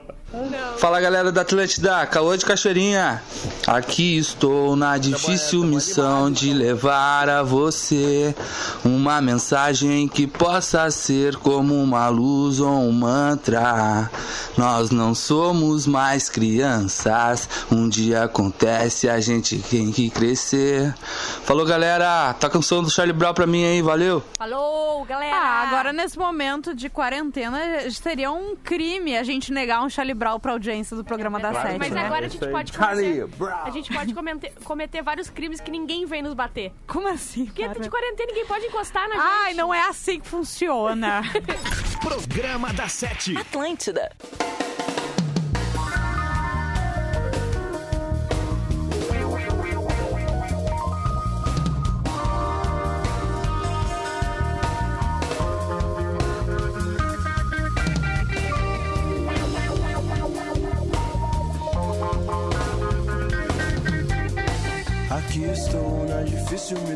Fala 0.78 1.00
galera 1.00 1.32
da 1.32 1.42
Atlântida, 1.42 2.06
Caô 2.06 2.36
de 2.36 2.46
Cachoeirinha. 2.46 3.24
Aqui 3.66 4.18
estou 4.18 4.76
na 4.76 4.98
difícil 4.98 5.64
missão 5.64 6.30
de 6.30 6.54
levar 6.54 7.30
a 7.30 7.44
você 7.44 8.36
uma 8.84 9.22
mensagem 9.22 10.06
que 10.06 10.28
possa 10.28 10.92
ser 10.92 11.38
como 11.38 11.82
uma 11.82 12.10
luz 12.10 12.60
ou 12.60 12.70
um 12.70 12.92
mantra. 12.92 14.12
Nós 14.58 14.92
não 14.92 15.16
somos 15.16 15.88
mais 15.88 16.28
crianças, 16.28 17.48
um 17.72 17.88
dia 17.88 18.24
acontece, 18.24 19.08
a 19.08 19.22
gente 19.22 19.58
tem 19.60 19.94
que 19.94 20.10
crescer. 20.10 20.94
Falou 21.46 21.66
galera, 21.66 22.34
tá 22.34 22.50
com 22.50 22.60
o 22.60 22.64
som 22.64 22.84
do 22.88 22.92
Charlie 22.92 23.14
Brown 23.14 23.34
pra 23.34 23.46
mim 23.46 23.66
aí, 23.66 23.82
valeu. 23.82 24.24
Falou, 24.38 25.04
galera! 25.04 25.36
Ah, 25.36 25.62
agora 25.68 25.92
nesse 25.92 26.18
momento 26.18 26.74
de 26.74 26.90
quarentena 26.90 27.60
seria 27.92 28.32
um 28.32 28.56
crime 28.56 29.18
a 29.18 29.24
gente 29.24 29.52
negar 29.52 29.84
um 29.84 29.90
Charlie 29.90 30.14
Brown 30.14 30.40
pra 30.40 30.54
audiência 30.54 30.96
do 30.96 31.04
programa 31.04 31.38
da 31.38 31.52
Mas 31.52 31.62
Sete, 31.64 31.90
né? 31.92 32.06
agora 32.06 32.26
a 32.26 32.30
gente 32.30 32.48
pode 32.48 32.72
cometer, 32.72 33.28
a 33.66 33.70
gente 33.70 33.94
pode 33.94 34.14
cometer, 34.14 34.54
cometer 34.64 35.02
vários 35.02 35.30
crimes 35.30 35.60
que 35.60 35.70
ninguém 35.70 36.06
vem 36.06 36.22
nos 36.22 36.34
bater. 36.34 36.72
Como 36.88 37.10
assim, 37.10 37.46
Porque 37.46 37.64
Bárbara? 37.64 37.84
de 37.84 37.90
quarentena 37.90 38.28
ninguém 38.28 38.46
pode 38.46 38.66
encostar 38.66 39.10
na 39.10 39.16
gente. 39.16 39.26
Ai, 39.26 39.54
não 39.54 39.74
é 39.74 39.82
assim 39.82 40.20
que 40.22 40.28
funciona. 40.28 41.22
Programa 42.02 42.72
da 42.72 42.88
Sete. 42.88 43.36
Atlântida. 43.38 44.12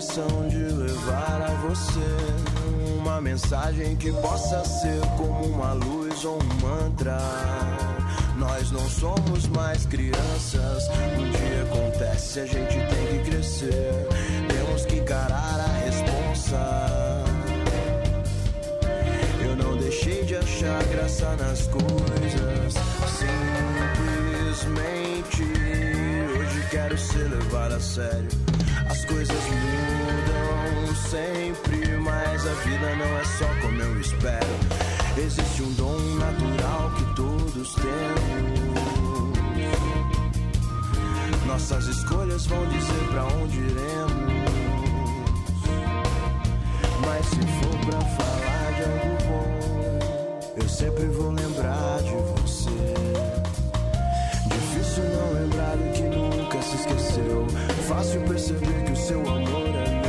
De 0.01 0.57
levar 0.57 1.43
a 1.43 1.53
você 1.67 1.99
uma 2.97 3.21
mensagem 3.21 3.95
que 3.95 4.11
possa 4.13 4.65
ser 4.65 4.99
como 5.15 5.45
uma 5.45 5.73
luz 5.73 6.25
ou 6.25 6.39
um 6.41 6.53
mantra. 6.59 7.19
Nós 8.35 8.71
não 8.71 8.89
somos 8.89 9.45
mais 9.49 9.85
crianças. 9.85 10.89
Um 11.19 11.29
dia 11.29 11.61
acontece, 11.71 12.39
a 12.39 12.45
gente 12.47 12.73
tem 12.73 13.19
que 13.23 13.29
crescer. 13.29 14.07
Temos 14.47 14.85
que 14.85 14.95
encarar 14.95 15.59
a 15.59 15.67
responsa. 15.85 16.57
Eu 19.39 19.55
não 19.55 19.77
deixei 19.77 20.23
de 20.23 20.35
achar 20.35 20.83
graça 20.85 21.35
nas 21.35 21.67
coisas. 21.67 22.73
Simplesmente 24.65 25.43
hoje 26.39 26.67
quero 26.71 26.97
ser 26.97 27.29
levado 27.29 27.75
a 27.75 27.79
sério. 27.79 28.29
As 28.89 29.05
coisas 29.05 29.37
mudam 29.37 29.80
vida 32.81 32.95
não 32.95 33.17
é 33.17 33.23
só 33.23 33.45
como 33.61 33.79
eu 33.81 34.01
espero. 34.01 34.47
Existe 35.17 35.61
um 35.61 35.71
dom 35.73 35.99
natural 36.15 36.91
que 36.97 37.15
todos 37.15 37.75
temos. 37.75 38.71
Nossas 41.45 41.85
escolhas 41.85 42.45
vão 42.47 42.65
dizer 42.67 43.07
pra 43.11 43.25
onde 43.25 43.57
iremos. 43.59 44.31
Mas 47.05 47.25
se 47.25 47.41
for 47.59 47.77
pra 47.85 48.01
falar 48.01 48.71
de 48.75 48.83
algo 48.83 49.17
bom, 49.27 49.49
eu 50.61 50.69
sempre 50.69 51.05
vou 51.05 51.31
lembrar 51.31 52.01
de 52.01 52.11
você. 52.41 52.69
Difícil 54.47 55.03
não 55.03 55.33
lembrar 55.33 55.75
do 55.75 55.91
que 55.93 56.03
nunca 56.03 56.61
se 56.61 56.75
esqueceu. 56.77 57.47
Fácil 57.87 58.21
perceber 58.21 58.83
que 58.85 58.91
o 58.93 58.95
seu 58.95 59.19
amor 59.19 59.67
é 59.75 60.00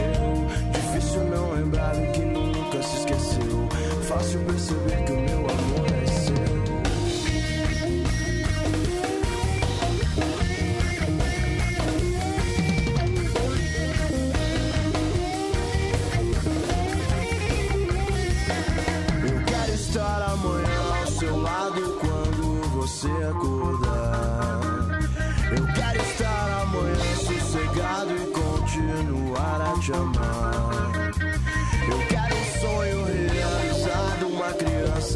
Fácil 4.33 5.32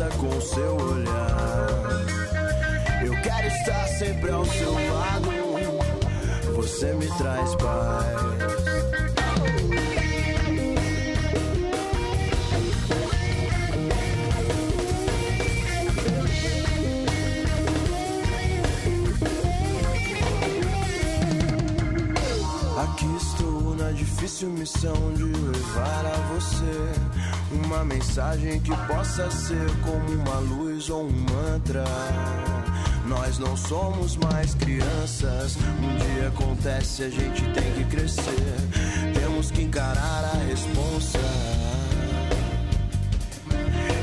com 0.05 0.40
seu 0.42 0.76
olhar. 0.76 1.68
Eu 3.03 3.12
quero 3.22 3.47
estar 3.47 3.88
sempre 3.99 4.30
ao 4.30 4.44
seu 4.44 4.72
lado. 4.72 5.30
Você 6.55 6.92
me 6.92 7.07
traz 7.16 7.55
paz. 7.55 8.36
Aqui 22.82 23.16
estou 23.16 23.74
na 23.76 23.92
difícil 23.92 24.51
missão 24.51 25.14
de 25.14 25.24
levar 25.24 26.07
a 26.07 26.34
você 26.34 27.26
uma 27.66 27.84
mensagem 27.84 28.60
que 28.60 28.70
possa 28.86 29.28
ser 29.28 29.68
como 29.82 30.08
uma 30.22 30.38
luz 30.38 30.88
ou 30.88 31.08
um 31.08 31.10
mantra. 31.10 31.84
Nós 33.06 33.40
não 33.40 33.56
somos 33.56 34.16
mais 34.16 34.54
crianças. 34.54 35.56
Um 35.56 35.96
dia 35.96 36.28
acontece, 36.28 37.02
a 37.02 37.10
gente 37.10 37.42
tem 37.50 37.72
que 37.72 37.84
crescer. 37.84 38.54
Temos 39.14 39.50
que 39.50 39.62
encarar 39.62 40.30
a 40.32 40.38
responsa. 40.48 41.18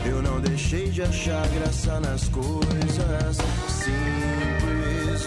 Eu 0.06 0.22
não 0.22 0.42
deixei 0.42 0.90
de 0.90 1.02
achar 1.02 1.48
graça 1.48 2.02
nas 2.02 2.28
coisas. 2.28 3.38
simplesmente. 3.70 5.24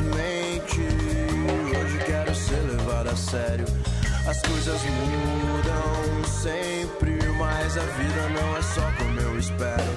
Hoje 1.75 1.99
quero 2.05 2.35
ser 2.35 2.61
levado 2.61 3.09
a 3.09 3.17
sério. 3.17 3.65
As 4.29 4.43
coisas 4.43 4.83
mudam 4.83 6.25
sempre, 6.25 7.17
mas 7.39 7.77
a 7.77 7.83
vida 7.83 8.29
não 8.31 8.57
é 8.57 8.63
só 8.63 8.83
como 8.99 9.21
eu 9.21 9.39
espero. 9.39 9.95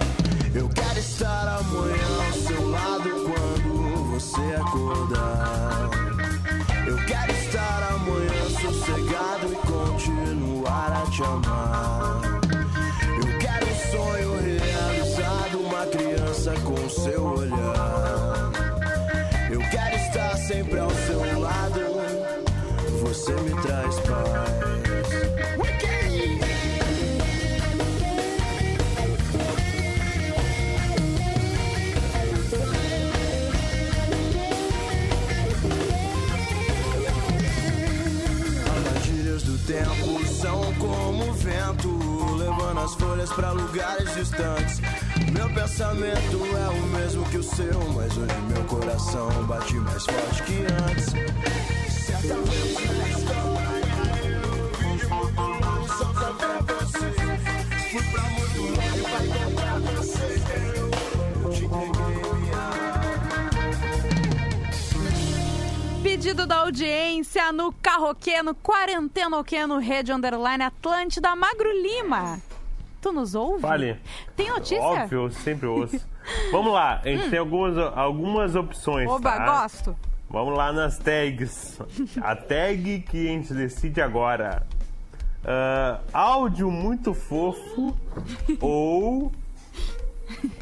Eu 0.54 0.70
quero 0.70 1.00
estar 1.00 1.48
amanhã 1.48 2.28
ao 2.28 2.34
seu 2.34 2.70
lado 2.70 3.10
quando 3.26 4.12
você 4.12 4.42
acordar. 4.56 5.90
Eu 6.86 6.96
quero 7.06 7.32
estar 7.32 7.90
amanhã 7.92 8.50
sossegado 8.62 9.52
e 9.52 9.56
continuar 9.68 11.04
a 11.04 11.10
te 11.10 11.24
amar. 11.24 12.22
Eu 13.18 13.40
quero 13.40 13.66
um 13.66 13.76
sonho 13.92 14.42
realizado, 14.42 15.60
uma 15.60 15.86
criança 15.88 16.54
com 16.62 16.88
seu 16.88 17.24
olhar. 17.24 18.52
Eu 19.50 19.60
quero 19.72 19.96
estar 19.96 20.38
sempre 20.38 20.78
ao 20.78 20.92
seu 20.92 21.40
lado, 21.40 21.80
você 23.00 23.32
me 23.32 23.62
traz 23.62 23.96
paz. 24.02 24.50
Armadilhas 38.68 39.44
do 39.44 39.58
tempo 39.60 40.26
são 40.26 40.74
como 40.74 41.30
o 41.30 41.34
vento, 41.34 42.36
levando 42.36 42.80
as 42.80 42.94
folhas 42.96 43.30
pra 43.32 43.52
lugares 43.52 44.14
distantes. 44.14 44.82
Meu 45.32 45.50
pensamento 45.54 46.38
é 46.56 46.70
o 46.70 46.88
mesmo 46.88 47.24
que 47.30 47.38
o 47.38 47.44
seu, 47.44 47.80
mas 47.96 48.18
hoje 48.18 48.42
meu 48.54 48.64
coração 48.66 49.30
bate 49.46 49.76
mais 49.76 50.06
forte 50.06 50.44
que 50.44 50.66
antes. 50.90 51.79
Pedido 66.02 66.46
da 66.48 66.58
audiência 66.60 67.52
no 67.52 67.72
Carroqueno, 67.74 68.56
Quarentenoqueno, 68.56 69.78
Rede 69.80 70.12
Underline 70.14 70.64
Atlântida, 70.64 71.36
Magro 71.36 71.70
Lima. 71.82 72.40
Tu 73.02 73.12
nos 73.12 73.36
ouve? 73.36 73.62
Fale. 73.62 74.00
Tem 74.36 74.50
notícia? 74.50 74.82
Óbvio, 74.82 75.32
sempre 75.32 75.68
ouço. 75.68 76.00
Vamos 76.52 76.74
lá, 76.74 77.00
a 77.04 77.08
gente 77.08 77.28
Hum. 77.28 77.30
tem 77.30 77.40
algumas, 77.40 77.78
algumas 77.98 78.56
opções, 78.56 79.10
Oba, 79.10 79.32
tá? 79.32 79.46
gosto. 79.62 79.96
Vamos 80.30 80.56
lá 80.58 80.72
nas 80.72 80.98
tags. 80.98 81.80
A 82.22 82.36
tag 82.36 83.02
que 83.10 83.28
a 83.28 83.32
gente 83.32 83.54
decide 83.54 84.02
agora. 84.02 84.66
Ah, 85.44 86.00
áudio 86.14 86.70
muito 86.70 87.14
fofo 87.14 87.98
ou 88.62 89.32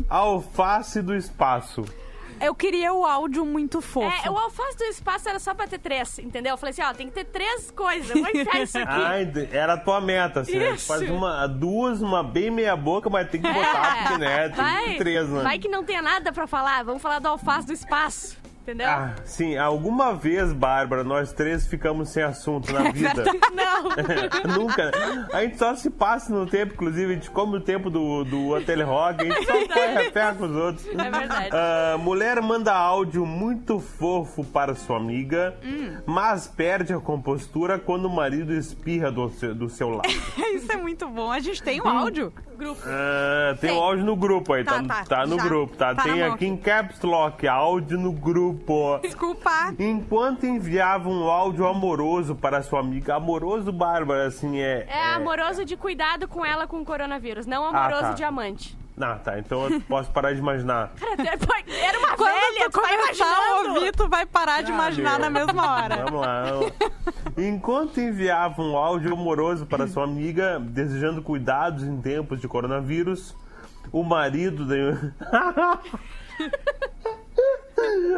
alface 0.09 1.01
do 1.01 1.15
espaço. 1.15 1.83
Eu 2.39 2.53
queria 2.53 2.93
o 2.93 3.03
áudio 3.03 3.43
muito 3.43 3.81
fofo. 3.81 4.15
É, 4.23 4.29
o 4.29 4.37
alface 4.37 4.77
do 4.77 4.83
espaço 4.83 5.27
era 5.27 5.39
só 5.39 5.55
pra 5.55 5.65
ter 5.65 5.79
três, 5.79 6.19
entendeu? 6.19 6.51
Eu 6.51 6.57
falei 6.57 6.69
assim, 6.69 6.83
ó, 6.83 6.93
tem 6.93 7.07
que 7.07 7.13
ter 7.13 7.25
três 7.25 7.71
coisas. 7.71 8.11
Eu 8.11 8.21
vou 8.21 8.29
enfiar 8.29 8.61
isso 8.61 8.77
aqui. 8.77 8.87
Ah, 8.97 9.15
era 9.51 9.73
a 9.73 9.77
tua 9.77 9.99
meta, 9.99 10.41
assim, 10.41 10.57
né? 10.57 10.77
Faz 10.77 11.01
uma, 11.09 11.47
duas, 11.47 11.99
uma 11.99 12.23
bem 12.23 12.51
meia 12.51 12.75
boca, 12.75 13.09
mas 13.09 13.27
tem 13.29 13.41
que 13.41 13.51
botar, 13.51 14.03
porque, 14.03 14.17
né? 14.19 14.49
Tem 14.49 14.55
que 14.55 14.61
É. 14.61 14.63
vai, 14.63 14.85
ter 14.85 14.97
três, 14.97 15.29
né? 15.29 15.41
vai 15.41 15.57
que 15.59 15.67
não 15.67 15.83
tenha 15.83 16.01
nada 16.01 16.31
pra 16.31 16.45
falar. 16.45 16.83
Vamos 16.83 17.01
falar 17.01 17.17
do 17.17 17.27
alface 17.27 17.65
do 17.65 17.73
espaço, 17.73 18.37
entendeu? 18.67 18.87
Ah, 18.89 19.15
sim, 19.23 19.57
alguma 19.57 20.13
vez, 20.13 20.51
Bárbara, 20.51 21.03
nós 21.03 21.31
três 21.31 21.65
ficamos 21.65 22.09
sem 22.09 22.21
assunto 22.23 22.71
na 22.73 22.91
vida. 22.91 23.23
Não. 23.53 24.57
Nunca. 24.57 24.91
A 25.33 25.41
gente 25.43 25.57
só 25.57 25.73
se 25.75 25.89
passa 25.89 26.33
no 26.33 26.45
tempo, 26.45 26.73
inclusive, 26.73 27.11
a 27.11 27.15
gente 27.15 27.29
come 27.29 27.57
o 27.57 27.61
tempo 27.61 27.89
do, 27.89 28.23
do 28.25 28.49
Hotel 28.49 28.85
Rock, 28.85 29.21
a 29.21 29.23
gente 29.33 29.45
só 29.45 29.53
corre 29.67 30.07
a 30.07 30.11
ferro 30.11 30.37
com 30.37 30.45
os 30.45 30.55
outros. 30.55 30.87
É 30.87 31.09
verdade. 31.09 31.49
Ah, 31.53 31.97
mulher 31.97 32.41
manda 32.41 32.73
áudio 32.73 33.25
muito 33.25 33.79
fofo 33.79 34.43
para 34.43 34.75
sua 34.75 34.97
amiga, 34.97 35.55
Hum. 35.63 35.97
mas 36.05 36.47
perde 36.47 36.93
a 36.93 36.99
compostura 36.99 37.79
quando 37.79 38.05
o 38.05 38.09
marido 38.09 38.53
espirra 38.53 39.11
do 39.11 39.29
seu, 39.29 39.55
do 39.55 39.69
seu 39.69 39.89
lado. 39.89 40.09
Isso 40.53 40.71
é 40.71 40.77
muito 40.77 41.07
bom. 41.07 41.31
A 41.31 41.39
gente 41.39 41.61
tem 41.63 41.81
um 41.81 41.85
Hum. 41.87 41.97
áudio. 41.99 42.33
Grupo. 42.57 42.81
Ah, 42.85 43.55
tem 43.61 43.71
o 43.71 43.79
áudio 43.81 44.03
no 44.03 44.15
grupo 44.15 44.53
aí, 44.53 44.63
Tá, 44.63 44.81
tá, 44.83 45.05
tá, 45.05 45.25
no 45.27 45.37
já. 45.37 45.43
grupo, 45.43 45.77
tá? 45.77 45.93
Tá 45.95 46.03
tem 46.03 46.23
aqui. 46.23 46.47
em 46.47 46.57
Caps 46.57 47.01
Lock, 47.01 47.47
áudio 47.47 47.97
no 47.99 48.11
grupo. 48.11 48.56
Desculpa. 49.01 49.73
Enquanto 49.79 50.45
enviava 50.45 51.09
um 51.09 51.29
áudio 51.29 51.67
amoroso 51.67 52.35
para 52.35 52.61
sua 52.61 52.79
amiga, 52.79 53.15
amoroso, 53.15 53.71
Bárbara, 53.71 54.27
assim, 54.27 54.59
é... 54.59 54.85
É 54.89 55.13
amoroso 55.13 55.63
de 55.65 55.75
cuidado 55.75 56.27
com 56.27 56.45
ela 56.45 56.67
com 56.67 56.81
o 56.81 56.85
coronavírus, 56.85 57.45
não 57.45 57.65
amoroso 57.65 58.01
tá. 58.01 58.13
de 58.13 58.23
amante. 58.23 58.77
Ah, 58.99 59.19
tá, 59.23 59.37
então 59.37 59.69
eu 59.69 59.79
posso 59.81 60.11
parar 60.11 60.33
de 60.33 60.39
imaginar. 60.39 60.91
Cara, 60.97 61.37
era 61.69 61.99
uma 61.99 62.17
Quando 62.17 62.33
velha, 62.33 62.65
tu 62.65 62.71
tu 62.71 62.81
tá 62.81 62.89
começar 62.89 63.37
a 63.37 63.59
ouvir, 63.59 63.91
tu 63.91 64.09
vai 64.09 64.25
parar 64.25 64.63
de 64.63 64.71
imaginar 64.71 65.19
meu. 65.19 65.29
na 65.29 65.29
mesma 65.29 65.71
hora. 65.71 65.97
Vamos 65.97 66.21
lá. 66.21 66.43
vamos 66.45 66.65
lá. 66.65 66.71
Enquanto 67.37 67.99
enviava 67.99 68.59
um 68.59 68.75
áudio 68.75 69.13
amoroso 69.13 69.67
para 69.67 69.87
sua 69.87 70.03
amiga, 70.03 70.59
desejando 70.59 71.21
cuidados 71.21 71.83
em 71.83 72.01
tempos 72.01 72.41
de 72.41 72.47
coronavírus, 72.47 73.35
o 73.91 74.03
marido 74.03 74.65
da... 74.65 75.79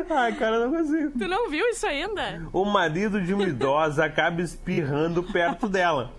Ai, 0.10 0.34
cara, 0.34 0.55
eu 0.55 0.70
não 0.70 0.78
consigo. 0.78 1.12
Tu 1.18 1.28
não 1.28 1.49
viu 1.49 1.66
isso 1.70 1.86
ainda? 1.86 2.41
O 2.51 2.66
marido 2.66 3.22
de 3.22 3.34
uma 3.34 3.43
idosa 3.43 4.05
acaba 4.05 4.41
espirrando 4.41 5.22
perto 5.24 5.70
dela. 5.70 6.12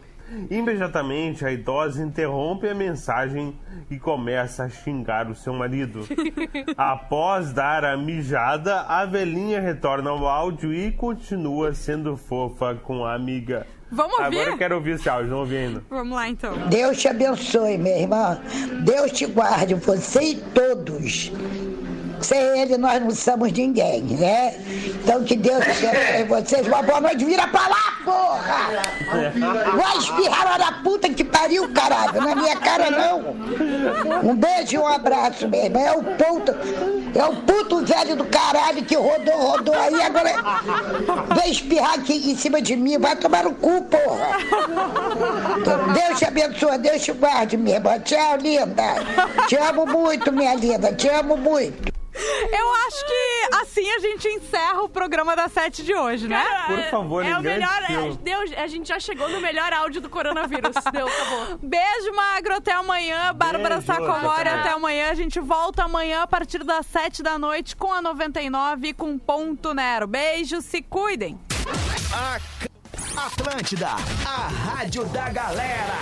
Imediatamente, 0.49 1.45
a 1.45 1.51
idosa 1.51 2.01
interrompe 2.03 2.69
a 2.69 2.75
mensagem 2.75 3.59
e 3.91 3.99
começa 3.99 4.63
a 4.63 4.69
xingar 4.69 5.29
o 5.29 5.35
seu 5.35 5.53
marido. 5.53 6.07
Após 6.77 7.53
dar 7.53 7.85
a 7.85 7.97
mijada, 7.97 8.83
a 8.83 9.05
velhinha 9.05 9.61
retorna 9.61 10.11
ao 10.11 10.29
áudio 10.29 10.73
e 10.73 10.93
continua 10.93 11.75
sendo 11.75 12.17
fofa 12.17 12.77
com 12.77 13.05
a 13.05 13.15
amiga. 13.15 13.67
Vamos 13.91 14.13
ouvir? 14.21 14.39
Agora 14.39 14.51
eu 14.51 14.59
quero 14.59 14.75
ouvir 14.77 14.93
esse 14.93 15.09
áudio, 15.09 15.33
não 15.33 15.39
ouvi 15.41 15.57
ainda. 15.57 15.83
Vamos 15.91 16.15
lá, 16.15 16.29
então. 16.29 16.57
Deus 16.69 17.01
te 17.01 17.09
abençoe, 17.09 17.77
minha 17.77 17.99
irmã. 17.99 18.39
Deus 18.85 19.11
te 19.11 19.27
guarde, 19.27 19.75
você 19.75 20.23
e 20.23 20.37
todos. 20.37 21.33
Sem 22.21 22.61
ele, 22.61 22.77
nós 22.77 23.01
não 23.01 23.11
somos 23.11 23.53
ninguém, 23.53 24.03
né? 24.03 24.55
Então, 25.03 25.25
que 25.25 25.37
Deus 25.37 25.63
abençoe 25.63 26.25
vocês. 26.29 26.67
Uma 26.67 26.83
boa 26.83 27.01
noite. 27.01 27.25
Vira 27.25 27.47
pra 27.49 27.67
lá, 27.69 27.95
porra! 28.05 28.83
Vai 29.77 29.99
espirrar 29.99 30.45
lá 30.45 30.59
na 30.59 30.73
puta 30.83 31.09
que 31.09 31.25
pariu, 31.25 31.73
caralho. 31.73 32.21
Na 32.21 32.35
minha 32.35 32.57
cara, 32.57 32.91
não. 32.91 33.35
Um 34.23 34.35
beijo 34.35 34.75
e 34.75 34.79
um 34.79 34.87
abraço, 34.87 35.45
irmã. 35.45 35.79
É 35.79 35.93
o 35.93 36.03
puto, 36.03 36.55
é 37.15 37.25
o 37.25 37.37
puto 37.37 37.85
velho 37.85 38.17
do 38.17 38.25
caralho 38.27 38.85
que 38.85 38.97
rodou, 38.97 39.37
rodou 39.37 39.75
aí. 39.75 40.01
Agora 40.03 40.31
vem 41.41 41.51
espirrar 41.51 41.95
aqui 41.95 42.31
em 42.31 42.37
cima 42.37 42.61
de 42.61 42.77
mim. 42.77 42.99
Vai 42.99 43.17
tomar 43.17 43.45
no 43.45 43.55
cu, 43.55 43.83
porra. 43.83 44.39
Deus 45.95 46.19
te 46.19 46.25
abençoe, 46.27 46.79
Deus 46.79 47.03
te 47.03 47.13
guarde, 47.13 47.57
irmã. 47.57 47.99
Tchau, 48.01 48.37
linda. 48.37 48.95
Te 49.49 49.57
amo 49.57 49.87
muito, 49.87 50.33
minha 50.33 50.55
linda. 50.55 50.93
Te 50.93 51.09
amo 51.09 51.37
muito. 51.37 51.90
Eu 52.53 52.75
acho 52.87 53.07
que 53.07 53.57
assim 53.57 53.91
a 53.91 53.99
gente 53.99 54.29
encerra 54.29 54.83
o 54.83 54.89
programa 54.89 55.35
da 55.37 55.49
sete 55.49 55.83
de 55.83 55.95
hoje, 55.95 56.29
né? 56.29 56.45
Por 56.67 56.83
favor, 56.91 57.25
É 57.25 57.37
o 57.39 57.41
melhor. 57.41 57.83
é, 57.89 58.11
Deus, 58.23 58.53
a 58.57 58.67
gente 58.67 58.89
já 58.89 58.99
chegou 58.99 59.29
no 59.29 59.41
melhor 59.41 59.73
áudio 59.73 60.01
do 60.01 60.09
coronavírus. 60.09 60.75
Deu, 60.93 61.07
acabou. 61.09 61.59
Beijo, 61.63 62.13
Magro. 62.15 62.55
Até 62.57 62.73
amanhã. 62.73 63.33
Bárbara 63.35 63.81
Sacomori, 63.81 64.49
até 64.49 64.71
amanhã. 64.71 65.11
A 65.11 65.15
gente 65.15 65.39
volta 65.41 65.85
amanhã 65.85 66.23
a 66.23 66.27
partir 66.27 66.65
das 66.65 66.87
7 66.87 67.23
da 67.23 67.39
noite 67.39 67.77
com 67.77 67.93
a 67.93 68.03
99 68.03 68.89
e 68.89 68.93
com 68.93 69.19
Ponto 69.19 69.73
Nero. 69.75 70.07
Beijo, 70.07 70.61
se 70.61 70.83
cuidem. 70.83 71.39
Atlântida, 73.17 73.89
a 74.27 74.49
rádio 74.49 75.05
da 75.07 75.29
galera. 75.29 75.95